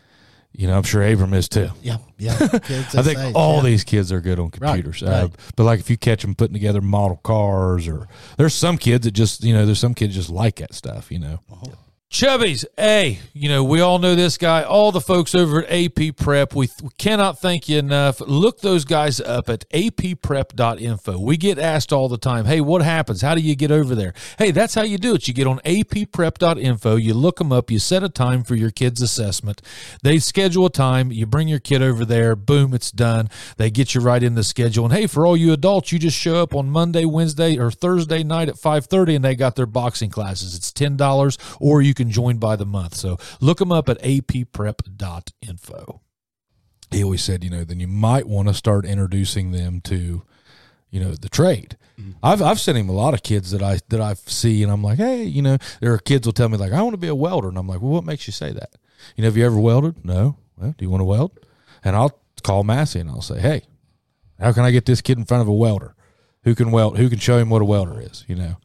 you 0.52 0.66
know, 0.66 0.76
I'm 0.76 0.82
sure 0.82 1.02
Abram 1.02 1.32
is 1.34 1.48
too. 1.48 1.70
Yeah, 1.82 1.98
yeah. 2.18 2.36
I 2.40 3.02
think 3.02 3.18
age, 3.18 3.34
all 3.34 3.56
yeah. 3.56 3.70
these 3.70 3.84
kids 3.84 4.10
are 4.12 4.20
good 4.20 4.38
on 4.38 4.50
computers. 4.50 5.02
Uh, 5.02 5.28
right. 5.30 5.52
but 5.56 5.64
like 5.64 5.80
if 5.80 5.88
you 5.88 5.96
catch 5.96 6.22
them 6.22 6.34
putting 6.34 6.54
together 6.54 6.80
model 6.80 7.16
cars, 7.18 7.86
or 7.86 8.08
there's 8.36 8.54
some 8.54 8.76
kids 8.76 9.04
that 9.04 9.12
just 9.12 9.44
you 9.44 9.54
know 9.54 9.64
there's 9.64 9.78
some 9.78 9.94
kids 9.94 10.14
just 10.14 10.30
like 10.30 10.56
that 10.56 10.74
stuff. 10.74 11.10
You 11.12 11.20
know. 11.20 11.40
Chubbies, 12.10 12.64
hey, 12.76 13.20
you 13.32 13.48
know, 13.48 13.62
we 13.62 13.80
all 13.80 14.00
know 14.00 14.16
this 14.16 14.36
guy. 14.36 14.64
All 14.64 14.90
the 14.90 15.00
folks 15.00 15.32
over 15.32 15.62
at 15.62 15.70
AP 15.70 16.16
Prep, 16.16 16.56
we, 16.56 16.68
we 16.82 16.88
cannot 16.98 17.38
thank 17.38 17.68
you 17.68 17.78
enough. 17.78 18.20
Look 18.20 18.62
those 18.62 18.84
guys 18.84 19.20
up 19.20 19.48
at 19.48 19.64
apprep.info. 19.70 21.20
We 21.20 21.36
get 21.36 21.60
asked 21.60 21.92
all 21.92 22.08
the 22.08 22.18
time, 22.18 22.46
hey, 22.46 22.60
what 22.60 22.82
happens? 22.82 23.22
How 23.22 23.36
do 23.36 23.40
you 23.40 23.54
get 23.54 23.70
over 23.70 23.94
there? 23.94 24.12
Hey, 24.38 24.50
that's 24.50 24.74
how 24.74 24.82
you 24.82 24.98
do 24.98 25.14
it. 25.14 25.28
You 25.28 25.34
get 25.34 25.46
on 25.46 25.60
apprep.info, 25.60 26.96
you 26.96 27.14
look 27.14 27.38
them 27.38 27.52
up, 27.52 27.70
you 27.70 27.78
set 27.78 28.02
a 28.02 28.08
time 28.08 28.42
for 28.42 28.56
your 28.56 28.72
kid's 28.72 29.00
assessment. 29.00 29.62
They 30.02 30.18
schedule 30.18 30.66
a 30.66 30.70
time, 30.70 31.12
you 31.12 31.26
bring 31.26 31.46
your 31.46 31.60
kid 31.60 31.80
over 31.80 32.04
there, 32.04 32.34
boom, 32.34 32.74
it's 32.74 32.90
done. 32.90 33.30
They 33.56 33.70
get 33.70 33.94
you 33.94 34.00
right 34.00 34.22
in 34.22 34.34
the 34.34 34.42
schedule. 34.42 34.84
And 34.86 34.92
hey, 34.92 35.06
for 35.06 35.24
all 35.24 35.36
you 35.36 35.52
adults, 35.52 35.92
you 35.92 36.00
just 36.00 36.18
show 36.18 36.42
up 36.42 36.56
on 36.56 36.70
Monday, 36.70 37.04
Wednesday, 37.04 37.56
or 37.56 37.70
Thursday 37.70 38.24
night 38.24 38.48
at 38.48 38.56
5:30 38.56 39.14
and 39.14 39.24
they 39.24 39.36
got 39.36 39.54
their 39.54 39.64
boxing 39.64 40.10
classes. 40.10 40.56
It's 40.56 40.72
$10 40.72 41.56
or 41.60 41.80
you 41.80 41.94
can 42.04 42.10
join 42.10 42.38
by 42.38 42.56
the 42.56 42.66
month. 42.66 42.94
So 42.94 43.18
look 43.40 43.58
them 43.58 43.72
up 43.72 43.88
at 43.88 44.00
apprep.info. 44.02 46.00
He 46.90 47.04
always 47.04 47.22
said, 47.22 47.44
you 47.44 47.50
know, 47.50 47.62
then 47.62 47.78
you 47.78 47.86
might 47.86 48.26
want 48.26 48.48
to 48.48 48.54
start 48.54 48.84
introducing 48.84 49.52
them 49.52 49.80
to, 49.82 50.22
you 50.90 51.00
know, 51.00 51.12
the 51.12 51.28
trade. 51.28 51.76
Mm-hmm. 51.98 52.12
I've 52.22 52.42
I've 52.42 52.58
sent 52.58 52.78
him 52.78 52.88
a 52.88 52.92
lot 52.92 53.14
of 53.14 53.22
kids 53.22 53.52
that 53.52 53.62
I 53.62 53.78
that 53.90 54.00
I 54.00 54.14
see, 54.14 54.62
and 54.62 54.72
I'm 54.72 54.82
like, 54.82 54.98
hey, 54.98 55.22
you 55.22 55.42
know, 55.42 55.58
there 55.80 55.92
are 55.92 55.98
kids 55.98 56.26
will 56.26 56.32
tell 56.32 56.48
me 56.48 56.56
like, 56.56 56.72
I 56.72 56.82
want 56.82 56.94
to 56.94 56.98
be 56.98 57.08
a 57.08 57.14
welder, 57.14 57.48
and 57.48 57.58
I'm 57.58 57.68
like, 57.68 57.80
well, 57.80 57.92
what 57.92 58.04
makes 58.04 58.26
you 58.26 58.32
say 58.32 58.52
that? 58.52 58.70
You 59.16 59.22
know, 59.22 59.28
have 59.28 59.36
you 59.36 59.46
ever 59.46 59.58
welded? 59.58 60.04
No. 60.04 60.36
Well, 60.56 60.74
do 60.76 60.84
you 60.84 60.90
want 60.90 61.02
to 61.02 61.04
weld? 61.04 61.38
And 61.84 61.94
I'll 61.94 62.18
call 62.42 62.64
Massey 62.64 63.00
and 63.00 63.08
I'll 63.08 63.22
say, 63.22 63.38
hey, 63.40 63.62
how 64.38 64.52
can 64.52 64.64
I 64.64 64.72
get 64.72 64.84
this 64.84 65.00
kid 65.00 65.16
in 65.18 65.24
front 65.24 65.42
of 65.42 65.48
a 65.48 65.54
welder? 65.54 65.94
who 66.44 66.54
can 66.54 66.70
weld, 66.70 66.98
who 66.98 67.08
can 67.08 67.18
show 67.18 67.38
him 67.38 67.50
what 67.50 67.62
a 67.62 67.66
welder 67.66 68.00
is, 68.00 68.24
you 68.26 68.34
know. 68.34 68.56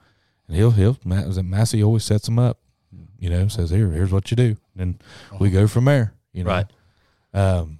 And 0.47 0.55
he'll 0.55 0.71
he'll 0.71 0.97
Ma- 1.03 1.25
Massey 1.41 1.83
always 1.83 2.03
sets 2.03 2.27
him 2.27 2.39
up, 2.39 2.59
you 3.19 3.29
know, 3.29 3.47
says 3.47 3.69
here 3.69 3.89
here's 3.89 4.11
what 4.11 4.31
you 4.31 4.37
do, 4.37 4.57
and 4.77 5.01
we 5.39 5.49
go 5.49 5.67
from 5.67 5.85
there, 5.85 6.13
you 6.33 6.43
know. 6.43 6.49
Right. 6.49 6.65
Um, 7.33 7.79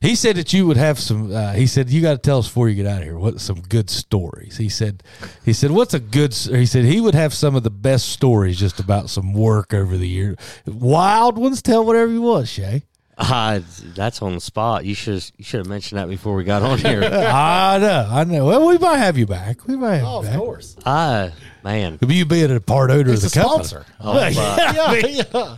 he 0.00 0.14
said 0.14 0.36
that 0.36 0.52
you 0.52 0.66
would 0.66 0.76
have 0.76 0.98
some. 0.98 1.34
Uh, 1.34 1.52
he 1.52 1.66
said 1.66 1.90
you 1.90 2.00
got 2.00 2.12
to 2.12 2.18
tell 2.18 2.38
us 2.38 2.46
before 2.46 2.68
you 2.68 2.76
get 2.76 2.86
out 2.86 2.98
of 2.98 3.04
here 3.04 3.18
what 3.18 3.40
some 3.40 3.60
good 3.60 3.90
stories. 3.90 4.56
He 4.56 4.68
said, 4.68 5.02
he 5.44 5.52
said 5.52 5.70
what's 5.70 5.94
a 5.94 6.00
good. 6.00 6.32
He 6.34 6.66
said 6.66 6.84
he 6.84 7.00
would 7.00 7.14
have 7.14 7.34
some 7.34 7.56
of 7.56 7.62
the 7.62 7.70
best 7.70 8.08
stories 8.10 8.58
just 8.58 8.78
about 8.80 9.10
some 9.10 9.32
work 9.32 9.74
over 9.74 9.96
the 9.96 10.08
year. 10.08 10.36
Wild 10.66 11.38
ones. 11.38 11.60
Tell 11.62 11.84
whatever 11.84 12.12
you 12.12 12.22
want, 12.22 12.48
Shea. 12.48 12.84
Uh, 13.22 13.60
that's 13.94 14.22
on 14.22 14.34
the 14.34 14.40
spot. 14.40 14.84
You 14.86 14.94
should 14.94 15.30
you 15.36 15.44
should 15.44 15.58
have 15.58 15.66
mentioned 15.68 15.98
that 16.00 16.08
before 16.08 16.34
we 16.34 16.44
got 16.44 16.62
on 16.62 16.78
here. 16.90 17.02
I 17.04 17.78
know, 17.78 18.08
I 18.10 18.24
know. 18.24 18.46
Well, 18.46 18.66
we 18.66 18.78
might 18.78 18.96
have 18.96 19.18
you 19.18 19.26
back. 19.26 19.66
We 19.66 19.76
might 19.76 19.96
have 19.96 20.06
Oh, 20.06 20.22
you 20.22 20.28
of 20.28 20.36
course. 20.36 20.76
Ah, 20.86 21.30
man. 21.62 21.98
Could 21.98 22.10
You 22.10 22.24
being 22.24 22.54
a 22.54 22.60
part 22.60 22.90
owner 22.90 23.10
He's 23.10 23.22
of 23.24 23.30
a 23.32 23.34
the 23.34 23.40
company. 23.42 23.64
sponsor. 23.64 23.86
Oh, 24.00 24.30
fuck. 24.32 25.34
yeah, 25.34 25.56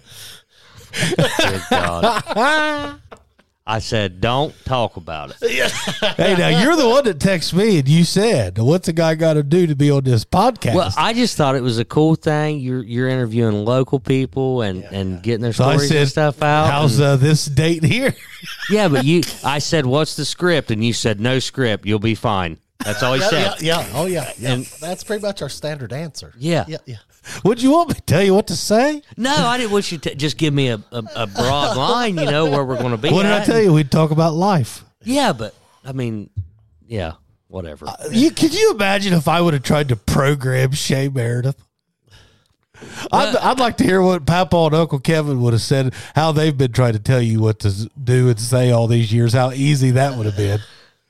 yeah. 1.15 1.29
Good 1.47 1.63
God. 1.71 2.99
I 3.65 3.79
said, 3.79 4.21
don't 4.21 4.53
talk 4.65 4.97
about 4.97 5.31
it. 5.41 5.51
Hey, 6.17 6.35
now 6.37 6.49
you're 6.49 6.75
the 6.75 6.89
one 6.89 7.05
that 7.05 7.19
texted 7.21 7.55
me 7.55 7.79
and 7.79 7.89
you 7.89 8.03
said, 8.03 8.59
"What's 8.59 8.89
a 8.89 8.93
guy 8.93 9.15
got 9.15 9.35
to 9.35 9.45
do 9.45 9.69
to 9.69 9.77
be 9.77 9.89
on 9.91 10.03
this 10.03 10.25
podcast?" 10.25 10.75
Well, 10.75 10.93
I 10.97 11.13
just 11.13 11.37
thought 11.37 11.55
it 11.55 11.63
was 11.63 11.79
a 11.79 11.85
cool 11.85 12.17
thing. 12.17 12.59
You're 12.59 12.83
you're 12.83 13.09
interviewing 13.09 13.65
local 13.65 14.01
people 14.01 14.63
and, 14.63 14.83
and 14.85 15.23
getting 15.23 15.43
their 15.43 15.53
so 15.53 15.65
stories 15.71 15.89
said, 15.89 15.97
and 15.99 16.09
stuff 16.09 16.43
out. 16.43 16.71
"How's 16.71 16.99
and- 16.99 17.07
uh, 17.07 17.17
this 17.17 17.45
date 17.47 17.85
here?" 17.85 18.15
yeah, 18.71 18.89
but 18.89 19.05
you, 19.05 19.23
I 19.45 19.61
said, 19.61 19.87
what's 19.87 20.17
the 20.17 20.25
script? 20.25 20.71
And 20.73 20.85
you 20.85 20.93
said, 20.93 21.21
no 21.21 21.39
script. 21.39 21.87
You'll 21.87 21.99
be 22.01 22.17
fine. 22.17 22.59
That's 22.85 23.03
all 23.05 23.15
he 23.15 23.21
Yeah, 23.21 23.29
said. 23.29 23.63
yeah, 23.63 23.81
yeah. 23.81 23.93
Oh, 23.95 24.07
yeah. 24.07 24.33
yeah. 24.39 24.53
And- 24.55 24.65
That's 24.81 25.05
pretty 25.05 25.23
much 25.23 25.41
our 25.43 25.49
standard 25.49 25.93
answer. 25.93 26.33
Yeah. 26.37 26.65
Yeah, 26.67 26.79
yeah. 26.85 26.97
Would 27.45 27.63
you 27.63 27.71
want 27.71 27.89
me 27.91 27.95
to 27.95 28.01
tell 28.03 28.23
you 28.23 28.35
what 28.35 28.49
to 28.49 28.57
say? 28.57 29.03
No, 29.17 29.35
I 29.35 29.57
didn't 29.59 29.73
want 29.73 29.93
you 29.93 29.99
to 29.99 30.15
just 30.15 30.37
give 30.39 30.53
me 30.53 30.69
a, 30.69 30.81
a, 30.91 31.03
a 31.15 31.27
broad 31.27 31.77
line, 31.77 32.17
you 32.17 32.25
know, 32.25 32.51
where 32.51 32.65
we're 32.65 32.79
going 32.79 32.91
to 32.91 32.97
be. 32.97 33.11
What 33.11 33.23
did 33.23 33.33
I 33.33 33.39
at. 33.39 33.47
tell 33.47 33.61
you? 33.61 33.73
We'd 33.73 33.91
talk 33.91 34.11
about 34.11 34.35
life. 34.35 34.85
Yeah, 35.05 35.33
but 35.33 35.55
I 35.85 35.93
mean, 35.93 36.31
yeah, 36.87 37.13
whatever. 37.49 37.87
Uh, 37.89 37.95
you, 38.11 38.31
could 38.31 38.55
you 38.55 38.73
imagine 38.73 39.13
if 39.13 39.29
I 39.29 39.41
would 39.41 39.55
have 39.55 39.63
tried 39.63 39.89
to 39.91 39.97
program 39.97 40.73
Shea 40.73 41.09
Meredith? 41.09 41.63
I'd, 43.13 43.37
I'd 43.37 43.61
like 43.61 43.77
to 43.77 43.85
hear 43.85 44.03
what 44.03 44.27
Papaw 44.27 44.67
and 44.67 44.75
Uncle 44.75 44.99
Kevin 44.99 45.41
would 45.43 45.53
have 45.53 45.63
said, 45.63 45.95
how 46.17 46.33
they've 46.33 46.57
been 46.57 46.73
trying 46.73 46.95
to 46.95 46.99
tell 46.99 47.23
you 47.23 47.41
what 47.41 47.61
to 47.61 47.91
do 48.03 48.29
and 48.29 48.41
say 48.41 48.71
all 48.73 48.87
these 48.89 49.13
years, 49.13 49.33
how 49.33 49.53
easy 49.53 49.93
that 49.93 50.17
would 50.17 50.27
have 50.27 50.37
been. 50.37 50.59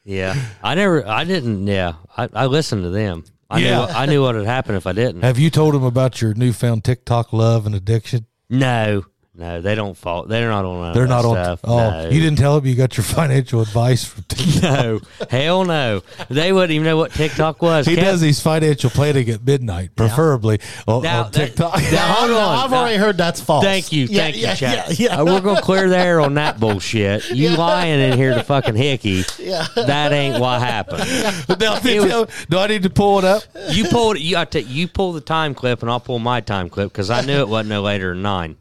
yeah, 0.05 0.35
I 0.63 0.75
never, 0.75 1.07
I 1.07 1.25
didn't. 1.25 1.67
Yeah, 1.67 1.95
I, 2.17 2.29
I 2.35 2.47
listened 2.47 2.83
to 2.83 2.91
them. 2.91 3.25
I 3.53 3.59
Yeah. 3.59 3.79
knew, 3.87 3.93
I 3.93 4.07
knew 4.07 4.23
what 4.23 4.35
would 4.35 4.47
happen 4.47 4.75
if 4.75 4.87
I 4.87 4.93
didn't. 4.93 5.23
Have 5.23 5.39
you 5.39 5.51
told 5.51 5.75
him 5.75 5.85
about 5.85 6.21
your 6.23 6.33
newfound 6.35 6.85
TikTok 6.85 7.33
love 7.33 7.67
and 7.67 7.75
addiction? 7.75 8.27
No, 8.49 9.05
no, 9.35 9.63
they 9.63 9.75
don't 9.75 9.97
fall. 9.97 10.25
They're 10.27 10.51
not 10.51 10.67
on. 10.67 10.81
none 10.83 10.95
They're 10.95 11.05
that 11.05 11.09
not 11.09 11.25
on. 11.25 11.35
stuff. 11.37 11.61
Oh, 11.65 11.79
no. 11.79 12.09
you 12.11 12.21
didn't 12.21 12.37
tell 12.39 12.57
them 12.61 12.69
you 12.69 12.75
got 12.75 12.97
your 12.99 13.05
financial 13.19 13.63
advice 13.63 14.05
from 14.05 14.25
TikTok. 14.29 14.63
No, 14.63 15.01
hell 15.31 15.65
no. 15.65 16.03
They 16.29 16.53
wouldn't 16.53 16.71
even 16.73 16.85
know 16.85 16.99
what 16.99 17.13
TikTok 17.13 17.63
was. 17.63 17.87
He 17.87 17.97
Kev- 17.97 18.03
does 18.03 18.21
these 18.21 18.41
financial 18.43 18.91
planning 18.91 19.31
at 19.31 19.43
midnight, 19.45 19.97
preferably 19.97 20.61
on, 20.87 21.03
Now, 21.03 21.25
on 21.25 21.31
that- 21.33 21.47
TikTok. 21.47 21.81
now, 21.93 22.13
hold 22.13 22.31
on. 22.33 22.59
I've 22.65 22.71
Now- 22.71 22.81
already 22.81 22.97
heard 22.99 23.17
that's 23.17 23.41
false. 23.41 23.65
Thank 23.65 23.91
you, 23.91 24.05
Yeah, 24.05 24.23
thank 24.23 24.37
yeah, 24.37 24.51
you, 24.51 24.57
Chad. 24.57 24.99
Yeah, 24.99 25.09
yeah. 25.09 25.21
Uh, 25.21 25.25
we're 25.25 25.41
gonna 25.41 25.63
clear 25.63 25.89
the 25.89 25.97
air 25.97 26.21
on 26.21 26.35
that 26.35 26.61
bullshit. 26.61 27.31
You 27.43 27.51
lying 27.57 27.99
in 28.01 28.17
here 28.19 28.35
to 28.35 28.43
fucking 28.45 28.77
hickey. 28.77 29.25
Yeah. 29.39 29.67
That 29.75 30.13
ain't 30.13 30.39
what 30.41 30.61
happened. 30.61 31.05
Now, 31.59 31.81
was- 31.81 32.29
do 32.51 32.59
I 32.59 32.67
need 32.67 32.83
to 32.83 32.91
pull 32.91 33.19
it 33.21 33.25
up? 33.25 33.43
You 33.71 33.85
pulled 33.87 34.19
you. 34.19 34.37
I 34.37 34.45
take 34.45 34.69
you 34.69 34.87
pull 34.89 35.13
the 35.13 35.21
time 35.23 35.55
clip, 35.55 35.81
and 35.83 35.91
I'll 35.91 36.01
pull 36.01 36.19
my 36.19 36.41
time 36.43 36.69
clip 36.69 36.93
because 36.93 37.09
I 37.11 37.23
knew 37.23 37.39
it 37.41 37.49
wasn't 37.49 37.71
no 37.71 37.81
later 37.83 38.11
than 38.13 38.23
nine. 38.23 38.57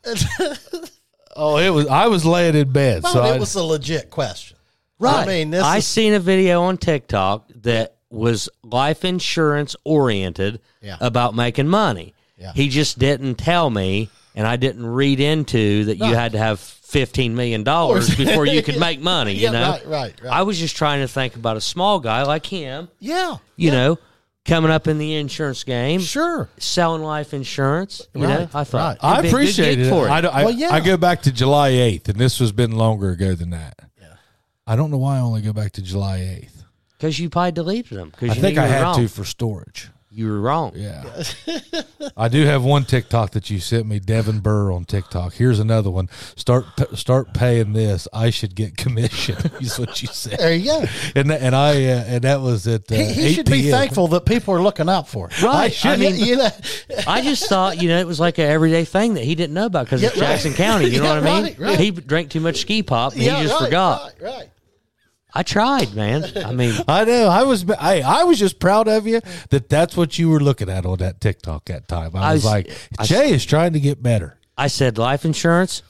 Oh, 1.35 1.57
it 1.57 1.69
was. 1.69 1.87
I 1.87 2.07
was 2.07 2.25
laying 2.25 2.55
in 2.55 2.71
bed, 2.71 3.03
Well, 3.03 3.13
so 3.13 3.23
it 3.23 3.35
I, 3.35 3.39
was 3.39 3.55
a 3.55 3.63
legit 3.63 4.09
question. 4.09 4.57
Right. 4.99 5.23
I 5.23 5.25
mean, 5.25 5.49
this 5.49 5.63
I 5.63 5.77
is, 5.77 5.87
seen 5.87 6.13
a 6.13 6.19
video 6.19 6.63
on 6.63 6.77
TikTok 6.77 7.47
that 7.63 7.95
was 8.09 8.49
life 8.63 9.05
insurance 9.05 9.75
oriented 9.85 10.59
Yeah. 10.81 10.97
about 10.99 11.33
making 11.33 11.67
money. 11.69 12.13
Yeah. 12.37 12.51
He 12.53 12.67
just 12.69 12.99
didn't 12.99 13.35
tell 13.35 13.69
me, 13.69 14.09
and 14.35 14.45
I 14.45 14.57
didn't 14.57 14.85
read 14.85 15.19
into 15.19 15.85
that 15.85 15.97
you 15.99 16.13
had 16.15 16.33
to 16.33 16.37
have 16.37 16.59
fifteen 16.59 17.35
million 17.35 17.63
dollars 17.63 18.13
before 18.17 18.45
you 18.45 18.61
could 18.61 18.79
make 18.79 18.99
money. 18.99 19.31
You 19.33 19.43
Yeah, 19.43 19.51
know, 19.51 19.71
right, 19.71 19.87
right, 19.87 20.21
right. 20.23 20.33
I 20.33 20.41
was 20.43 20.59
just 20.59 20.75
trying 20.75 20.99
to 20.99 21.07
think 21.07 21.35
about 21.37 21.55
a 21.55 21.61
small 21.61 21.99
guy 22.01 22.23
like 22.23 22.45
him. 22.45 22.89
yeah, 22.99 23.37
You 23.55 23.71
know, 23.71 23.99
coming 24.45 24.71
up 24.71 24.87
in 24.87 24.97
the 24.97 25.15
insurance 25.15 25.63
game, 25.63 25.99
sure. 25.99 26.49
selling 26.57 27.03
life 27.03 27.33
insurance. 27.33 28.07
You 28.13 28.21
know, 28.21 28.49
I 28.53 28.63
thought 28.63 28.73
right. 28.73 28.97
I 29.01 29.21
be 29.21 29.27
appreciate 29.29 29.79
it. 29.79 29.89
for 29.89 30.07
it. 30.07 30.09
I, 30.09 30.19
I, 30.19 30.45
Well, 30.45 30.53
yeah. 30.53 30.73
I 30.73 30.79
go 30.79 30.97
back 30.97 31.21
to 31.23 31.31
July 31.31 31.69
eighth, 31.69 32.09
and 32.09 32.17
this 32.17 32.39
has 32.39 32.51
been 32.51 32.71
longer 32.71 33.11
ago 33.11 33.35
than 33.35 33.51
that. 33.51 33.79
Yeah, 33.99 34.15
I 34.65 34.75
don't 34.75 34.91
know 34.91 34.97
why 34.97 35.17
I 35.17 35.19
only 35.19 35.41
go 35.41 35.53
back 35.53 35.71
to 35.73 35.81
July 35.81 36.17
eighth. 36.19 36.63
Because 36.97 37.19
you 37.19 37.29
probably 37.29 37.51
deleted 37.51 37.97
them. 37.97 38.09
Because 38.09 38.31
I 38.31 38.33
you 38.35 38.41
think 38.41 38.57
I 38.57 38.65
you 38.67 38.71
had 38.71 38.81
wrong. 38.83 38.97
to 38.97 39.07
for 39.07 39.25
storage. 39.25 39.89
You 40.13 40.27
were 40.29 40.41
wrong. 40.41 40.73
Yeah. 40.75 41.05
I 42.17 42.27
do 42.27 42.43
have 42.45 42.65
one 42.65 42.83
TikTok 42.83 43.31
that 43.31 43.49
you 43.49 43.61
sent 43.61 43.85
me, 43.87 43.99
Devin 43.99 44.39
Burr 44.41 44.69
on 44.69 44.83
TikTok. 44.83 45.33
Here's 45.35 45.57
another 45.57 45.89
one. 45.89 46.09
Start 46.35 46.65
start 46.95 47.33
paying 47.33 47.71
this. 47.71 48.09
I 48.11 48.29
should 48.29 48.53
get 48.53 48.75
commission. 48.75 49.37
is 49.61 49.79
what 49.79 50.01
you 50.01 50.09
said. 50.09 50.37
There 50.37 50.53
you 50.53 50.65
go. 50.65 50.83
And 51.15 51.29
that, 51.29 51.41
and 51.41 51.55
I 51.55 51.85
uh, 51.85 52.03
and 52.07 52.23
that 52.25 52.41
was 52.41 52.67
at 52.67 52.91
uh, 52.91 52.95
He, 52.95 53.05
he 53.05 53.25
8 53.27 53.33
should 53.35 53.49
be 53.49 53.71
thankful 53.71 54.09
that 54.09 54.25
people 54.25 54.53
are 54.53 54.61
looking 54.61 54.89
out 54.89 55.07
for 55.07 55.29
him. 55.29 55.45
Right. 55.45 55.55
I 55.65 55.69
should- 55.69 55.99
mean- 55.99 56.17
you 56.17 56.35
know, 56.35 56.49
I 57.07 57.21
just 57.21 57.47
thought, 57.47 57.81
you 57.81 57.87
know, 57.87 57.97
it 57.97 58.05
was 58.05 58.19
like 58.19 58.37
an 58.37 58.49
everyday 58.49 58.83
thing 58.83 59.13
that 59.13 59.23
he 59.23 59.33
didn't 59.35 59.53
know 59.53 59.65
about 59.67 59.85
because 59.85 60.03
it's 60.03 60.15
Yeah, 60.17 60.23
right. 60.23 60.29
Jackson 60.31 60.53
County. 60.53 60.89
You 60.89 60.99
know 60.99 61.05
Yeah, 61.05 61.19
what 61.21 61.27
I 61.27 61.33
mean? 61.35 61.43
right, 61.43 61.59
right. 61.59 61.79
He 61.79 61.91
drank 61.91 62.31
too 62.31 62.41
much 62.41 62.57
ski 62.57 62.83
pop 62.83 63.13
and 63.13 63.21
yeah, 63.21 63.37
he 63.37 63.43
just 63.43 63.53
right, 63.61 63.65
forgot. 63.65 64.13
Right, 64.19 64.31
right. 64.33 64.49
I 65.33 65.43
tried, 65.43 65.93
man. 65.93 66.25
I 66.45 66.51
mean, 66.51 66.75
I 66.87 67.05
know. 67.05 67.27
I 67.29 67.43
was. 67.43 67.69
I 67.69 68.01
I 68.01 68.23
was 68.25 68.37
just 68.39 68.59
proud 68.59 68.87
of 68.87 69.07
you 69.07 69.21
that 69.49 69.69
that's 69.69 69.95
what 69.95 70.19
you 70.19 70.29
were 70.29 70.39
looking 70.41 70.69
at 70.69 70.85
on 70.85 70.97
that 70.97 71.21
TikTok 71.21 71.65
that 71.65 71.87
time. 71.87 72.15
I, 72.15 72.19
I 72.31 72.33
was 72.33 72.43
was- 72.43 72.51
like, 72.51 72.71
I- 72.99 73.05
Jay 73.05 73.31
is 73.31 73.45
trying 73.45 73.73
to 73.73 73.79
get 73.79 74.01
better. 74.03 74.37
I 74.57 74.67
said 74.67 74.97
life 74.97 75.23
insurance, 75.25 75.81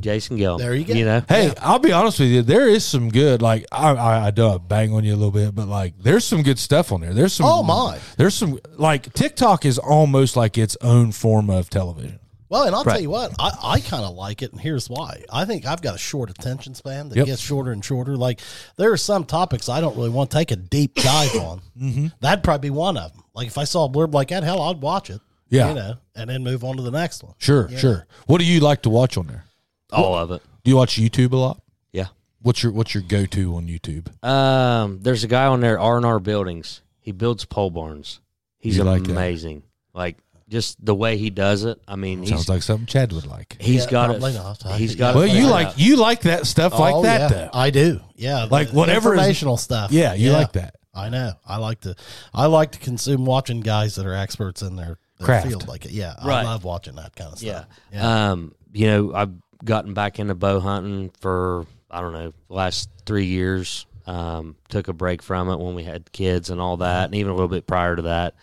Jason 0.00 0.36
Gill. 0.36 0.58
There 0.58 0.74
you 0.74 0.84
go. 0.84 0.92
You 0.94 1.04
know, 1.04 1.22
Hey, 1.28 1.52
I'll 1.62 1.78
be 1.78 1.92
honest 1.92 2.18
with 2.18 2.28
you. 2.30 2.42
There 2.42 2.68
is 2.68 2.84
some 2.84 3.08
good. 3.10 3.40
Like 3.40 3.64
I, 3.70 3.92
I, 3.92 4.26
I 4.26 4.30
do 4.32 4.58
bang 4.58 4.92
on 4.92 5.04
you 5.04 5.14
a 5.14 5.16
little 5.16 5.30
bit, 5.30 5.54
but 5.54 5.68
like 5.68 5.94
there's 6.00 6.24
some 6.24 6.42
good 6.42 6.58
stuff 6.58 6.90
on 6.92 7.00
there. 7.00 7.14
There's 7.14 7.32
some. 7.32 7.46
Oh, 7.46 7.62
my. 7.62 7.98
There's 8.18 8.34
some 8.34 8.58
like 8.76 9.12
TikTok 9.12 9.64
is 9.64 9.78
almost 9.78 10.36
like 10.36 10.58
its 10.58 10.76
own 10.80 11.12
form 11.12 11.48
of 11.48 11.70
television. 11.70 12.18
Well, 12.54 12.62
and 12.68 12.76
I'll 12.76 12.84
Right. 12.84 12.92
tell 12.92 13.02
you 13.02 13.10
what, 13.10 13.32
I, 13.36 13.50
I 13.64 13.80
kind 13.80 14.04
of 14.04 14.14
like 14.14 14.40
it, 14.40 14.52
and 14.52 14.60
here's 14.60 14.88
why. 14.88 15.24
I 15.28 15.44
think 15.44 15.66
I've 15.66 15.82
got 15.82 15.96
a 15.96 15.98
short 15.98 16.30
attention 16.30 16.76
span 16.76 17.08
that 17.08 17.16
Yep. 17.16 17.26
gets 17.26 17.40
shorter 17.42 17.72
and 17.72 17.84
shorter. 17.84 18.16
Like, 18.16 18.38
there 18.76 18.92
are 18.92 18.96
some 18.96 19.24
topics 19.24 19.68
I 19.68 19.80
don't 19.80 19.96
really 19.96 20.10
want 20.10 20.30
to 20.30 20.36
take 20.36 20.52
a 20.52 20.56
deep 20.56 20.94
dive 20.94 21.34
on. 21.34 21.62
mm-hmm. 21.76 22.06
That'd 22.20 22.44
probably 22.44 22.68
be 22.68 22.70
one 22.70 22.96
of 22.96 23.12
them. 23.12 23.24
Like, 23.34 23.48
if 23.48 23.58
I 23.58 23.64
saw 23.64 23.86
a 23.86 23.88
blurb 23.88 24.14
like 24.14 24.28
that, 24.28 24.44
hell, 24.44 24.62
I'd 24.62 24.80
watch 24.80 25.10
it. 25.10 25.20
Yeah. 25.48 25.70
You 25.70 25.74
know, 25.74 25.94
and 26.14 26.30
then 26.30 26.44
move 26.44 26.62
on 26.62 26.76
to 26.76 26.82
the 26.84 26.92
next 26.92 27.24
one. 27.24 27.34
Sure, 27.38 27.68
sure. 27.76 28.06
What 28.26 28.38
do 28.38 28.44
you 28.44 28.60
like 28.60 28.82
to 28.82 28.90
watch 28.90 29.16
on 29.16 29.26
there? 29.26 29.46
all 29.92 30.14
of 30.16 30.30
it. 30.30 30.40
Do 30.62 30.70
you 30.70 30.76
watch 30.76 30.94
YouTube 30.96 31.32
a 31.32 31.36
lot? 31.36 31.60
Yeah. 31.92 32.06
What's 32.40 32.62
your 32.62 32.70
What's 32.70 32.94
your 32.94 33.02
go 33.02 33.26
to 33.26 33.56
on 33.56 33.66
YouTube? 33.66 34.06
Um, 34.24 35.00
there's 35.02 35.24
a 35.24 35.28
guy 35.28 35.46
on 35.46 35.60
there, 35.60 35.78
R 35.78 35.96
and 35.96 36.06
R 36.06 36.20
Buildings. 36.20 36.82
He 37.00 37.10
builds 37.12 37.44
pole 37.44 37.70
barns. 37.70 38.20
He's 38.58 38.76
You 38.76 38.84
like 38.84 39.06
amazing. 39.08 39.62
Like 39.92 40.16
just 40.48 40.84
the 40.84 40.94
way 40.94 41.16
he 41.16 41.30
does 41.30 41.64
it. 41.64 41.80
I 41.88 41.96
mean, 41.96 42.26
Sounds 42.26 42.42
he's 42.42 42.48
like 42.48 42.62
something 42.62 42.86
Chad 42.86 43.12
would 43.12 43.26
like. 43.26 43.56
he's 43.60 43.84
Yeah, 43.84 43.90
got 43.90 44.06
probably 44.10 44.32
it. 44.32 44.34
not. 44.34 44.66
I- 44.66 44.78
He's 44.78 44.94
got 44.94 45.14
Well, 45.14 45.24
it. 45.24 45.28
you 45.28 45.32
figured 45.34 45.50
like 45.50 45.66
out. 45.68 45.78
you 45.78 45.96
like 45.96 46.20
that 46.22 46.46
stuff 46.46 46.78
like 46.78 46.94
Oh, 46.94 47.02
that 47.02 47.20
yeah, 47.20 47.28
though. 47.36 47.50
I 47.52 47.70
do. 47.70 48.00
Yeah. 48.16 48.46
Like, 48.50 48.68
the 48.70 48.74
whatever 48.76 49.14
is- 49.14 49.18
informational 49.20 49.56
stuff. 49.56 49.90
Yeah, 49.92 50.14
you 50.14 50.32
like 50.32 50.52
that. 50.52 50.76
I 50.94 51.08
know. 51.08 51.32
I 51.46 51.56
like 51.56 51.80
to. 51.80 51.96
I 52.32 52.46
like 52.46 52.72
to 52.72 52.78
consume 52.78 53.24
watching 53.24 53.60
guys 53.60 53.96
that 53.96 54.06
are 54.06 54.14
experts 54.14 54.62
in 54.62 54.76
their, 54.76 54.98
their 55.18 55.26
Craft. 55.26 55.48
field. 55.48 55.66
Like 55.68 55.86
it. 55.86 55.90
Yeah, 55.90 56.14
Right. 56.24 56.40
I 56.40 56.44
love 56.44 56.62
watching 56.62 56.94
that 56.96 57.16
kind 57.16 57.32
of 57.32 57.38
stuff. 57.38 57.66
Yeah. 57.92 57.98
stuff. 57.98 58.04
Um, 58.04 58.54
you 58.72 58.86
know, 58.86 59.12
I've 59.14 59.32
gotten 59.64 59.92
back 59.94 60.18
into 60.20 60.34
bow 60.36 60.60
hunting 60.60 61.10
for 61.20 61.66
I 61.90 62.00
don't 62.00 62.12
know 62.12 62.32
the 62.48 62.54
last 62.54 62.88
three 63.06 63.26
years. 63.26 63.86
Um, 64.06 64.54
took 64.68 64.88
a 64.88 64.92
break 64.92 65.22
from 65.22 65.48
it 65.48 65.58
when 65.58 65.74
we 65.74 65.82
had 65.82 66.12
kids 66.12 66.50
and 66.50 66.60
all 66.60 66.76
that, 66.76 67.06
and 67.06 67.14
even 67.14 67.30
a 67.32 67.34
little 67.34 67.48
bit 67.48 67.66
prior 67.66 67.96
to 67.96 68.02
that. 68.02 68.34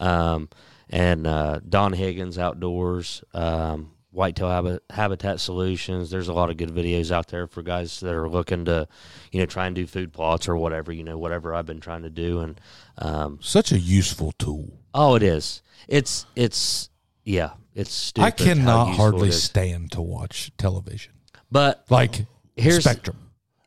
Um, 0.00 0.48
and 0.90 1.26
uh, 1.26 1.60
Don 1.68 1.92
Higgins 1.92 2.36
Outdoors, 2.38 3.22
um, 3.32 3.92
Whitetail 4.10 4.48
Habit, 4.50 4.82
Habitat 4.90 5.38
Solutions. 5.40 6.10
There's 6.10 6.28
a 6.28 6.32
lot 6.32 6.50
of 6.50 6.56
good 6.56 6.70
videos 6.70 7.10
out 7.12 7.28
there 7.28 7.46
for 7.46 7.62
guys 7.62 8.00
that 8.00 8.12
are 8.12 8.28
looking 8.28 8.64
to, 8.66 8.88
you 9.30 9.38
know, 9.40 9.46
try 9.46 9.66
and 9.66 9.74
do 9.76 9.86
food 9.86 10.12
plots 10.12 10.48
or 10.48 10.56
whatever. 10.56 10.90
You 10.92 11.04
know, 11.04 11.16
whatever 11.16 11.54
I've 11.54 11.66
been 11.66 11.80
trying 11.80 12.02
to 12.02 12.10
do, 12.10 12.40
and 12.40 12.60
um, 12.98 13.38
Such 13.40 13.70
a 13.72 13.78
useful 13.78 14.32
tool. 14.32 14.80
oh, 14.92 15.14
it 15.14 15.22
is. 15.22 15.62
It's 15.88 16.26
it's 16.36 16.90
yeah. 17.24 17.50
It's 17.74 17.92
stupid. 17.92 18.26
I 18.26 18.30
cannot 18.32 18.86
hardly 18.96 19.30
stand 19.30 19.92
to 19.92 20.02
watch 20.02 20.50
television. 20.58 21.12
But 21.52 21.84
Like 21.88 22.26
Here's- 22.56 22.82
Spectrum. 22.82 23.16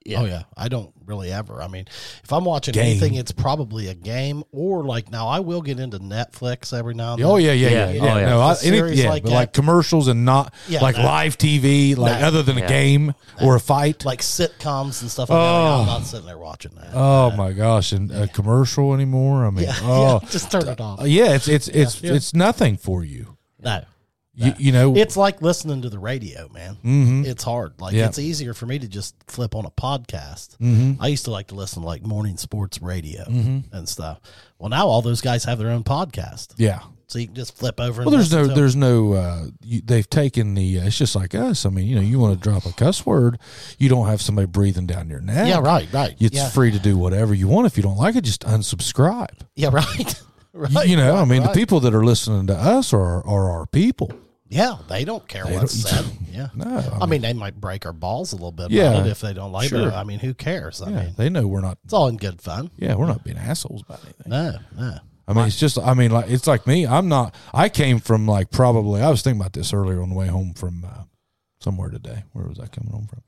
Yeah. 0.05 0.21
Oh 0.21 0.25
yeah, 0.25 0.43
I 0.57 0.67
don't 0.67 0.91
really 1.05 1.31
ever. 1.31 1.61
I 1.61 1.67
mean, 1.69 1.85
if 2.23 2.33
I'm 2.33 2.43
watching 2.43 2.73
Game. 2.73 2.85
anything, 2.87 3.15
it's 3.15 3.31
probably 3.31 3.87
a 3.87 3.93
game 3.93 4.43
or 4.51 4.83
like 4.83 5.09
now. 5.09 5.27
I 5.29 5.39
will 5.39 5.61
get 5.61 5.79
into 5.79 5.97
Netflix 5.99 6.77
every 6.77 6.93
now 6.93 7.13
and 7.13 7.21
then. 7.21 7.27
Oh 7.29 7.37
yeah, 7.37 7.53
yeah, 7.53 7.69
yeah. 7.69 7.89
Yeah. 7.89 7.91
yeah. 7.91 8.13
Oh, 8.13 8.17
yeah. 8.19 8.25
No, 8.25 8.41
I, 8.41 8.53
A 8.53 8.57
any, 8.65 8.95
yeah, 9.01 9.09
like 9.09 9.23
that. 9.23 9.29
like 9.31 9.53
commercials 9.53 10.09
and 10.09 10.25
not 10.25 10.53
Yeah, 10.67 10.81
like 10.81 10.97
no. 10.97 11.03
live 11.05 11.37
TV, 11.37 11.95
like 11.95 12.19
No. 12.19 12.27
other 12.27 12.43
than 12.43 12.57
a 12.57 12.61
Yeah. 12.61 12.67
game 12.67 13.13
or 13.41 13.55
a 13.55 13.59
fight. 13.61 14.03
like 14.03 14.19
sitcoms 14.19 15.01
and 15.01 15.09
stuff. 15.09 15.29
Like 15.29 15.37
that. 15.37 15.41
Oh. 15.41 15.79
I'm 15.81 15.85
not 15.87 16.03
sitting 16.03 16.25
there 16.25 16.37
watching 16.37 16.71
that. 16.75 16.89
oh 16.93 17.31
my 17.37 17.53
gosh, 17.53 17.91
and 17.93 18.11
a 18.11 18.27
commercial 18.27 18.93
anymore? 18.93 19.45
I 19.45 19.51
mean, 19.51 19.65
yeah, 19.65 19.75
oh 19.83 20.19
yeah, 20.21 20.29
just 20.29 20.51
turn 20.51 20.67
it 20.67 20.81
off. 20.81 21.07
Yeah, 21.07 21.33
it's 21.33 21.47
it's 21.47 21.67
it's 21.69 22.01
Yeah. 22.03 22.13
it's 22.13 22.33
nothing 22.33 22.75
for 22.77 23.03
you. 23.05 23.37
No, 23.61 23.83
You, 24.36 24.53
you 24.57 24.71
know, 24.71 24.95
it's 24.95 25.15
like 25.15 25.43
listening 25.43 25.84
to 25.84 25.89
the 25.89 25.99
radio, 25.99 26.49
man. 26.51 26.77
Mhm. 26.84 27.23
It's 27.25 27.43
hard. 27.43 27.73
Like 27.79 27.93
Yeah. 27.93 28.07
it's 28.07 28.17
easier 28.17 28.55
for 28.55 28.65
me 28.65 28.79
to 28.79 28.88
just 28.88 29.13
flip 29.27 29.53
on 29.53 29.65
a 29.65 29.69
podcast. 29.69 30.57
Mhm. 30.57 30.97
I 30.99 31.07
used 31.09 31.25
to 31.25 31.31
like 31.31 31.47
to 31.49 31.55
listen 31.55 31.84
to 31.84 31.88
like 31.88 32.01
morning 32.03 32.38
sports 32.38 32.81
radio 32.81 33.25
Mm-hmm. 33.25 33.75
and 33.75 33.88
stuff. 33.88 34.19
Well, 34.57 34.69
now 34.69 34.88
all 34.88 35.03
those 35.03 35.21
guys 35.21 35.43
have 35.43 35.59
their 35.59 35.69
own 35.69 35.84
podcast, 35.84 36.53
yeah. 36.57 36.79
so 37.05 37.19
you 37.19 37.27
can 37.27 37.36
just 37.36 37.55
flip 37.55 37.79
over. 37.79 38.01
And 38.01 38.09
Well, 38.09 38.17
there's 38.17 38.31
no, 38.31 38.45
to 38.45 38.49
'em. 38.49 38.55
there's 38.57 38.75
no. 38.75 39.13
Uh, 39.13 39.45
you, 39.61 39.81
they've 39.86 40.09
taken 40.09 40.55
the. 40.55 40.79
Uh, 40.79 40.86
it's 40.88 40.97
just 40.97 41.15
like 41.15 41.36
us. 41.36 41.63
I 41.65 41.69
mean, 41.69 41.86
you 41.86 41.95
know, 41.95 42.01
you 42.01 42.17
want 42.17 42.34
to 42.34 42.39
drop 42.39 42.65
a 42.65 42.71
cuss 42.73 43.05
word, 43.05 43.38
you 43.77 43.88
don't 43.88 44.07
have 44.07 44.19
somebody 44.21 44.47
breathing 44.47 44.88
down 44.88 45.09
your 45.09 45.19
neck. 45.21 45.47
yeah, 45.47 45.59
right, 45.59 45.88
right. 45.93 46.15
It's 46.19 46.36
yeah, 46.36 46.49
free 46.49 46.71
to 46.71 46.79
do 46.79 46.97
whatever 46.97 47.36
you 47.36 47.47
want. 47.47 47.67
If 47.67 47.77
you 47.77 47.84
don't 47.84 47.97
like 47.97 48.15
it, 48.15 48.23
just 48.23 48.41
unsubscribe. 48.45 49.41
yeah, 49.55 49.69
right. 49.71 49.86
You- 50.55 50.59
right. 50.59 50.88
you 50.88 50.95
know, 50.95 51.17
I 51.17 51.25
mean, 51.25 51.41
right. 51.43 51.53
the 51.53 51.59
people 51.59 51.79
that 51.81 51.93
are 51.93 52.03
listening 52.05 52.47
to 52.47 52.55
us 52.55 52.93
are 52.93 53.23
are 53.27 53.51
our 53.51 53.67
people. 53.67 54.11
Yeah, 54.53 54.77
they 54.87 55.03
don't 55.05 55.27
care 55.27 55.45
They 55.45 55.55
what's 55.57 55.83
don't- 55.83 56.05
said. 56.05 56.17
Yeah. 56.33 56.47
No, 56.55 56.97
I 56.99 57.05
mean, 57.05 57.21
they 57.21 57.33
might 57.33 57.61
break 57.61 57.85
our 57.85 57.93
balls 57.93 58.31
a 58.33 58.35
little 58.35 58.51
bit 58.51 58.71
Yeah. 58.71 58.89
about 58.93 59.05
it 59.05 59.11
if 59.11 59.21
they 59.21 59.33
don't 59.33 59.51
like 59.51 59.69
Sure. 59.69 59.89
it. 59.89 59.93
I 59.93 60.03
mean, 60.03 60.17
who 60.17 60.33
cares? 60.33 60.81
I 60.81 60.89
yeah, 60.89 61.03
mean, 61.03 61.13
they 61.15 61.29
know 61.29 61.45
we're 61.45 61.61
not. 61.61 61.77
it's 61.83 61.93
all 61.93 62.07
in 62.07 62.17
good 62.17 62.41
fun. 62.41 62.71
Yeah, 62.75 62.95
we're 62.95 63.05
not 63.05 63.23
being 63.23 63.37
assholes 63.37 63.83
about 63.83 63.99
anything. 64.03 64.31
No, 64.31 64.55
no. 64.75 64.97
I 65.27 65.33
mean, 65.33 65.45
it's 65.45 65.59
just. 65.59 65.77
I 65.77 65.93
mean, 65.93 66.09
like 66.09 66.29
it's 66.29 66.47
like 66.47 66.65
me. 66.65 66.87
I'm 66.87 67.07
not. 67.07 67.35
I 67.53 67.69
came 67.69 67.99
from 67.99 68.25
like 68.27 68.49
probably. 68.49 68.99
I 69.01 69.09
was 69.11 69.21
thinking 69.21 69.39
about 69.39 69.53
this 69.53 69.73
earlier 69.73 70.01
on 70.01 70.09
the 70.09 70.15
way 70.15 70.25
home 70.27 70.53
from 70.55 70.83
uh, 70.83 71.03
somewhere 71.59 71.89
today. 71.91 72.23
Where 72.33 72.45
was 72.47 72.59
I 72.59 72.65
coming 72.65 72.91
home 72.91 73.05
from? 73.07 73.21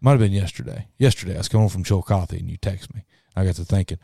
Might 0.00 0.12
have 0.12 0.20
been 0.20 0.32
yesterday. 0.32 0.88
Yesterday, 0.98 1.34
I 1.34 1.38
was 1.38 1.48
coming 1.48 1.64
home 1.64 1.70
from 1.70 1.84
Chillicothe, 1.84 2.32
and 2.32 2.50
you 2.50 2.56
text 2.56 2.94
me. 2.94 3.04
I 3.36 3.44
got 3.44 3.56
to 3.56 3.64
thinking. 3.66 3.98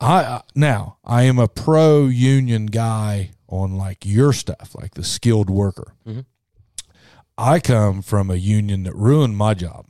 I 0.00 0.22
uh, 0.24 0.42
now 0.56 0.98
I 1.04 1.22
am 1.22 1.38
a 1.38 1.46
pro 1.48 2.06
union 2.06 2.66
guy 2.66 3.30
on 3.48 3.76
like 3.76 4.04
your 4.04 4.32
stuff, 4.32 4.74
like 4.78 4.94
the 4.94 5.04
skilled 5.04 5.50
worker. 5.50 5.94
Mhm. 6.06 6.24
I 7.36 7.60
come 7.60 8.02
from 8.02 8.30
a 8.30 8.34
union 8.36 8.82
that 8.84 8.94
ruined 8.96 9.36
my 9.36 9.54
job, 9.54 9.86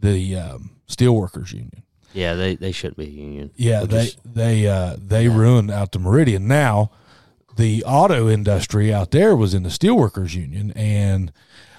the 0.00 0.36
um, 0.36 0.70
steelworkers 0.88 1.52
union. 1.52 1.82
Yeah, 2.14 2.34
they, 2.34 2.56
they 2.56 2.72
shouldn't 2.72 2.96
be 2.98 3.04
a 3.06 3.10
union. 3.10 3.50
Yeah, 3.56 3.80
They're 3.80 3.86
they 3.86 4.04
just- 4.06 4.18
they 4.34 4.66
uh, 4.66 4.96
they 4.98 5.28
ruined 5.28 5.70
out 5.70 5.92
the 5.92 5.98
Meridian. 5.98 6.46
Now, 6.48 6.90
the 7.56 7.84
auto 7.84 8.28
industry 8.28 8.92
out 8.92 9.10
there 9.10 9.36
was 9.36 9.54
in 9.54 9.62
the 9.62 9.68
steelworkers 9.68 10.34
union, 10.34 10.72
and 10.72 11.32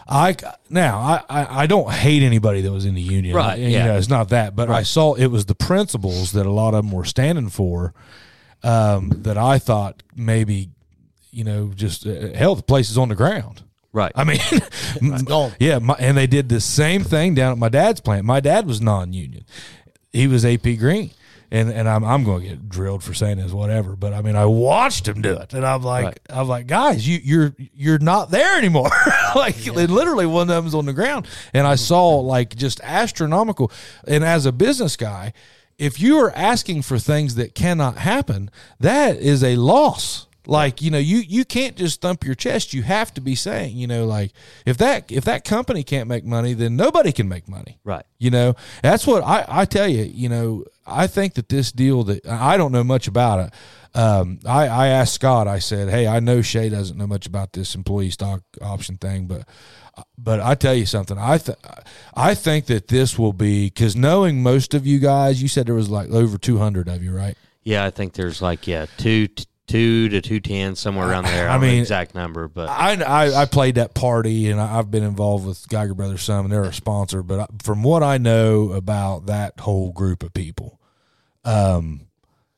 I 0.08 0.36
now 0.70 1.00
I, 1.00 1.24
I, 1.30 1.62
I 1.64 1.68
don't 1.68 1.92
hate 1.92 2.22
anybody 2.24 2.62
that 2.62 2.72
was 2.72 2.86
in 2.86 2.94
the 2.96 3.02
union. 3.02 3.36
Right, 3.36 3.58
You 3.60 3.70
yeah. 3.70 3.86
know, 3.88 3.98
it's 3.98 4.10
not 4.10 4.30
that, 4.30 4.56
but 4.56 4.70
I 4.70 4.84
saw 4.84 5.14
it 5.16 5.28
was 5.28 5.46
the 5.46 5.56
principles 5.56 6.32
that 6.34 6.46
a 6.46 6.52
lot 6.52 6.74
of 6.76 6.84
them 6.86 6.92
were 6.92 7.06
standing 7.06 7.50
for. 7.50 7.94
Um, 8.66 9.10
that 9.24 9.38
I 9.38 9.60
thought 9.60 10.04
maybe, 10.16 10.70
you 11.34 11.44
know, 11.44 11.72
just 11.76 12.06
uh, 12.06 12.34
hell, 12.34 12.56
the 12.56 12.64
place 12.64 12.90
is 12.90 12.98
on 12.98 13.10
the 13.10 13.16
ground. 13.16 13.64
right. 13.92 14.12
I 14.16 14.24
mean, 14.24 14.40
gone. 15.26 15.54
yeah, 15.60 15.80
my, 15.80 15.96
and 16.00 16.18
they 16.18 16.28
did 16.28 16.50
the 16.50 16.62
same 16.62 17.04
thing 17.04 17.34
down 17.36 17.52
at 17.52 17.58
my 17.58 17.70
dad's 17.70 18.02
plant. 18.02 18.26
My 18.26 18.40
dad 18.40 18.68
was 18.68 18.82
non-union; 18.82 19.46
he 20.12 20.28
was 20.28 20.46
AP 20.46 20.64
Green, 20.78 21.12
and 21.52 21.70
and 21.70 21.88
I'm 21.90 22.04
I'm 22.04 22.24
going 22.24 22.44
to 22.44 22.50
get 22.50 22.70
drilled 22.70 23.04
for 23.04 23.14
saying 23.14 23.38
this, 23.38 23.52
whatever. 23.52 23.96
But 23.96 24.14
I 24.14 24.22
mean, 24.22 24.36
I 24.36 24.46
watched 24.46 25.08
him 25.08 25.22
do 25.22 25.34
it, 25.38 25.54
and 25.54 25.66
I'm 25.66 25.84
like, 25.84 26.06
Right. 26.06 26.20
I'm 26.30 26.48
like, 26.48 26.68
guys, 26.68 27.08
you 27.08 27.20
you're 27.24 27.56
you're 27.58 28.00
not 28.00 28.30
there 28.32 28.58
anymore. 28.58 28.92
like 29.36 29.66
literally, 29.66 30.26
one 30.26 30.50
of 30.50 30.56
them's 30.56 30.76
on 30.76 30.86
the 30.86 30.94
ground, 30.94 31.28
and 31.54 31.66
I 31.68 31.76
saw 31.76 32.20
like 32.20 32.56
just 32.56 32.80
astronomical. 32.82 33.72
And 34.08 34.24
as 34.24 34.46
a 34.46 34.52
business 34.52 34.96
guy. 34.96 35.34
If 35.80 36.00
you 36.00 36.20
are 36.20 36.32
asking 36.36 36.84
for 36.84 37.00
things 37.00 37.34
that 37.34 37.56
cannot 37.56 37.98
happen, 37.98 38.52
that 38.80 39.18
is 39.18 39.44
a 39.44 39.56
loss 39.56 40.28
like 40.46 40.82
you 40.82 40.92
know 40.92 40.98
you 40.98 41.18
you 41.18 41.46
can't 41.46 41.76
just 41.76 42.02
thump 42.02 42.24
your 42.24 42.36
chest 42.36 42.74
you 42.74 42.84
have 42.84 43.14
to 43.14 43.22
be 43.22 43.36
saying 43.36 43.78
you 43.78 43.88
know 43.88 44.06
like 44.06 44.32
if 44.66 44.78
that 44.78 45.12
if 45.12 45.24
that 45.24 45.46
company 45.46 45.84
can't 45.84 46.08
make 46.10 46.26
money 46.26 46.54
then 46.54 46.76
nobody 46.76 47.12
can 47.12 47.30
make 47.30 47.48
money 47.48 47.80
right. 47.84 48.06
you 48.18 48.30
know 48.30 48.54
that's 48.82 49.08
what 49.08 49.24
i 49.24 49.46
i 49.48 49.66
tell 49.66 49.88
you 49.88 50.04
you 50.04 50.28
know 50.28 50.64
i 50.86 51.08
think 51.08 51.36
that 51.36 51.50
this 51.50 51.72
deal 51.72 52.04
that 52.04 52.26
i 52.28 52.58
don't 52.58 52.72
know 52.72 52.84
much 52.84 53.08
about 53.08 53.48
it 53.48 53.54
um 53.98 54.40
i 54.46 54.68
i 54.68 54.88
asked 54.88 55.14
scott 55.14 55.48
i 55.48 55.60
said 55.60 55.90
hey 55.90 56.08
i 56.08 56.20
know 56.20 56.42
shea 56.42 56.68
doesn't 56.68 56.98
know 56.98 57.08
much 57.08 57.26
about 57.26 57.54
this 57.54 57.74
employee 57.74 58.10
stock 58.10 58.42
option 58.62 58.98
thing 58.98 59.26
but 59.26 59.48
but 60.18 60.40
I 60.40 60.56
tell 60.56 60.74
you 60.74 60.86
something. 60.86 61.18
I 61.20 61.38
th- 61.38 61.58
I 62.16 62.34
think 62.34 62.66
that 62.66 62.88
this 62.88 63.20
will 63.20 63.34
be 63.34 63.68
because 63.68 63.96
knowing 63.96 64.42
most 64.42 64.74
of 64.74 64.88
you 64.88 64.98
guys, 64.98 65.40
you 65.40 65.48
said 65.48 65.68
there 65.68 65.76
was 65.76 65.90
like 65.90 66.10
over 66.10 66.38
two 66.38 66.58
hundred 66.58 66.88
of 66.88 67.04
you, 67.04 67.16
right? 67.16 67.38
Yeah, 67.64 67.86
I 67.86 67.92
think 67.92 68.14
there's 68.14 68.42
like 68.42 68.68
yeah 68.68 68.88
two 68.98 69.28
t- 69.28 69.46
two 69.74 70.10
to 70.10 70.22
two 70.22 70.40
ten 70.40 70.76
somewhere 70.76 71.10
around 71.10 71.26
there. 71.26 71.48
I 71.50 71.52
I, 71.52 71.54
don't 71.54 71.62
know 71.62 71.68
mean- 71.68 71.76
the 71.78 71.82
exact 71.82 72.14
number, 72.16 72.48
but 72.48 72.70
I, 72.70 73.02
I 73.02 73.42
I 73.42 73.46
played 73.46 73.76
that 73.76 73.94
party 73.94 74.50
and 74.50 74.60
I- 74.62 74.78
I've 74.78 74.92
been 74.92 75.04
involved 75.04 75.46
with 75.48 75.68
Geiger 75.68 75.94
Brothers 75.94 76.22
some 76.24 76.46
and 76.46 76.54
they're 76.54 76.64
a 76.64 76.74
sponsor. 76.74 77.24
But 77.24 77.40
I, 77.40 77.46
from 77.64 77.84
what 77.84 78.04
I 78.04 78.18
know 78.18 78.72
about 78.72 79.26
that 79.26 79.60
whole 79.62 79.92
group 79.92 80.22
of 80.24 80.34
people, 80.34 80.80
um, 81.44 82.08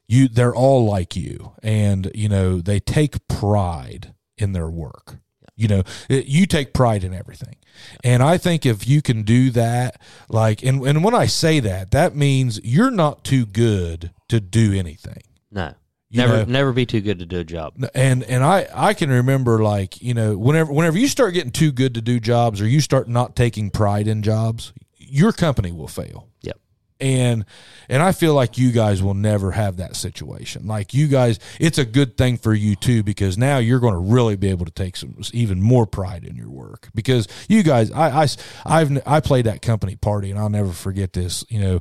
you 0.07 0.27
they're 0.27 0.55
all 0.55 0.85
like 0.85 1.15
you, 1.15 1.53
and 1.63 2.11
you 2.13 2.29
know 2.29 2.59
they 2.61 2.79
take 2.79 3.27
pride 3.27 4.13
in 4.37 4.51
their 4.53 4.69
work. 4.69 5.17
You 5.57 5.69
know, 5.69 5.83
it, 6.09 6.25
you 6.25 6.45
take 6.45 6.73
pride 6.73 7.05
in 7.05 7.13
everything. 7.13 7.55
And 8.03 8.21
I 8.21 8.37
think 8.37 8.65
if 8.65 8.85
you 8.87 9.01
can 9.01 9.23
do 9.23 9.51
that, 9.51 10.01
like, 10.27 10.63
and, 10.63 10.85
and 10.85 11.01
when 11.01 11.15
I 11.15 11.27
say 11.27 11.61
that, 11.61 11.91
that 11.91 12.13
means 12.13 12.59
you're 12.61 12.91
not 12.91 13.23
too 13.23 13.45
good 13.45 14.11
to 14.27 14.41
do 14.41 14.73
anything. 14.73 15.21
no, 15.51 15.73
You 16.09 16.21
never 16.21 16.37
know? 16.37 16.45
never 16.45 16.73
be 16.73 16.85
too 16.85 17.01
good 17.01 17.19
to 17.19 17.25
do 17.25 17.39
a 17.39 17.43
job. 17.43 17.73
and 17.93 18.23
and 18.23 18.43
I 18.43 18.67
I 18.73 18.93
can 18.93 19.09
remember 19.09 19.63
like 19.63 20.01
you 20.01 20.13
know 20.13 20.37
whenever 20.37 20.71
whenever 20.71 20.97
you 20.97 21.07
start 21.07 21.33
getting 21.33 21.51
too 21.51 21.71
good 21.71 21.95
to 21.95 22.01
do 22.01 22.19
jobs 22.19 22.61
or 22.61 22.67
you 22.67 22.79
start 22.79 23.09
not 23.09 23.35
taking 23.35 23.69
pride 23.69 24.07
in 24.07 24.21
jobs, 24.21 24.71
your 24.97 25.31
company 25.31 25.71
will 25.71 25.87
fail. 25.87 26.29
Yep. 26.41 26.59
And 27.01 27.45
and 27.89 28.01
I 28.01 28.11
feel 28.13 28.33
like 28.33 28.57
you 28.57 28.71
guys 28.71 29.03
will 29.03 29.15
never 29.15 29.51
have 29.51 29.77
that 29.77 29.95
situation. 29.95 30.67
Like 30.67 30.93
you 30.93 31.07
guys, 31.07 31.39
it's 31.59 31.77
a 31.77 31.85
good 31.85 32.17
thing 32.17 32.37
for 32.37 32.53
you 32.53 32.75
too 32.75 33.03
because 33.03 33.37
now 33.37 33.57
you're 33.57 33.81
going 33.81 33.93
to 33.93 33.99
really 33.99 34.35
be 34.35 34.49
able 34.49 34.65
to 34.65 34.71
take 34.71 34.95
some 34.95 35.17
even 35.33 35.61
more 35.61 35.85
pride 35.85 36.23
in 36.23 36.35
your 36.35 36.49
work 36.49 36.89
because 36.95 37.27
you 37.49 37.63
guys, 37.63 37.91
I 37.91 38.23
I 38.23 38.27
I've 38.65 39.07
I 39.07 39.19
played 39.19 39.45
that 39.45 39.61
company 39.61 39.95
party 39.95 40.29
and 40.29 40.39
I'll 40.39 40.49
never 40.49 40.71
forget 40.71 41.13
this. 41.13 41.43
You 41.49 41.59
know, 41.59 41.79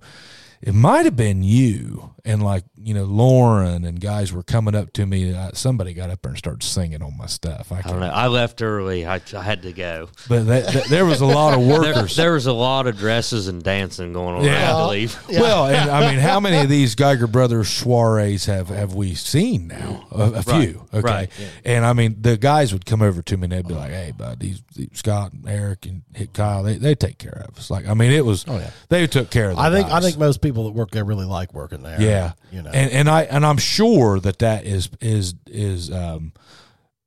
it 0.61 0.75
might 0.75 1.05
have 1.05 1.17
been 1.17 1.43
you 1.43 2.14
and 2.27 2.43
like 2.43 2.65
you 2.83 2.95
know 2.95 3.05
Lauren 3.05 3.85
and 3.85 4.01
guys 4.01 4.33
were 4.33 4.43
coming 4.43 4.75
up 4.75 4.93
to 4.95 5.05
me. 5.07 5.35
Uh, 5.35 5.51
somebody 5.53 5.93
got 5.95 6.09
up 6.11 6.23
there 6.23 6.31
and 6.31 6.39
started 6.39 6.63
singing 6.63 7.03
on 7.03 7.17
my 7.19 7.27
stuff. 7.27 7.71
I 7.71 7.79
I 7.79 7.83
don't 7.83 8.01
know. 8.01 8.07
I 8.07 8.29
left 8.29 8.63
early. 8.63 9.07
I, 9.07 9.21
I 9.37 9.43
had 9.43 9.63
to 9.63 9.73
go. 9.73 10.09
but 10.29 10.47
that, 10.47 10.73
that- 10.73 10.85
there 10.87 11.05
was 11.05 11.21
a 11.21 11.27
lot 11.27 11.55
of 11.55 11.67
workers. 11.67 12.17
there 12.17 12.33
was 12.33 12.47
a 12.47 12.53
lot 12.53 12.87
of 12.87 12.97
dresses 12.97 13.49
and 13.49 13.63
dancing 13.63 14.13
going 14.13 14.37
on. 14.37 14.43
I 14.43 14.47
Yeah. 14.47 14.59
had 14.67 14.73
to 14.73 14.87
leave. 14.89 15.19
Well, 15.29 15.67
and 15.67 15.91
I 15.91 16.11
mean, 16.11 16.19
how 16.19 16.41
many 16.41 16.59
of 16.59 16.69
these 16.69 16.95
Geiger 16.95 17.27
Brothers 17.27 17.69
soirees 17.69 18.47
have 18.47 18.69
have 18.69 18.95
we 18.95 19.15
seen 19.15 19.67
now? 19.69 20.07
A, 20.11 20.33
a 20.37 20.43
few, 20.43 20.87
okay. 20.95 21.01
right, 21.01 21.31
And 21.65 21.85
I 21.85 21.93
mean, 21.93 22.17
the 22.21 22.37
guys 22.37 22.73
would 22.73 22.87
come 22.87 23.03
over 23.03 23.21
to 23.23 23.37
me 23.37 23.45
and 23.45 23.53
they'd 23.53 23.67
be 23.69 23.75
like, 23.75 23.91
"Hey, 23.91 24.13
bud, 24.17 24.41
these, 24.41 24.63
these 24.75 24.89
Scott 24.95 25.33
and 25.33 25.49
Eric 25.49 25.87
and 25.87 26.03
Hit 26.15 26.33
Kyle, 26.33 26.63
they 26.63 26.77
they 26.79 26.95
take 26.95 27.19
care 27.19 27.45
of 27.49 27.59
us." 27.59 27.71
Like, 27.71 27.87
I 27.89 27.95
mean, 27.95 28.13
it 28.13 28.25
was. 28.25 28.45
Oh, 28.49 28.57
yeah. 28.57 28.71
They 28.89 29.07
took 29.07 29.31
care 29.31 29.51
of. 29.51 29.57
The 29.57 29.63
I 29.63 29.71
think 29.71 29.91
I 29.91 30.01
think 30.01 30.17
most 30.19 30.41
people 30.41 30.65
that 30.65 30.73
work 30.73 30.91
there 30.91 31.05
really 31.05 31.27
like 31.27 31.53
working 31.53 31.83
there. 31.83 32.01
Yeah, 32.01 32.14
you 32.53 32.63
know. 32.63 32.71
and 32.71 32.91
and 32.93 33.09
I 33.09 33.23
and 33.23 33.45
I'm 33.45 33.59
sure 33.59 34.21
that 34.21 34.39
that 34.41 34.65
is 34.65 34.89
is 35.01 35.35
is 35.47 35.91
um 35.91 36.33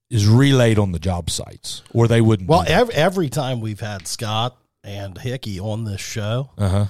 is 0.09 0.27
relayed 0.27 0.79
on 0.79 0.91
the 0.93 0.99
job 0.99 1.29
sites, 1.29 1.83
or 1.93 2.07
they 2.07 2.21
wouldn't. 2.21 2.47
well, 2.49 2.63
every, 2.67 2.93
every 2.93 3.29
time 3.29 3.59
we've 3.59 3.79
had 3.81 4.07
Scott 4.07 4.55
and 4.83 5.17
Hickey 5.17 5.59
on 5.59 5.83
this 5.83 5.99
show, 5.99 6.51
uh 6.57 6.69
huh. 6.69 6.85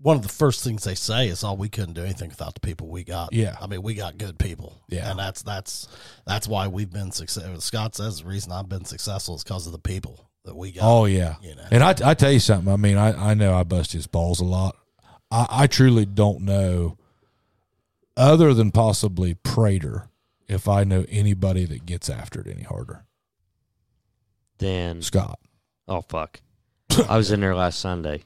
one 0.00 0.16
of 0.16 0.22
the 0.22 0.28
first 0.28 0.62
things 0.62 0.84
they 0.84 0.94
say 0.94 1.28
is, 1.28 1.42
"Oh, 1.42 1.54
we 1.54 1.68
couldn't 1.70 1.94
do 1.94 2.02
anything 2.04 2.28
without 2.28 2.52
the 2.54 2.60
people 2.60 2.88
we 2.88 3.04
got." 3.04 3.32
Yeah. 3.32 3.56
I 3.60 3.66
mean, 3.66 3.82
we 3.82 3.94
got 3.94 4.18
good 4.18 4.38
people. 4.38 4.82
Yeah. 4.88 5.10
and 5.10 5.18
that's 5.18 5.42
that's 5.42 5.88
that's 6.26 6.46
why 6.46 6.68
we've 6.68 6.92
been 6.92 7.10
successful. 7.10 7.60
Scott 7.60 7.94
says 7.96 8.20
the 8.20 8.28
reason 8.28 8.52
I've 8.52 8.68
been 8.68 8.84
successful 8.84 9.36
is 9.36 9.44
because 9.44 9.66
of 9.66 9.72
the 9.72 9.78
people 9.78 10.28
that 10.44 10.54
we 10.54 10.72
got. 10.72 10.84
Oh 10.84 11.04
yeah, 11.06 11.36
You 11.42 11.54
know. 11.54 11.64
and 11.70 11.82
I, 11.82 11.94
I 12.04 12.14
tell 12.14 12.32
you 12.32 12.40
something. 12.40 12.70
I 12.72 12.76
mean, 12.76 12.96
I, 12.98 13.30
I 13.30 13.34
know 13.34 13.54
I 13.54 13.62
bust 13.64 13.92
his 13.92 14.06
balls 14.06 14.40
a 14.40 14.44
lot. 14.44 14.76
I, 15.30 15.46
I 15.50 15.66
truly 15.66 16.04
don't 16.06 16.42
know, 16.42 16.96
other 18.18 18.52
than 18.52 18.70
possibly 18.72 19.34
Prater, 19.34 20.08
if 20.48 20.68
I 20.68 20.84
know 20.84 21.06
anybody 21.08 21.64
that 21.64 21.86
gets 21.86 22.10
after 22.10 22.40
it 22.40 22.46
any 22.48 22.62
harder. 22.64 23.04
Then 24.58 25.02
Scott. 25.02 25.38
oh 25.86 26.00
fuck, 26.02 26.40
I 27.08 27.16
was 27.16 27.30
in 27.30 27.40
there 27.40 27.54
last 27.54 27.78
Sunday. 27.78 28.22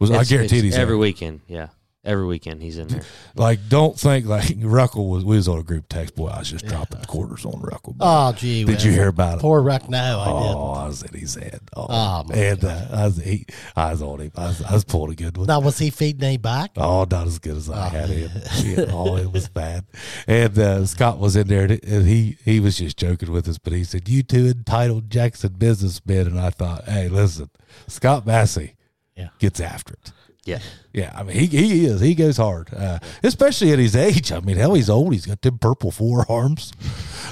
Was 0.00 0.10
I 0.10 0.14
It's- 0.14 0.28
guarantee 0.30 0.56
it's 0.56 0.64
he's 0.64 0.74
every 0.74 0.94
there. 0.94 0.98
weekend. 0.98 1.40
Yeah, 1.46 1.68
every 2.04 2.26
weekend 2.26 2.62
he's 2.62 2.78
in 2.78 2.88
there. 2.88 3.02
Like, 3.34 3.60
don't 3.70 3.98
think 3.98 4.26
like 4.26 4.54
Ruckle 4.58 5.08
was. 5.08 5.24
We 5.24 5.36
was 5.36 5.48
on 5.48 5.58
a 5.58 5.62
group 5.62 5.86
text. 5.88 6.14
Boy, 6.14 6.26
I 6.28 6.40
was 6.40 6.50
just 6.50 6.66
dropping 6.66 7.00
quarters 7.04 7.46
on 7.46 7.60
Ruckle. 7.62 7.96
Oh, 7.98 8.32
gee. 8.32 8.62
Did 8.64 8.82
you 8.82 8.92
hear 8.92 9.08
about 9.08 9.38
it? 9.38 9.40
Poor 9.40 9.62
Ruck. 9.62 9.88
No, 9.88 10.20
I 10.20 10.24
didn't. 10.26 10.56
Oh, 10.56 10.72
I 10.72 10.86
was 10.86 11.02
in 11.02 11.18
his 11.18 11.34
head. 11.34 11.60
Oh, 11.74 11.86
Oh, 11.88 12.24
my 12.28 12.34
and 12.34 12.62
uh, 12.64 12.86
I 12.92 13.04
was 13.06 13.16
he, 13.22 13.46
I 13.74 13.90
was 13.92 14.02
on 14.02 14.20
him. 14.20 14.32
I 14.36 14.48
was, 14.48 14.62
I 14.62 14.72
was 14.74 14.84
pulling 14.84 15.12
a 15.12 15.14
good 15.14 15.38
one. 15.38 15.46
Now, 15.46 15.60
was 15.60 15.78
he 15.78 15.88
feeding 15.88 16.22
any 16.22 16.36
back? 16.36 16.72
Oh, 16.76 17.06
not 17.10 17.26
as 17.26 17.38
good 17.38 17.56
as 17.56 17.70
I 17.70 17.88
had 17.88 18.10
him. 18.10 18.30
Yeah, 18.62 18.84
oh, 18.90 19.16
it 19.16 19.32
was 19.32 19.48
bad. 19.48 19.84
And 20.26 20.58
uh, 20.58 20.84
Scott 20.84 21.18
was 21.18 21.36
in 21.36 21.48
there, 21.48 21.64
and 21.64 22.06
he 22.06 22.36
he 22.44 22.60
was 22.60 22.76
just 22.76 22.98
joking 22.98 23.32
with 23.32 23.48
us, 23.48 23.56
but 23.58 23.72
he 23.72 23.82
said, 23.84 24.08
"You 24.10 24.22
two 24.22 24.46
entitled 24.48 25.08
Jackson 25.10 25.54
businessmen," 25.54 26.26
and 26.26 26.38
I 26.38 26.50
thought, 26.50 26.84
"Hey, 26.84 27.08
listen, 27.08 27.48
Scott 27.88 28.26
Massey 28.26 28.74
Yeah. 29.16 29.28
gets 29.38 29.58
after 29.58 29.94
it." 29.94 30.12
Yeah, 30.44 30.58
Yeah, 30.92 31.12
I 31.14 31.22
mean 31.22 31.36
he 31.36 31.46
he 31.46 31.86
is 31.86 32.00
he 32.00 32.16
goes 32.16 32.36
hard, 32.36 32.74
uh, 32.74 32.98
especially 33.22 33.70
at 33.72 33.78
his 33.78 33.94
age. 33.94 34.32
I 34.32 34.40
mean, 34.40 34.56
hell, 34.56 34.74
he's 34.74 34.90
old. 34.90 35.12
He's 35.12 35.24
got 35.24 35.40
them 35.40 35.56
purple 35.58 35.92
forearms. 35.92 36.72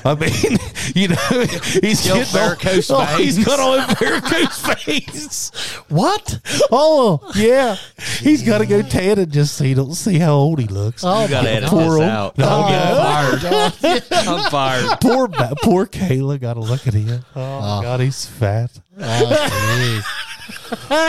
I 0.05 0.15
mean, 0.15 0.31
you 0.95 1.09
know, 1.09 1.17
he's 1.83 2.05
getting 2.07 2.23
varicose 2.27 2.89
oh, 2.89 3.05
He's 3.17 3.35
veins. 3.35 3.47
got 3.49 3.59
all 3.59 3.79
varicose 3.97 4.85
veins. 4.87 5.51
What? 5.89 6.39
Oh 6.71 7.33
yeah, 7.35 7.75
he's 8.21 8.45
got 8.45 8.59
to 8.59 8.67
go 8.67 8.81
tan 8.81 9.19
and 9.19 9.33
just 9.33 9.57
so 9.57 9.65
you 9.65 9.75
don't 9.75 9.95
see 9.95 10.21
how 10.21 10.35
old 10.35 10.61
he 10.61 10.69
looks. 10.69 11.03
Oh, 11.05 11.23
you 11.25 11.29
gotta 11.31 11.49
my 11.49 11.51
edit 11.51 11.69
poor 11.69 11.83
this 11.83 11.93
old- 11.95 12.03
out. 12.05 12.39
No, 12.39 12.49
I'm 12.49 13.41
fired. 13.41 14.05
I'm 14.13 14.51
fired. 14.53 15.01
poor 15.01 15.27
poor 15.63 15.85
Kayla 15.87 16.41
got 16.41 16.55
to 16.55 16.61
look 16.61 16.87
at 16.87 16.95
him. 16.95 17.25
Oh, 17.35 17.61
my 17.61 17.83
God, 17.83 17.99
he's 17.99 18.25
fat. 18.25 18.71
Oh, 19.01 20.01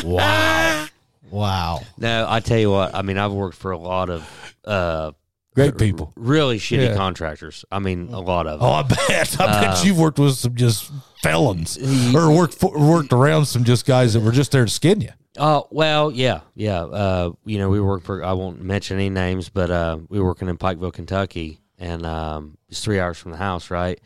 wow. 0.03 0.87
Wow. 1.31 1.79
No, 1.97 2.25
I 2.29 2.39
tell 2.41 2.59
you 2.59 2.69
what. 2.71 2.93
I 2.93 3.01
mean, 3.01 3.17
I've 3.17 3.31
worked 3.31 3.57
for 3.57 3.71
a 3.71 3.77
lot 3.77 4.09
of 4.09 4.55
uh, 4.65 5.11
Great 5.55 5.77
people. 5.77 6.13
really 6.15 6.59
shitty 6.59 6.89
Yeah. 6.89 6.95
contractors. 6.95 7.65
I 7.71 7.79
mean, 7.79 8.09
a 8.13 8.19
lot 8.19 8.47
of. 8.47 8.61
Oh, 8.61 8.71
I 8.71 8.83
bet. 8.83 9.39
I 9.39 9.61
bet 9.61 9.83
you've 9.85 9.97
worked 9.97 10.19
with 10.19 10.35
some 10.35 10.55
just 10.55 10.91
felons, 11.23 11.77
or 12.15 12.31
worked 12.35 12.55
for, 12.55 12.77
worked 12.77 13.13
around 13.13 13.45
some 13.45 13.63
just 13.63 13.85
guys 13.85 14.13
that 14.13 14.19
were 14.21 14.31
just 14.31 14.51
there 14.51 14.65
to 14.65 14.71
skin 14.71 15.01
you. 15.01 15.09
Oh 15.37 15.67
well, 15.71 16.11
yeah, 16.11 16.41
yeah. 16.55 16.81
Uh, 16.83 17.31
you 17.45 17.57
know, 17.57 17.69
we 17.69 17.79
work 17.79 18.03
for. 18.03 18.23
I 18.23 18.33
won't 18.33 18.61
mention 18.61 18.97
any 18.97 19.09
names, 19.09 19.47
but 19.49 19.71
uh, 19.71 19.97
we 20.09 20.19
were 20.19 20.25
working 20.25 20.49
in 20.49 20.57
Pikeville, 20.57 20.91
Kentucky, 20.93 21.61
and 21.79 22.05
um, 22.05 22.57
it's 22.67 22.83
three 22.83 22.99
hours 22.99 23.17
from 23.17 23.31
the 23.31 23.37
house. 23.37 23.71
Right? 23.71 23.99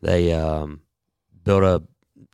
They 0.00 0.32
um, 0.32 0.80
built 1.42 1.64
a 1.64 1.82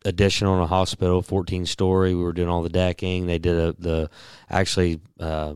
addition 0.05 0.47
on 0.47 0.61
a 0.61 0.67
hospital, 0.67 1.23
fourteen 1.23 1.67
story. 1.67 2.15
We 2.15 2.23
were 2.23 2.33
doing 2.33 2.49
all 2.49 2.63
the 2.63 2.69
decking. 2.69 3.27
They 3.27 3.39
did 3.39 3.57
a 3.57 3.73
the 3.79 4.11
actually. 4.49 5.01
Uh, 5.19 5.55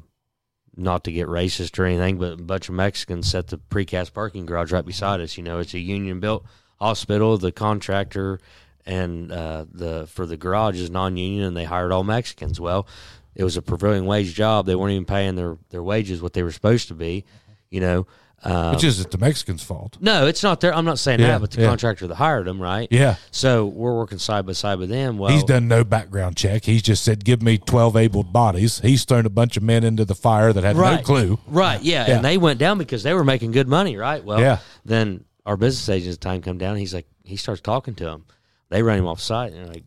not 0.81 1.03
to 1.03 1.11
get 1.11 1.27
racist 1.27 1.77
or 1.77 1.85
anything, 1.85 2.19
but 2.19 2.35
a 2.35 2.37
bunch 2.37 2.69
of 2.69 2.75
Mexicans 2.77 3.29
set 3.29 3.49
the 3.49 3.59
precast 3.59 4.13
parking 4.13 4.47
garage 4.47 4.71
right 4.71 4.87
beside 4.87 5.21
us. 5.21 5.37
You 5.37 5.43
know, 5.43 5.59
it's 5.59 5.75
a 5.75 5.81
union 5.81 6.21
built 6.21 6.47
hospital. 6.79 7.37
The 7.37 7.51
contractor 7.51 8.39
and 8.87 9.33
uh, 9.33 9.65
the 9.73 10.07
for 10.07 10.25
the 10.25 10.37
garage 10.37 10.81
is 10.81 10.89
non-union, 10.89 11.43
and 11.43 11.57
they 11.57 11.65
hired 11.65 11.91
all 11.91 12.05
Mexicans. 12.05 12.61
Well, 12.61 12.87
it 13.35 13.43
was 13.43 13.57
a 13.57 13.63
prevailing 13.63 14.07
wage 14.07 14.35
job. 14.35 14.67
They 14.67 14.77
weren't 14.77 14.93
even 14.93 15.05
paying 15.05 15.35
their 15.35 15.59
their 15.71 15.83
wages 15.83 16.23
what 16.23 16.35
they 16.35 16.45
were 16.45 16.53
supposed 16.53 16.87
to 16.89 16.95
be. 16.95 17.25
You 17.71 17.81
know, 17.81 18.07
uh, 18.45 18.73
Which 18.73 18.85
isn't 18.85 19.11
the 19.11 19.19
Mexicans' 19.19 19.63
fault. 19.65 19.97
no, 20.01 20.27
it's 20.27 20.43
not 20.45 20.61
there. 20.61 20.73
I'm 20.75 20.85
not 20.85 20.99
saying 20.99 21.19
Yeah, 21.21 21.29
that, 21.29 21.41
but 21.41 21.51
the 21.51 21.63
yeah. 21.63 21.69
contractor 21.69 22.07
that 22.07 22.15
hired 22.15 22.47
them, 22.47 22.61
right? 22.63 22.87
Yeah. 22.91 23.17
So 23.33 23.67
we're 23.67 23.97
working 23.97 24.19
side 24.19 24.47
by 24.47 24.53
side 24.53 24.79
with 24.79 24.91
them. 24.91 25.19
Well, 25.19 25.33
He's 25.33 25.43
done 25.45 25.67
no 25.67 25.83
background 25.83 26.37
check. 26.37 26.65
He's 26.65 26.83
just 26.83 27.03
said, 27.05 27.25
"Give 27.25 27.43
me 27.43 27.59
twelve 27.59 27.97
able 27.97 28.23
bodies." 28.23 28.79
He's 28.79 29.05
thrown 29.05 29.27
a 29.27 29.31
bunch 29.31 29.57
of 29.57 29.63
men 29.65 29.83
into 29.83 30.05
the 30.05 30.15
fire 30.15 30.53
that 30.53 30.63
had 30.63 30.77
no 30.77 30.99
clue. 30.99 31.39
Right, 31.49 31.83
yeah. 31.83 32.07
Yeah. 32.07 32.17
And 32.17 32.25
they 32.25 32.39
went 32.39 32.59
down 32.61 32.79
because 32.79 33.03
they 33.03 33.13
were 33.15 33.25
making 33.25 33.51
good 33.51 33.67
money, 33.69 33.97
right? 33.97 34.23
Well, 34.25 34.39
Yeah. 34.41 34.59
then 34.85 35.25
our 35.45 35.57
business 35.57 35.89
agent's 35.89 36.19
time 36.19 36.41
come 36.43 36.59
down. 36.59 36.77
He's 36.77 36.95
like, 36.95 37.07
he 37.25 37.37
starts 37.37 37.61
talking 37.61 37.95
to 37.97 38.05
them. 38.05 38.25
They 38.69 38.83
run 38.83 38.99
him 38.99 39.07
off 39.07 39.21
site 39.21 39.53
and 39.53 39.61
they're 39.65 39.73
like, 39.75 39.85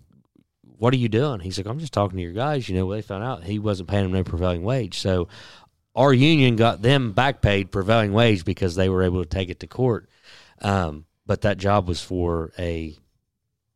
what 0.78 0.92
are 0.94 0.98
you 0.98 1.08
doing? 1.08 1.40
He's 1.40 1.58
like, 1.58 1.68
I'm 1.68 1.78
just 1.80 1.94
talking 1.94 2.18
to 2.18 2.24
your 2.24 2.34
guys. 2.34 2.68
You 2.68 2.76
know, 2.76 2.92
they 2.92 3.04
found 3.04 3.24
out 3.24 3.44
he 3.44 3.60
wasn't 3.60 3.88
paying 3.88 4.04
them 4.04 4.12
no 4.12 4.24
prevailing 4.24 4.64
wage. 4.64 5.00
So 5.00 5.28
our 5.96 6.14
union 6.14 6.56
got 6.56 6.82
them 6.82 7.12
back 7.12 7.42
paid 7.42 7.72
prevailing 7.72 8.14
wage 8.14 8.46
because 8.46 8.76
they 8.76 8.90
were 8.90 9.04
able 9.04 9.22
to 9.24 9.30
take 9.30 9.50
it 9.50 9.60
to 9.60 9.68
court. 9.68 10.08
Um, 10.62 11.06
but 11.26 11.42
that 11.42 11.58
job 11.58 11.88
was 11.88 12.02
for 12.02 12.52
a, 12.58 12.96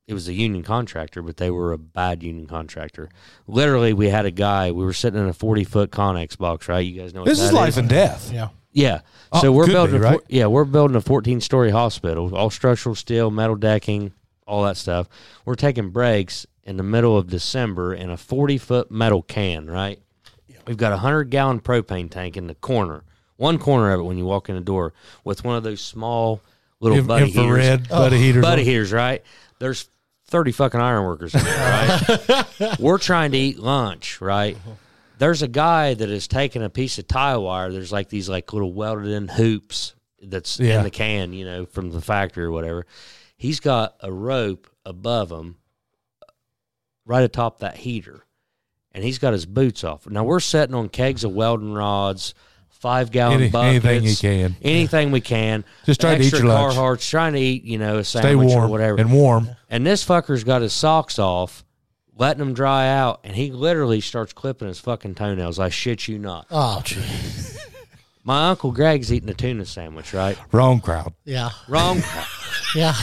it 0.07 0.13
was 0.13 0.27
a 0.27 0.33
union 0.33 0.63
contractor, 0.63 1.21
but 1.21 1.37
they 1.37 1.49
were 1.51 1.73
a 1.73 1.77
bad 1.77 2.21
union 2.23 2.47
contractor. 2.47 3.09
Literally, 3.47 3.93
we 3.93 4.09
had 4.09 4.25
a 4.25 4.31
guy, 4.31 4.71
we 4.71 4.85
were 4.85 4.93
sitting 4.93 5.19
in 5.19 5.27
a 5.27 5.33
40 5.33 5.63
foot 5.63 5.91
Connex 5.91 6.37
box, 6.37 6.67
right? 6.67 6.79
You 6.85 7.01
guys 7.01 7.13
know 7.13 7.21
what 7.21 7.25
This 7.29 7.39
that 7.39 7.45
is 7.45 7.53
life 7.53 7.77
and 7.77 7.89
death. 7.89 8.31
Yeah. 8.31 8.49
yeah. 8.71 9.01
Oh, 9.31 9.41
So 9.41 9.51
we're 9.51 9.67
building 9.67 9.95
be, 9.95 9.97
a, 9.97 10.01
right? 10.01 10.19
four- 10.19 10.23
yeah, 10.29 10.45
we're 10.45 10.65
building 10.65 10.95
a 10.95 11.01
14 11.01 11.41
story 11.41 11.71
hospital, 11.71 12.35
all 12.35 12.49
structural 12.49 12.95
steel, 12.95 13.31
metal 13.31 13.55
decking, 13.55 14.13
all 14.47 14.63
that 14.63 14.77
stuff. 14.77 15.09
We're 15.43 15.55
taking 15.55 15.89
breaks 15.89 16.45
in 16.63 16.77
the 16.77 16.83
middle 16.83 17.17
of 17.17 17.27
December 17.27 17.93
in 17.93 18.09
a 18.09 18.17
40 18.17 18.57
foot 18.59 18.91
metal 18.91 19.21
can, 19.23 19.67
right? 19.69 19.99
We've 20.67 20.77
got 20.77 20.91
a 20.91 20.95
100 20.95 21.25
gallon 21.29 21.59
propane 21.59 22.09
tank 22.09 22.37
in 22.37 22.47
the 22.47 22.55
corner, 22.55 23.03
one 23.37 23.57
corner 23.59 23.91
of 23.93 23.99
it 23.99 24.03
when 24.03 24.17
you 24.17 24.25
walk 24.25 24.49
in 24.49 24.55
the 24.55 24.61
door 24.61 24.93
with 25.23 25.43
one 25.43 25.55
of 25.55 25.63
those 25.63 25.81
small 25.81 26.41
little 26.79 26.97
Inf- 26.99 27.07
buddy 27.07 27.25
heaters. 27.27 27.37
infrared 27.43 27.89
buddy 27.89 28.17
heaters. 28.17 28.41
Buddy 28.41 28.61
on- 28.61 28.65
heaters, 28.67 28.93
right? 28.93 29.23
There's 29.59 29.89
30 30.27 30.51
fucking 30.51 30.79
iron 30.79 31.03
workers 31.05 31.35
in 31.35 31.43
there, 31.43 32.27
right? 32.27 32.79
We're 32.79 32.97
trying 32.97 33.31
to 33.31 33.37
eat 33.37 33.59
lunch, 33.59 34.19
right? 34.21 34.57
There's 35.17 35.41
a 35.43 35.47
guy 35.47 35.93
that 35.93 36.09
is 36.09 36.27
taking 36.27 36.63
a 36.63 36.69
piece 36.69 36.97
of 36.97 37.07
tie 37.07 37.37
wire. 37.37 37.71
There's 37.71 37.91
like 37.91 38.09
these 38.09 38.27
like 38.27 38.51
little 38.51 38.73
welded 38.73 39.07
in 39.11 39.27
hoops 39.27 39.93
that's 40.21 40.59
Yeah. 40.59 40.79
in 40.79 40.83
the 40.83 40.89
can, 40.89 41.31
you 41.31 41.45
know, 41.45 41.65
from 41.65 41.91
the 41.91 42.01
factory 42.01 42.43
or 42.43 42.51
whatever. 42.51 42.85
He's 43.37 43.59
got 43.59 43.95
a 44.01 44.11
rope 44.11 44.67
above 44.85 45.31
him 45.31 45.57
uh, 46.21 46.31
right 47.05 47.23
atop 47.23 47.59
that 47.59 47.77
heater. 47.77 48.24
And 48.95 49.03
he's 49.03 49.19
got 49.19 49.33
his 49.33 49.45
boots 49.45 49.83
off. 49.83 50.07
Now 50.09 50.23
we're 50.23 50.39
sitting 50.39 50.73
on 50.73 50.87
kegs 50.89 51.23
of 51.25 51.33
welding 51.33 51.73
rods, 51.73 52.33
five 52.69 53.11
gallon 53.11 53.41
Any- 53.41 53.49
buckets, 53.49 53.85
anything 53.85 54.03
you 54.09 54.15
can. 54.15 54.55
anything 54.61 55.11
we 55.11 55.19
can. 55.21 55.65
Just 55.85 55.99
trying 56.01 56.19
to 56.19 56.23
eat 56.23 56.27
extra 56.27 56.47
your 56.47 56.55
lunch. 56.57 56.75
Carhartts, 56.75 57.09
trying 57.09 57.33
to 57.33 57.39
eat, 57.39 57.65
you 57.65 57.77
know, 57.77 57.97
a 57.97 58.03
Stay 58.05 58.21
sandwich 58.21 58.47
warm 58.47 58.63
or 58.63 58.67
whatever. 58.69 58.97
and 58.99 59.11
warm. 59.11 59.49
And 59.69 59.85
this 59.85 60.03
fucker's 60.05 60.45
got 60.45 60.61
his 60.61 60.71
socks 60.71 61.19
off, 61.19 61.65
letting 62.17 62.39
them 62.39 62.53
dry 62.53 62.87
out, 62.87 63.19
and 63.25 63.35
he 63.35 63.51
literally 63.51 63.99
starts 63.99 64.31
clipping 64.31 64.69
his 64.69 64.79
fucking 64.79 65.15
toenails. 65.15 65.59
I 65.59 65.67
shit 65.67 66.07
you 66.07 66.17
not. 66.17 66.47
Oh, 66.49 66.81
jeez. 66.85 67.57
My 68.23 68.49
uncle 68.49 68.71
Greg's 68.71 69.11
eating 69.11 69.29
a 69.29 69.33
tuna 69.33 69.65
sandwich, 69.65 70.13
right? 70.13 70.37
Wrong 70.53 70.79
crowd. 70.79 71.13
Yeah. 71.25 71.49
Wrong. 71.67 72.01
Crowd. 72.01 72.25
yeah. 72.75 72.95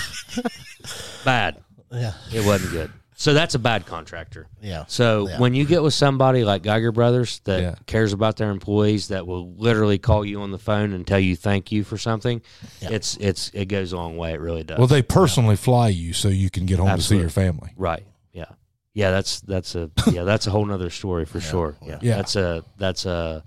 bad. 1.24 1.58
Yeah. 1.92 2.14
It 2.32 2.44
wasn't 2.46 2.72
good. 2.72 2.90
So 3.22 3.34
that's 3.34 3.54
a 3.54 3.60
bad 3.60 3.86
contractor. 3.86 4.48
Yeah. 4.60 4.82
So 4.88 5.28
Yeah. 5.28 5.38
when 5.38 5.54
you 5.54 5.64
get 5.64 5.80
with 5.80 5.94
somebody 5.94 6.42
like 6.42 6.64
Geiger 6.64 6.90
Brothers 6.90 7.40
that 7.44 7.60
Yeah. 7.60 7.74
cares 7.86 8.12
about 8.12 8.36
their 8.36 8.50
employees, 8.50 9.06
that 9.08 9.28
will 9.28 9.54
literally 9.54 9.96
call 9.98 10.24
you 10.24 10.40
on 10.42 10.50
the 10.50 10.58
phone 10.58 10.92
and 10.92 11.06
tell 11.06 11.20
you 11.20 11.36
thank 11.36 11.70
you 11.70 11.84
for 11.84 11.96
something, 11.96 12.42
it's 12.80 13.16
it's 13.20 13.48
it 13.54 13.66
goes 13.66 13.92
a 13.92 13.96
long 13.96 14.16
way. 14.16 14.32
It 14.32 14.40
really 14.40 14.64
does. 14.64 14.76
Well, 14.76 14.88
they 14.88 15.02
personally 15.02 15.54
fly 15.54 15.90
you 15.90 16.12
so 16.12 16.26
you 16.30 16.50
can 16.50 16.66
get 16.66 16.80
home 16.80 16.88
Absolutely. 16.88 17.28
to 17.28 17.30
see 17.30 17.40
your 17.40 17.46
family. 17.46 17.70
Right. 17.76 18.02
Yeah. 18.32 18.46
Yeah. 18.92 19.12
That's 19.12 19.40
that's 19.42 19.76
a 19.76 19.88
yeah. 20.10 20.24
That's 20.24 20.48
a 20.48 20.50
whole 20.50 20.64
nother 20.66 20.90
story 20.90 21.24
for 21.24 21.38
sure. 21.40 21.76
Yeah. 21.86 22.00
Yeah. 22.02 22.16
That's 22.16 22.34
a 22.34 22.64
that's 22.76 23.06
a 23.06 23.44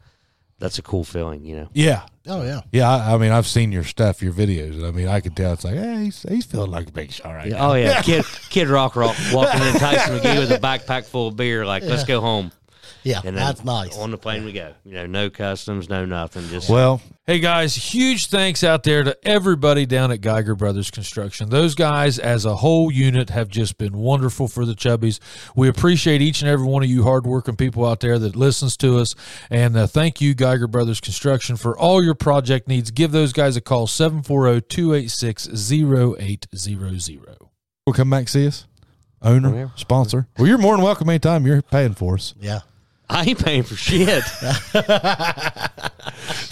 that's 0.65 0.79
a 0.79 0.81
cool 0.81 1.03
feeling. 1.03 1.45
You 1.45 1.55
know. 1.57 1.69
Yeah. 1.73 2.01
Oh, 2.27 2.41
yeah. 2.43 2.61
Yeah, 2.71 2.89
I, 2.89 3.13
I 3.13 3.17
mean, 3.19 3.31
I've 3.31 3.45
seen 3.45 3.71
your 3.71 3.83
stuff, 3.83 4.23
your 4.23 4.33
videos. 4.33 4.71
and 4.73 4.83
I 4.87 4.89
mean, 4.89 5.07
I 5.07 5.19
can 5.19 5.35
tell 5.35 5.53
it's 5.53 5.63
like, 5.63 5.75
hey, 5.75 6.05
he's, 6.05 6.25
he's 6.27 6.43
feeling 6.43 6.71
like 6.71 6.87
a 6.89 6.91
big 6.91 7.11
shot 7.11 7.33
right 7.35 7.47
Yeah, 7.47 7.57
now. 7.57 7.69
oh 7.69 7.73
yeah, 7.75 8.01
kid 8.03 8.25
Kid 8.49 8.67
Rock 8.67 8.95
Rock 8.95 9.15
walking 9.31 9.61
in 9.61 9.73
Tyson 9.75 10.17
McGee 10.17 10.39
with 10.39 10.51
a 10.51 10.57
backpack 10.57 11.05
full 11.05 11.27
of 11.27 11.35
beer. 11.37 11.67
Like, 11.67 11.83
let's 11.83 12.03
go 12.03 12.21
home. 12.21 12.51
Yeah. 13.05 13.21
And 13.23 13.37
That's 13.37 13.63
nice. 13.63 13.97
On 13.97 14.11
the 14.11 14.17
plane 14.17 14.43
we 14.43 14.51
go. 14.51 14.73
You 14.83 14.95
know, 14.95 15.05
no 15.05 15.29
customs, 15.29 15.89
no 15.89 16.05
nothing. 16.05 16.47
Just 16.49 16.69
Well, 16.69 17.01
Hey 17.27 17.39
guys, 17.39 17.73
huge 17.73 18.27
thanks 18.27 18.63
out 18.63 18.83
there 18.83 19.03
to 19.03 19.17
everybody 19.27 19.87
down 19.87 20.11
at 20.11 20.21
Geiger 20.21 20.53
Brothers 20.53 20.91
Construction. 20.91 21.49
Those 21.49 21.73
guys, 21.73 22.19
as 22.19 22.45
a 22.45 22.57
whole 22.57 22.91
unit, 22.91 23.31
have 23.31 23.49
just 23.49 23.79
been 23.79 23.97
wonderful 23.97 24.47
for 24.47 24.63
the 24.63 24.73
Chubbies. 24.75 25.19
We 25.55 25.67
appreciate 25.67 26.21
each 26.21 26.43
and 26.43 26.49
every 26.51 26.67
one 26.67 26.83
of 26.83 26.89
you 26.89 27.01
hardworking 27.01 27.55
people 27.55 27.83
out 27.83 27.99
there 27.99 28.19
that 28.19 28.35
listens 28.35 28.77
to 28.77 28.99
us. 28.99 29.15
And 29.49 29.75
uh, 29.75 29.87
thank 29.87 30.21
you, 30.21 30.35
Geiger 30.35 30.67
Brothers 30.67 31.01
Construction, 31.01 31.57
for 31.57 31.75
all 31.75 32.03
your 32.03 32.13
project 32.13 32.67
needs. 32.67 32.91
Give 32.91 33.11
those 33.11 33.33
guys 33.33 33.57
a 33.57 33.61
call, 33.61 33.83
oh, 33.83 33.87
740 33.87 34.61
286 34.61 35.71
0800. 35.71 37.37
we'll 37.87 37.93
come 37.95 38.11
back 38.11 38.29
see 38.29 38.45
us. 38.45 38.67
Owner, 39.23 39.71
sponsor. 39.75 40.27
Well, 40.37 40.47
you're 40.47 40.59
more 40.59 40.75
than 40.75 40.85
welcome 40.85 41.09
anytime. 41.09 41.47
You're 41.47 41.63
paying 41.63 41.95
for 41.95 42.13
us. 42.13 42.35
Yeah. 42.39 42.59
I 43.09 43.23
ain't 43.23 43.43
paying 43.43 43.63
for 43.63 43.75
shit. 43.75 44.23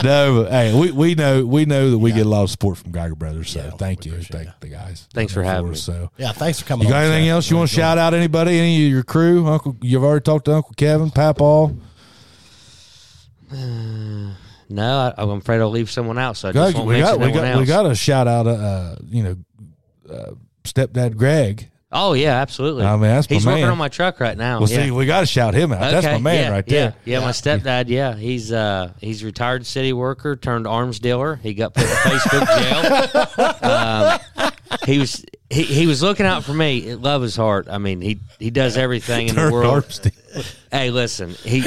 No, 0.04 0.43
but, 0.43 0.51
hey, 0.51 0.78
we, 0.78 0.91
we 0.91 1.16
know 1.16 1.45
we 1.45 1.66
know 1.66 1.91
that 1.91 1.97
we 1.97 2.12
get 2.12 2.26
a 2.26 2.30
lot 2.30 2.43
of 2.43 2.49
support 2.49 2.78
from 2.78 2.91
Geiger 2.91 3.16
Brothers. 3.16 3.51
So 3.51 3.72
thank 3.78 4.06
you, 4.06 4.20
thank 4.22 4.49
the 4.60 4.68
guys. 4.68 5.08
Thanks 5.14 5.32
for 5.34 5.43
having 5.43 5.72
us, 5.72 5.88
me. 5.88 5.93
So 5.93 6.12
Yeah. 6.18 6.34
Thanks 6.34 6.60
for 6.60 6.66
coming 6.66 6.88
you 6.88 6.93
got 6.93 7.06
on, 7.06 7.12
anything 7.12 7.28
Seth. 7.28 7.34
else 7.34 7.49
you 7.49 7.58
want 7.58 7.70
to 7.70 7.76
shout 7.76 7.97
out? 7.97 8.14
Anybody? 8.14 8.60
Any 8.60 8.86
of 8.86 8.91
your 8.91 9.04
crew? 9.04 9.47
Uncle, 9.47 9.78
you've 9.82 10.04
already 10.04 10.24
talked 10.24 10.45
to 10.45 10.56
Uncle 10.56 10.74
Kevin, 10.76 11.10
Papaw. 11.10 11.72
No, 14.70 14.97
I, 15.16 15.22
I'm 15.22 15.30
afraid 15.32 15.60
I'll 15.62 15.70
leave 15.70 15.91
someone 15.91 16.18
out. 16.18 16.36
So 16.36 16.49
I 16.49 16.51
just 16.51 16.74
God, 16.74 16.80
won't 16.80 16.89
we 16.89 16.99
got 16.99 17.20
we 17.20 17.26
no 17.28 17.32
one 17.32 17.43
got 17.51 17.60
we 17.60 17.66
got 17.66 17.84
to 17.84 17.93
shout 17.95 18.28
out, 18.28 18.47
uh, 18.47 18.51
uh, 18.51 18.95
you 19.08 19.22
know, 19.22 19.36
uh, 20.12 20.32
stepdad 20.64 21.16
Greg. 21.16 21.70
Oh 21.96 22.14
yeah, 22.14 22.41
absolutely. 22.41 22.84
I 22.84 22.94
mean, 22.94 23.02
that's 23.02 23.30
my 23.30 23.36
he's 23.36 23.46
working 23.46 23.66
on 23.66 23.78
my 23.78 23.88
truck 23.88 24.20
right 24.20 24.36
now. 24.36 24.60
Well, 24.60 24.70
yeah. 24.70 24.86
see, 24.86 24.91
we 24.91 25.06
got 25.06 25.20
to 25.20 25.26
shout 25.28 25.54
him 25.54 25.72
out. 25.72 25.91
That's 25.91 26.06
my 26.06 26.18
man 26.18 26.36
yeah, 26.36 26.50
right 26.50 26.66
there. 26.66 26.96
Yeah, 27.06 27.20
yeah, 27.20 27.26
my 27.26 27.32
stepdad. 27.32 27.88
Yeah, 27.88 28.16
he's 28.16 28.52
uh 28.52 28.94
he's 29.00 29.24
retired 29.24 29.68
city 29.68 29.94
worker 29.94 30.36
turned 30.36 30.66
arms 30.66 31.00
dealer. 31.00 31.36
He 31.36 31.54
got 31.54 31.76
put 31.76 31.84
in 31.84 31.89
Facebook 31.89 33.62
jail. 33.62 33.72
um, 33.72 34.52
he 34.86 34.98
was 34.98 35.24
he, 35.52 35.64
he 35.64 35.86
was 35.86 36.02
looking 36.02 36.26
out 36.26 36.44
for 36.44 36.54
me. 36.54 36.96
Love 36.96 37.22
his 37.22 37.36
heart. 37.36 37.68
I 37.70 37.78
mean, 37.78 38.02
he 38.02 38.20
he 38.39 38.50
does 38.50 38.76
everything 38.76 39.30
in 39.30 39.36
the 39.36 39.52
world. 39.52 40.12
Hey, 40.72 40.89
listen, 40.89 41.30
he 41.30 41.64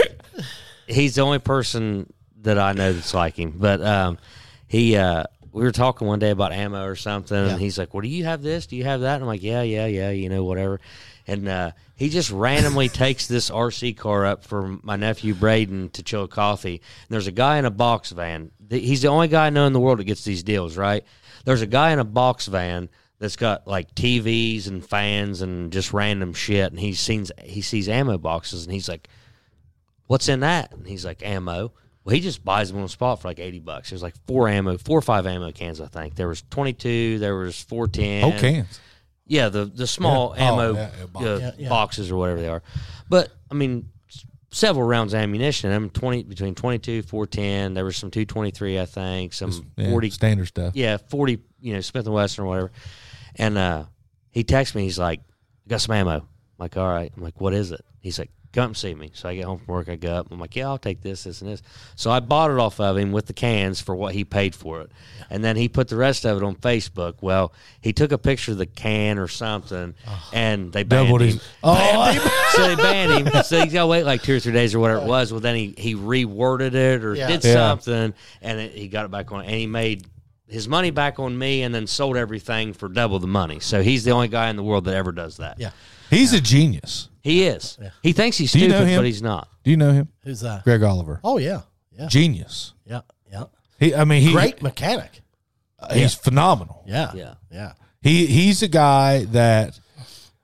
he's 0.89 1.15
the 1.15 1.23
only 1.23 1.39
person 1.39 2.13
that 2.43 2.59
I 2.59 2.73
know 2.73 2.93
that's 2.93 3.15
like 3.15 3.39
him. 3.39 3.55
But 3.57 3.81
um, 3.81 4.19
he 4.67 4.97
uh, 4.97 5.25
we 5.57 5.63
were 5.63 5.73
talking 5.73 6.07
one 6.07 6.19
day 6.19 6.31
about 6.31 6.53
ammo 6.53 6.85
or 6.85 6.97
something, 6.97 7.35
Yeah. 7.37 7.53
and 7.53 7.61
he's 7.61 7.79
like, 7.79 7.95
"Well, 7.95 8.03
do 8.03 8.09
you 8.09 8.25
have 8.25 8.43
this? 8.43 8.67
Do 8.67 8.77
you 8.77 8.85
have 8.85 9.01
that?" 9.01 9.15
And 9.15 9.23
I'm 9.25 9.27
like, 9.27 9.43
"Yeah, 9.43 9.63
yeah, 9.63 9.87
yeah, 9.87 10.11
you 10.11 10.29
know, 10.29 10.45
whatever." 10.45 10.81
And 11.27 11.49
uh, 11.49 11.71
he 11.97 12.11
just 12.11 12.31
randomly 12.31 12.89
takes 13.05 13.27
this 13.27 13.51
RC 13.51 13.97
car 13.97 14.27
up 14.27 14.45
for 14.45 14.79
my 14.83 14.97
nephew 14.97 15.35
Braden 15.35 15.89
to 15.91 16.03
Chillicothe. 16.03 16.65
And 16.67 16.81
there's 17.09 17.27
a 17.27 17.33
guy 17.33 17.57
in 17.57 17.65
a 17.65 17.71
box 17.71 18.11
van. 18.11 18.51
He's 18.69 19.01
the 19.03 19.09
only 19.09 19.29
guy 19.29 19.47
I 19.47 19.51
know 19.51 19.67
in 19.67 19.73
the 19.73 19.81
world 19.81 19.99
that 19.99 20.05
gets 20.05 20.25
these 20.25 20.43
deals, 20.43 20.77
right? 20.77 21.05
There's 21.47 21.63
a 21.63 21.67
guy 21.67 21.91
in 21.93 21.99
a 21.99 22.05
box 22.05 22.47
van 22.47 22.91
that's 23.19 23.37
got 23.37 23.67
like 23.67 23.95
TVs 23.95 24.69
and 24.69 24.87
fans 24.87 25.41
and 25.41 25.73
just 25.73 25.95
random 25.95 26.35
shit, 26.35 26.71
and 26.71 26.79
he 26.79 26.93
sees 26.93 27.33
he 27.43 27.63
sees 27.63 27.89
ammo 27.89 28.19
boxes, 28.19 28.65
and 28.65 28.75
he's 28.75 28.91
like, 28.91 29.09
what's 30.07 30.29
in 30.29 30.41
that? 30.41 30.73
And 30.73 30.87
he's 30.87 31.05
like, 31.07 31.23
ammo. 31.25 31.73
Well, 32.07 32.15
he 32.15 32.21
just 32.21 32.45
buys 32.45 32.69
them 32.69 32.77
on 32.79 32.85
the 32.85 32.89
spot 32.89 33.21
for 33.21 33.27
like 33.27 33.41
eighty 33.41 33.59
bucks. 33.59 33.91
There's 33.91 34.03
like 34.03 34.15
four 34.29 34.49
ammo, 34.49 34.79
four 34.79 34.97
or 34.97 35.03
five 35.03 35.27
ammo 35.27 35.51
cans, 35.51 35.81
I 35.81 35.89
think. 35.89 36.15
There 36.15 36.29
was 36.29 36.43
twenty 36.51 36.73
two, 36.73 37.19
there 37.19 37.35
was 37.35 37.61
four 37.61 37.89
ten. 37.89 38.23
Oh, 38.23 38.31
cans. 38.39 38.79
Yeah, 39.27 39.49
the 39.49 39.65
the 39.65 39.89
small 39.89 40.33
Yeah. 40.37 40.51
Oh, 40.51 40.55
ammo 40.61 40.75
yeah, 40.75 40.91
yeah, 41.01 41.07
box. 41.07 41.27
uh, 41.27 41.39
Yeah, 41.43 41.51
yeah. 41.59 41.69
boxes 41.69 42.11
or 42.13 42.17
whatever 42.17 42.41
they 42.41 42.47
are. 42.49 42.63
But 43.09 43.33
I 43.51 43.55
mean, 43.55 43.89
several 44.53 44.87
rounds 44.87 45.15
of 45.15 45.21
ammunition. 45.21 45.73
I'm 45.73 45.91
twenty 45.91 46.23
between 46.23 46.55
22, 46.55 47.03
410. 47.03 47.75
There 47.75 47.85
was 47.85 47.97
some 47.97 48.13
two 48.13 48.25
twenty 48.25 48.53
three, 48.53 48.79
I 48.79 48.87
think. 48.87 49.33
Some 49.33 49.67
Yeah, 49.77 49.91
forty 49.91 50.11
standard 50.11 50.47
stuff. 50.47 50.77
yeah, 50.77 50.99
40, 51.09 51.41
you 51.61 51.75
know, 51.75 51.81
Smith 51.81 52.07
and 52.07 52.15
Wesson 52.15 52.45
or 52.45 52.47
whatever. 52.47 52.71
And 53.35 53.59
uh, 53.59 53.85
he 54.31 54.45
texts 54.45 54.77
me. 54.77 54.85
He's 54.85 54.99
like, 54.99 55.19
I 55.67 55.71
got 55.71 55.81
some 55.81 55.97
ammo. 55.97 56.19
I'm 56.19 56.23
like, 56.61 56.77
all 56.77 56.87
right. 56.89 57.13
I'm 57.17 57.23
like, 57.25 57.41
what 57.41 57.53
is 57.53 57.73
it? 57.73 57.85
He's 58.01 58.21
like, 58.21 58.31
come 58.57 58.75
see 58.75 58.95
me. 58.95 59.11
So 59.13 59.29
I 59.29 59.35
get 59.37 59.45
home 59.45 59.59
from 59.59 59.75
work. 59.75 59.89
I 59.91 59.97
go 59.97 60.15
up. 60.15 60.33
I'm 60.33 60.41
like, 60.41 60.57
yeah, 60.57 60.67
I'll 60.67 60.79
take 60.79 61.03
this, 61.03 61.25
this, 61.25 61.43
and 61.43 61.51
this. 61.51 61.63
So 61.95 62.11
I 62.11 62.21
bought 62.21 62.51
it 62.51 62.59
off 62.59 62.81
of 62.81 62.97
him 62.97 63.13
with 63.13 63.27
the 63.27 63.35
cans 63.35 63.83
for 63.83 63.95
what 63.95 64.15
he 64.15 64.25
paid 64.25 64.55
for 64.55 64.81
it. 64.81 64.91
And 65.29 65.45
then 65.45 65.57
he 65.57 65.69
put 65.69 65.89
the 65.89 65.97
rest 65.97 66.25
of 66.25 66.39
it 66.39 66.43
on 66.43 66.57
Facebook. 66.57 67.17
Well, 67.21 67.53
he 67.83 67.93
took 67.93 68.13
a 68.13 68.19
picture 68.19 68.53
of 68.53 68.59
the 68.59 68.65
can 68.65 69.19
or 69.19 69.29
something, 69.29 69.95
and 70.33 70.69
oh. 70.69 70.71
they 70.71 70.85
banned 70.85 71.21
him. 71.21 71.41
Oh, 71.63 72.51
so 72.57 72.67
they 72.67 72.77
banned 72.77 73.29
him. 73.29 73.43
So 73.43 73.63
he's 73.63 73.75
got 73.75 73.83
to 73.83 73.87
wait 73.89 74.05
like 74.05 74.23
two 74.23 74.37
or 74.37 74.41
three 74.41 74.55
days 74.55 74.75
or 74.75 74.81
whatever 74.81 75.03
it 75.03 75.07
was. 75.07 75.33
Well, 75.33 75.43
then 75.43 75.55
he, 75.55 75.75
he 75.77 75.95
reworded 75.95 76.73
it 76.73 77.05
or 77.05 77.15
Yeah. 77.15 77.29
did 77.29 77.45
Yeah. 77.45 77.53
something, 77.53 78.15
and 78.41 78.61
it, 78.61 78.73
he 78.73 78.89
got 78.89 79.05
it 79.05 79.11
back 79.11 79.31
on. 79.33 79.43
And 79.43 79.51
he 79.51 79.67
made 79.67 80.07
his 80.49 80.67
money 80.67 80.91
back 80.91 81.19
on 81.19 81.37
me, 81.37 81.63
and 81.63 81.75
then 81.75 81.87
sold 81.87 82.17
everything 82.17 82.73
for 82.73 82.89
double 82.89 83.19
the 83.19 83.27
money. 83.27 83.61
So 83.61 83.83
he's 83.83 84.05
the 84.05 84.13
only 84.13 84.29
guy 84.29 84.49
in 84.49 84.57
the 84.57 84.63
world 84.63 84.87
that 84.87 84.95
ever 84.95 85.13
does 85.13 85.37
that. 85.37 85.59
Yeah. 85.59 85.73
he's 86.09 86.33
a 86.33 86.41
genius. 86.41 87.11
He 87.27 87.45
is. 87.45 87.79
He 88.03 88.13
thinks 88.13 88.37
he's 88.39 88.53
Do 88.53 88.59
you 88.61 88.69
know 88.69 88.77
stupid, 88.77 88.91
him? 88.91 88.99
but 89.01 89.07
he's 89.07 89.23
not. 89.23 89.49
Do 89.65 89.71
you 89.71 89.77
know 89.77 89.93
him? 89.93 90.09
Who's 90.23 90.41
that? 90.41 90.65
Greg 90.65 90.83
Oliver. 90.83 91.21
Oh 91.25 91.39
yeah, 91.39 91.63
yeah, 91.91 92.07
Genius. 92.09 92.73
yeah, 92.85 93.01
yeah. 93.31 93.45
He, 93.79 93.95
I 93.95 94.05
mean, 94.05 94.23
he, 94.23 94.33
Great 94.33 94.63
mechanic. 94.63 95.21
Uh, 95.79 95.93
he's 95.95 96.15
phenomenal. 96.15 96.83
Yeah, 96.87 97.13
Yeah. 97.15 97.35
yeah. 97.51 97.73
He 98.01 98.27
he's 98.27 98.63
a 98.63 98.69
guy 98.69 99.25
that, 99.27 99.79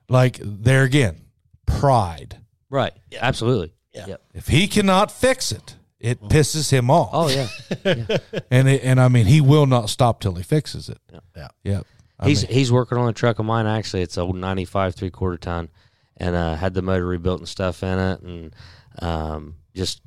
like, 0.09 0.37
there 0.41 0.83
again, 0.83 1.21
pride. 1.65 2.37
Right. 2.69 2.93
Absolutely. 3.19 3.73
Yeah. 3.93 4.07
Yep. 4.07 4.21
If 4.33 4.47
he 4.47 4.67
cannot 4.67 5.11
fix 5.11 5.51
it, 5.51 5.75
it 5.99 6.19
pisses 6.21 6.69
him 6.71 6.89
off. 6.91 7.09
Oh 7.13 7.29
yeah. 7.85 8.17
and 8.51 8.67
it, 8.67 8.83
and 8.83 8.99
I 8.99 9.07
mean, 9.07 9.25
he 9.25 9.39
will 9.41 9.65
not 9.65 9.89
stop 9.89 10.19
till 10.19 10.33
he 10.35 10.43
fixes 10.43 10.89
it. 10.89 10.99
Yeah. 11.35 11.47
Yep. 11.63 11.87
I 12.19 12.27
he's 12.27 12.43
mean, 12.47 12.53
he's 12.57 12.71
working 12.71 12.97
on 12.97 13.07
a 13.09 13.13
truck 13.13 13.39
of 13.39 13.45
mine. 13.45 13.65
Actually, 13.67 14.01
it's 14.03 14.17
a 14.17 14.25
ninety 14.25 14.65
five 14.65 14.95
three 14.95 15.09
quarter 15.09 15.37
ton, 15.37 15.69
and 16.17 16.35
uh, 16.35 16.55
had 16.55 16.73
the 16.73 16.81
motor 16.81 17.05
rebuilt 17.05 17.39
and 17.39 17.47
stuff 17.47 17.83
in 17.83 17.99
it, 17.99 18.21
and 18.21 18.55
um, 18.99 19.55
just 19.75 20.01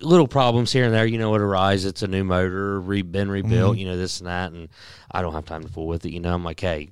little 0.00 0.28
problems 0.28 0.72
here 0.72 0.84
and 0.84 0.92
there. 0.94 1.06
You 1.06 1.18
know, 1.18 1.34
it 1.34 1.40
arise. 1.40 1.84
It's 1.84 2.02
a 2.02 2.08
new 2.08 2.24
motor, 2.24 2.80
re- 2.80 3.02
been 3.02 3.30
rebuilt. 3.30 3.72
Mm-hmm. 3.72 3.78
You 3.80 3.86
know, 3.86 3.96
this 3.96 4.20
and 4.20 4.28
that, 4.28 4.52
and 4.52 4.68
I 5.10 5.22
don't 5.22 5.32
have 5.32 5.44
time 5.46 5.62
to 5.62 5.68
fool 5.68 5.86
with 5.86 6.04
it. 6.06 6.12
You 6.12 6.20
know, 6.20 6.34
I'm 6.34 6.44
like, 6.44 6.60
hey. 6.60 6.90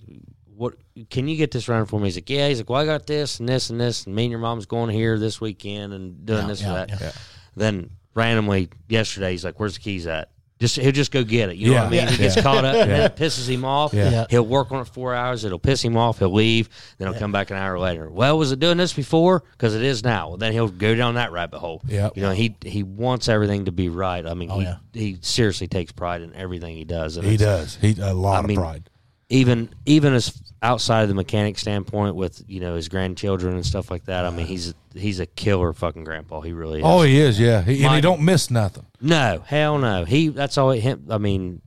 What 0.56 0.76
can 1.10 1.26
you 1.26 1.36
get 1.36 1.50
this 1.50 1.68
running 1.68 1.86
for 1.86 1.98
me? 1.98 2.06
He's 2.06 2.16
like, 2.16 2.30
yeah. 2.30 2.46
He's 2.46 2.58
like, 2.60 2.70
well, 2.70 2.80
I 2.80 2.84
got 2.84 3.08
this 3.08 3.40
and 3.40 3.48
this 3.48 3.70
and 3.70 3.80
this, 3.80 4.06
and 4.06 4.14
me 4.14 4.22
and 4.26 4.30
your 4.30 4.38
mom's 4.38 4.66
going 4.66 4.88
here 4.90 5.18
this 5.18 5.40
weekend 5.40 5.92
and 5.92 6.24
doing 6.24 6.42
Yeah, 6.42 6.46
this 6.46 6.62
yeah, 6.62 6.70
or 6.70 6.74
that. 6.86 7.00
yeah. 7.00 7.12
Then 7.56 7.90
randomly 8.14 8.68
yesterday, 8.88 9.32
he's 9.32 9.44
like, 9.44 9.58
"Where's 9.58 9.74
the 9.74 9.80
keys 9.80 10.06
at?" 10.06 10.28
Just 10.64 10.76
he'll 10.76 10.92
just 10.92 11.10
go 11.10 11.22
get 11.24 11.50
it. 11.50 11.56
You 11.56 11.72
know 11.74 11.84
what 11.84 11.92
I 11.92 11.96
Yeah. 11.96 12.04
mean? 12.06 12.08
He 12.12 12.16
gets 12.16 12.36
Yeah. 12.36 12.42
caught 12.42 12.64
up, 12.64 12.74
and 12.74 12.90
then 12.90 13.00
it 13.02 13.16
pisses 13.16 13.46
him 13.46 13.66
off. 13.66 13.92
Yeah. 13.92 14.10
Yeah. 14.10 14.24
He'll 14.30 14.46
work 14.46 14.72
on 14.72 14.80
it 14.80 14.88
four 14.88 15.14
hours. 15.14 15.44
It'll 15.44 15.58
piss 15.58 15.82
him 15.82 15.94
off. 15.96 16.20
He'll 16.20 16.32
leave. 16.32 16.70
Then 16.96 17.06
he'll 17.10 17.18
come 17.20 17.32
back 17.32 17.50
an 17.50 17.58
hour 17.58 17.78
later. 17.78 18.08
Well, 18.08 18.38
was 18.38 18.50
it 18.50 18.60
doing 18.60 18.78
this 18.78 18.94
before? 18.94 19.42
Because 19.52 19.74
it 19.74 19.82
is 19.82 20.02
now. 20.02 20.28
Well, 20.28 20.36
then 20.38 20.52
he'll 20.52 20.68
go 20.68 20.94
down 20.94 21.16
that 21.16 21.32
rabbit 21.32 21.58
hole. 21.58 21.82
Yeah. 21.86 22.08
You 22.14 22.22
know, 22.22 22.30
he 22.30 22.56
he 22.64 22.82
wants 22.82 23.28
everything 23.28 23.66
to 23.66 23.72
be 23.72 23.90
right. 23.90 24.24
I 24.26 24.32
mean, 24.32 24.50
Oh, 24.50 24.58
he 24.60 24.64
yeah. 24.64 24.76
he 24.94 25.18
seriously 25.20 25.66
takes 25.66 25.92
pride 25.92 26.22
in 26.22 26.34
everything 26.34 26.76
he 26.76 26.84
does. 26.84 27.18
And 27.18 27.26
he 27.26 27.36
does. 27.36 27.76
He 27.80 27.94
a 28.00 28.14
lot 28.14 28.42
I 28.44 28.46
mean, 28.46 28.56
of 28.56 28.62
pride. 28.64 28.90
Even 29.30 29.70
even 29.86 30.12
as 30.12 30.40
outside 30.62 31.02
of 31.02 31.08
the 31.08 31.14
mechanic 31.14 31.58
standpoint, 31.58 32.14
with 32.14 32.42
you 32.46 32.60
know 32.60 32.74
his 32.76 32.88
grandchildren 32.88 33.54
and 33.54 33.64
stuff 33.64 33.90
like 33.90 34.04
that. 34.04 34.26
I 34.26 34.30
mean, 34.30 34.46
he's 34.46 34.74
he's 34.94 35.18
a 35.18 35.26
killer 35.26 35.72
fucking 35.72 36.04
grandpa. 36.04 36.40
He 36.42 36.52
really 36.52 36.80
is. 36.80 36.84
Oh, 36.86 37.02
he 37.02 37.18
is. 37.18 37.40
Yeah, 37.40 37.62
he, 37.62 37.84
and 37.84 37.94
he 37.94 38.00
don't 38.00 38.20
miss 38.22 38.50
nothing. 38.50 38.86
No, 39.00 39.42
hell 39.46 39.78
no. 39.78 40.04
He 40.04 40.28
that's 40.28 40.58
all 40.58 40.70
him. 40.70 41.06
I 41.10 41.16
mean, 41.18 41.62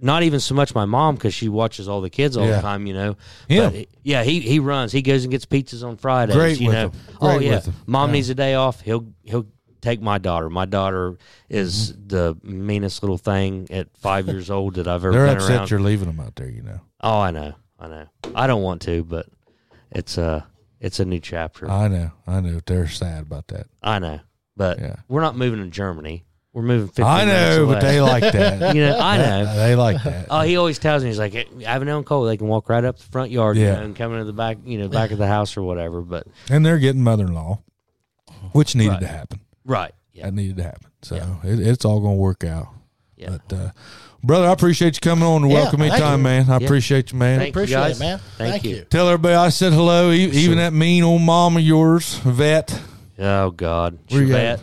not 0.00 0.22
even 0.22 0.38
so 0.38 0.54
much 0.54 0.72
my 0.74 0.84
mom 0.84 1.16
because 1.16 1.34
she 1.34 1.48
watches 1.48 1.88
all 1.88 2.00
the 2.00 2.10
kids 2.10 2.36
all 2.36 2.46
Yeah. 2.46 2.56
the 2.56 2.62
time. 2.62 2.86
You 2.86 2.94
know. 2.94 3.16
But 3.48 3.86
yeah, 4.04 4.22
he 4.22 4.38
he 4.40 4.60
runs. 4.60 4.92
He 4.92 5.02
goes 5.02 5.24
and 5.24 5.32
gets 5.32 5.46
pizzas 5.46 5.84
on 5.86 5.96
Fridays. 5.96 6.36
Great 6.36 6.60
you 6.60 6.68
with 6.68 6.74
know. 6.76 6.88
him. 6.90 6.92
Oh 7.20 7.38
yeah. 7.40 7.60
Mom 7.86 8.10
Yeah. 8.10 8.12
needs 8.14 8.30
a 8.30 8.34
day 8.36 8.54
off. 8.54 8.80
He'll 8.82 9.06
he'll 9.24 9.46
take 9.80 10.00
my 10.00 10.18
daughter. 10.18 10.48
My 10.50 10.64
daughter 10.66 11.16
is 11.48 11.92
Mm-hmm. 11.92 12.08
the 12.08 12.36
meanest 12.42 13.02
little 13.02 13.18
thing 13.18 13.66
at 13.70 13.88
five 13.96 14.26
years 14.28 14.50
old 14.50 14.74
that 14.74 14.86
I've 14.88 15.04
ever 15.04 15.12
They're 15.12 15.26
been 15.26 15.36
upset 15.36 15.56
around. 15.56 15.70
you're 15.70 15.80
leaving 15.80 16.06
them 16.08 16.20
out 16.20 16.36
there. 16.36 16.48
You 16.50 16.62
know. 16.62 16.80
Oh, 17.00 17.20
I 17.20 17.30
know. 17.30 17.54
I 17.78 17.88
know. 17.88 18.06
I 18.34 18.46
don't 18.46 18.62
want 18.62 18.82
to, 18.82 19.04
but 19.04 19.26
it's 19.90 20.18
a 20.18 20.46
it's 20.80 21.00
a 21.00 21.04
new 21.04 21.20
chapter. 21.20 21.70
I 21.70 21.88
know. 21.88 22.10
I 22.26 22.40
know. 22.40 22.60
They're 22.64 22.88
sad 22.88 23.22
about 23.22 23.48
that. 23.48 23.66
I 23.82 23.98
know. 23.98 24.20
But 24.56 24.78
Yeah. 24.78 24.96
we're 25.08 25.20
not 25.22 25.36
moving 25.36 25.62
to 25.62 25.68
Germany. 25.70 26.24
We're 26.52 26.62
moving 26.62 26.88
15 26.88 27.04
I 27.06 27.24
know, 27.26 27.66
but 27.66 27.80
they 27.80 28.00
like 28.00 28.22
that. 28.32 28.74
you 28.74 28.82
know, 28.84 28.98
I 28.98 29.16
know. 29.18 29.54
They 29.54 29.76
like 29.76 30.02
that. 30.02 30.26
Oh, 30.30 30.40
he 30.40 30.56
always 30.56 30.80
tells 30.80 31.02
me 31.04 31.08
he's 31.08 31.18
like, 31.18 31.34
I 31.34 31.46
have 31.70 31.80
an 31.80 31.88
uncle. 31.88 32.24
They 32.24 32.36
can 32.36 32.48
walk 32.48 32.68
right 32.68 32.84
up 32.84 32.98
the 32.98 33.04
front 33.04 33.30
yard, 33.30 33.56
Yeah. 33.56 33.66
you 33.66 33.72
know, 33.76 33.82
and 33.84 33.94
come 33.96 34.12
into 34.12 34.24
the 34.24 34.32
back, 34.32 34.58
you 34.64 34.78
know, 34.78 34.88
back 34.88 35.12
of 35.12 35.18
the 35.18 35.28
house 35.28 35.56
or 35.56 35.62
whatever. 35.62 36.00
But 36.02 36.26
and 36.50 36.66
they're 36.66 36.78
getting 36.80 37.04
mother-in-law, 37.04 37.60
which 38.52 38.74
needed 38.74 38.90
Right. 38.94 39.00
to 39.02 39.06
happen. 39.06 39.40
Right, 39.70 39.92
yeah, 40.12 40.26
That 40.26 40.34
needed 40.34 40.56
to 40.58 40.62
happen. 40.64 40.90
So 41.02 41.16
it, 41.44 41.60
it's 41.60 41.84
all 41.84 42.00
going 42.00 42.16
to 42.16 42.20
work 42.20 42.44
out. 42.44 42.68
yeah. 43.16 43.36
But 43.48 43.56
uh, 43.56 43.70
brother, 44.22 44.48
I 44.48 44.52
appreciate 44.52 44.96
you 44.96 45.00
coming 45.00 45.24
on 45.26 45.42
and 45.42 45.50
Yeah, 45.50 45.62
welcome 45.62 45.80
me 45.80 45.88
time, 45.88 46.18
you. 46.20 46.24
man. 46.24 46.50
I 46.50 46.58
Yeah. 46.58 46.64
appreciate 46.66 47.12
you, 47.12 47.18
man. 47.18 47.38
Thank 47.38 47.46
you, 47.54 47.60
Appreciate 47.62 47.76
guys. 47.76 47.96
it, 47.96 48.00
man. 48.04 48.18
Thank 48.36 48.50
Thank, 48.52 48.64
you. 48.64 48.76
you. 48.76 48.82
Tell 48.84 49.06
everybody 49.08 49.34
I 49.34 49.48
said 49.50 49.72
hello, 49.72 50.10
e- 50.10 50.24
even 50.30 50.58
that 50.58 50.72
mean 50.72 51.02
old 51.04 51.22
mom 51.22 51.56
of 51.56 51.62
yours, 51.62 52.14
Vet. 52.18 52.80
Oh 53.18 53.50
God, 53.50 53.98
Where 54.08 54.22
you 54.22 54.28
Chevette. 54.28 54.60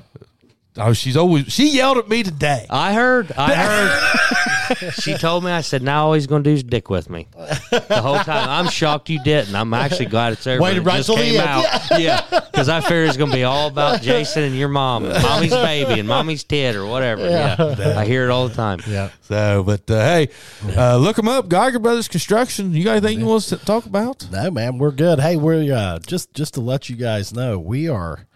At? 0.77 0.87
Oh, 0.87 0.93
she's 0.93 1.17
always 1.17 1.51
she 1.51 1.69
yelled 1.75 1.97
at 1.97 2.07
me 2.09 2.23
today. 2.23 2.65
I 2.69 2.93
heard. 2.93 3.31
I 3.37 3.53
heard. 4.75 4.93
she 4.93 5.15
told 5.17 5.43
me. 5.43 5.51
I 5.51 5.61
said, 5.61 5.81
"Now 5.81 6.07
all 6.07 6.13
he's 6.13 6.27
going 6.27 6.43
to 6.43 6.49
do 6.49 6.53
is 6.53 6.63
dick 6.63 6.89
with 6.89 7.09
me." 7.09 7.27
The 7.69 8.01
whole 8.01 8.19
time, 8.19 8.49
I'm 8.49 8.69
shocked 8.69 9.09
you 9.09 9.23
didn't. 9.23 9.55
I'm 9.55 9.73
actually 9.73 10.07
glad 10.07 10.33
it's 10.33 10.45
over. 10.45 10.61
Waited 10.61 10.79
It 10.79 10.85
right 10.85 10.97
just 10.97 11.07
till 11.07 11.15
the 11.17 11.21
came 11.23 11.39
end. 11.39 11.47
out. 11.47 11.99
Yeah, 11.99 12.21
because 12.51 12.69
I 12.69 12.81
figured 12.81 13.07
it's 13.07 13.17
going 13.17 13.31
to 13.31 13.35
be 13.35 13.43
all 13.43 13.67
about 13.67 14.01
Jason 14.01 14.43
and 14.43 14.55
your 14.55 14.67
mom, 14.69 15.05
and 15.05 15.21
mommy's 15.23 15.51
baby, 15.51 15.99
and 15.99 16.07
mommy's 16.07 16.43
tit, 16.43 16.75
or 16.75 16.85
whatever. 16.85 17.27
Yeah, 17.29 17.95
I 17.97 18.05
hear 18.05 18.25
it 18.25 18.29
all 18.29 18.47
the 18.47 18.55
time. 18.55 18.79
Yeah. 18.87 19.09
So, 19.21 19.63
but 19.63 19.89
uh, 19.89 19.99
hey, 20.03 20.29
uh, 20.75 20.97
look 20.97 21.15
them 21.15 21.27
up, 21.27 21.49
Geiger 21.49 21.79
Brothers 21.79 22.07
Construction. 22.07 22.73
You 22.73 22.83
got 22.83 22.91
anything 22.97 23.19
you 23.19 23.25
want 23.25 23.43
to 23.43 23.57
talk 23.57 23.85
about? 23.85 24.29
No, 24.31 24.51
man, 24.51 24.77
we're 24.77 24.91
good. 24.91 25.19
Hey, 25.19 25.35
we're 25.37 25.73
uh, 25.73 25.99
just 25.99 26.33
just 26.33 26.53
to 26.55 26.61
let 26.61 26.89
you 26.89 26.95
guys 26.95 27.33
know, 27.33 27.57
we 27.57 27.87
are 27.89 28.27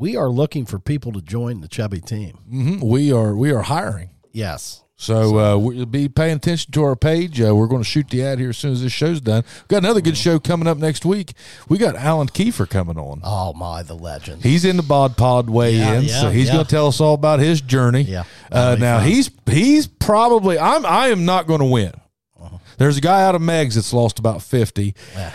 we 0.00 0.16
are 0.16 0.28
looking 0.28 0.64
for 0.66 0.78
people 0.80 1.12
to 1.12 1.20
join 1.22 1.60
the 1.60 1.68
chubby 1.68 2.00
team. 2.00 2.38
hmm 2.48 2.80
We 2.80 3.12
are 3.12 3.36
we 3.36 3.52
are 3.52 3.62
hiring. 3.62 4.10
Yes. 4.32 4.82
So 4.96 5.38
uh, 5.38 5.56
we'll 5.56 5.86
be 5.86 6.10
paying 6.10 6.36
attention 6.36 6.72
to 6.72 6.82
our 6.82 6.94
page. 6.94 7.40
Uh, 7.40 7.56
we're 7.56 7.68
going 7.68 7.80
to 7.82 7.88
shoot 7.88 8.10
the 8.10 8.22
ad 8.22 8.38
here 8.38 8.50
as 8.50 8.58
soon 8.58 8.72
as 8.72 8.82
this 8.82 8.92
show's 8.92 9.18
done. 9.22 9.44
We've 9.60 9.68
got 9.68 9.78
another 9.78 10.02
good 10.02 10.16
show 10.18 10.38
coming 10.38 10.68
up 10.68 10.76
next 10.76 11.06
week. 11.06 11.32
We 11.70 11.78
got 11.78 11.96
Alan 11.96 12.28
Kiefer 12.28 12.68
coming 12.68 12.98
on. 12.98 13.22
Oh 13.24 13.54
my, 13.54 13.82
the 13.82 13.94
legend. 13.94 14.42
He's 14.42 14.66
in 14.66 14.76
the 14.76 14.82
Bod 14.82 15.16
Pod 15.16 15.48
weigh-in, 15.48 16.02
Yeah, 16.04 16.20
so 16.20 16.28
he's 16.30 16.48
yeah. 16.48 16.52
going 16.52 16.66
to 16.66 16.70
tell 16.70 16.86
us 16.88 17.00
all 17.00 17.14
about 17.14 17.40
his 17.40 17.62
journey. 17.62 18.02
Yeah, 18.02 18.24
Uh, 18.52 18.76
now 18.78 18.98
fun. 18.98 19.08
he's 19.08 19.30
he's 19.46 19.86
probably 19.86 20.58
I'm 20.58 20.84
I 20.84 21.08
am 21.08 21.24
not 21.24 21.46
going 21.46 21.60
to 21.60 21.66
win. 21.66 21.92
Uh-huh. 22.38 22.58
There's 22.76 22.98
a 22.98 23.00
guy 23.00 23.22
out 23.22 23.34
of 23.34 23.40
Meigs 23.40 23.76
that's 23.76 23.94
lost 23.94 24.18
about 24.18 24.42
fifty. 24.42 24.94
Yeah. 25.14 25.30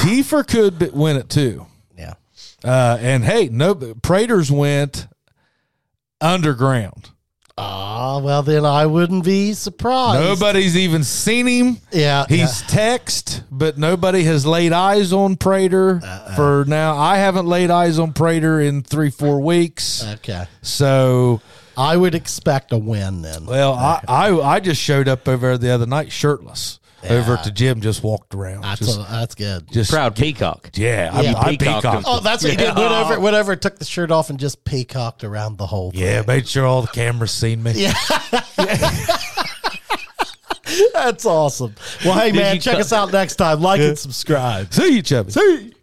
Kiefer 0.00 0.46
could 0.48 0.92
win 0.94 1.16
it 1.18 1.28
too. 1.28 1.66
Yeah. 2.64 2.70
Uh, 2.94 2.98
and 3.00 3.24
hey, 3.24 3.48
no, 3.50 3.74
Praters 3.74 4.50
went 4.50 5.06
underground. 6.20 7.10
Ah, 7.62 8.18
well 8.20 8.42
then 8.42 8.64
I 8.64 8.86
wouldn't 8.86 9.22
be 9.24 9.52
surprised. 9.52 10.20
Nobody's 10.24 10.78
even 10.78 11.04
seen 11.04 11.46
him. 11.46 11.76
Yeah. 11.92 12.24
He's 12.26 12.62
text, 12.62 13.42
but 13.50 13.76
nobody 13.76 14.22
has 14.24 14.46
laid 14.46 14.72
eyes 14.72 15.12
on 15.12 15.36
Prater 15.36 16.00
Uh-uh. 16.02 16.36
for 16.36 16.64
now. 16.66 16.96
I 16.96 17.18
haven't 17.18 17.46
laid 17.46 17.70
eyes 17.70 17.98
on 17.98 18.14
Prater 18.14 18.60
in 18.60 18.82
three, 18.82 19.10
four 19.10 19.40
weeks. 19.42 20.02
okay. 20.14 20.46
So, 20.62 21.42
I 21.76 21.96
would 21.98 22.14
expect 22.14 22.72
a 22.72 22.78
win 22.78 23.20
then. 23.22 23.44
well, 23.46 23.74
I, 23.74 24.02
I 24.08 24.30
I 24.56 24.60
just 24.60 24.80
showed 24.80 25.06
up 25.08 25.28
over 25.28 25.58
the 25.58 25.70
other 25.70 25.86
night 25.86 26.12
shirtless. 26.12 26.79
Over 27.08 27.34
at 27.34 27.44
the 27.44 27.50
gym, 27.50 27.80
just 27.80 28.02
walked 28.02 28.34
around. 28.34 28.62
That's 28.62 28.80
just, 28.80 28.98
a, 29.00 29.02
that's 29.10 29.34
good. 29.34 29.70
just 29.72 29.90
Proud 29.90 30.14
peacock. 30.16 30.70
yeah, 30.74 31.10
I, 31.12 31.20
Yeah. 31.22 31.38
I 31.38 31.56
Peacocked 31.56 31.82
peacocked. 31.82 32.04
Oh, 32.06 32.20
that's 32.20 32.42
what 32.42 32.50
he 32.50 32.56
did. 32.56 32.74
Whatever, 32.76 33.18
whatever. 33.20 33.56
Took 33.56 33.78
the 33.78 33.84
shirt 33.86 34.10
off 34.10 34.28
and 34.30 34.38
just 34.38 34.64
peacocked 34.64 35.24
around 35.24 35.56
the 35.56 35.66
whole. 35.66 35.92
Thing. 35.92 36.00
Yeah, 36.00 36.22
made 36.26 36.46
sure 36.46 36.66
all 36.66 36.82
the 36.82 36.88
cameras 36.88 37.30
seen 37.30 37.62
me. 37.62 37.72
Yeah. 37.74 37.94
That's 40.92 41.26
awesome. 41.26 41.74
Well, 42.04 42.18
hey 42.18 42.30
man, 42.32 42.60
check 42.60 42.74
cut- 42.74 42.80
us 42.82 42.92
out 42.92 43.10
next 43.12 43.36
time. 43.36 43.60
Like 43.60 43.80
and 43.80 43.98
subscribe. 43.98 44.72
See 44.72 44.96
you, 44.96 45.02
Chubby. 45.02 45.32
See. 45.32 45.74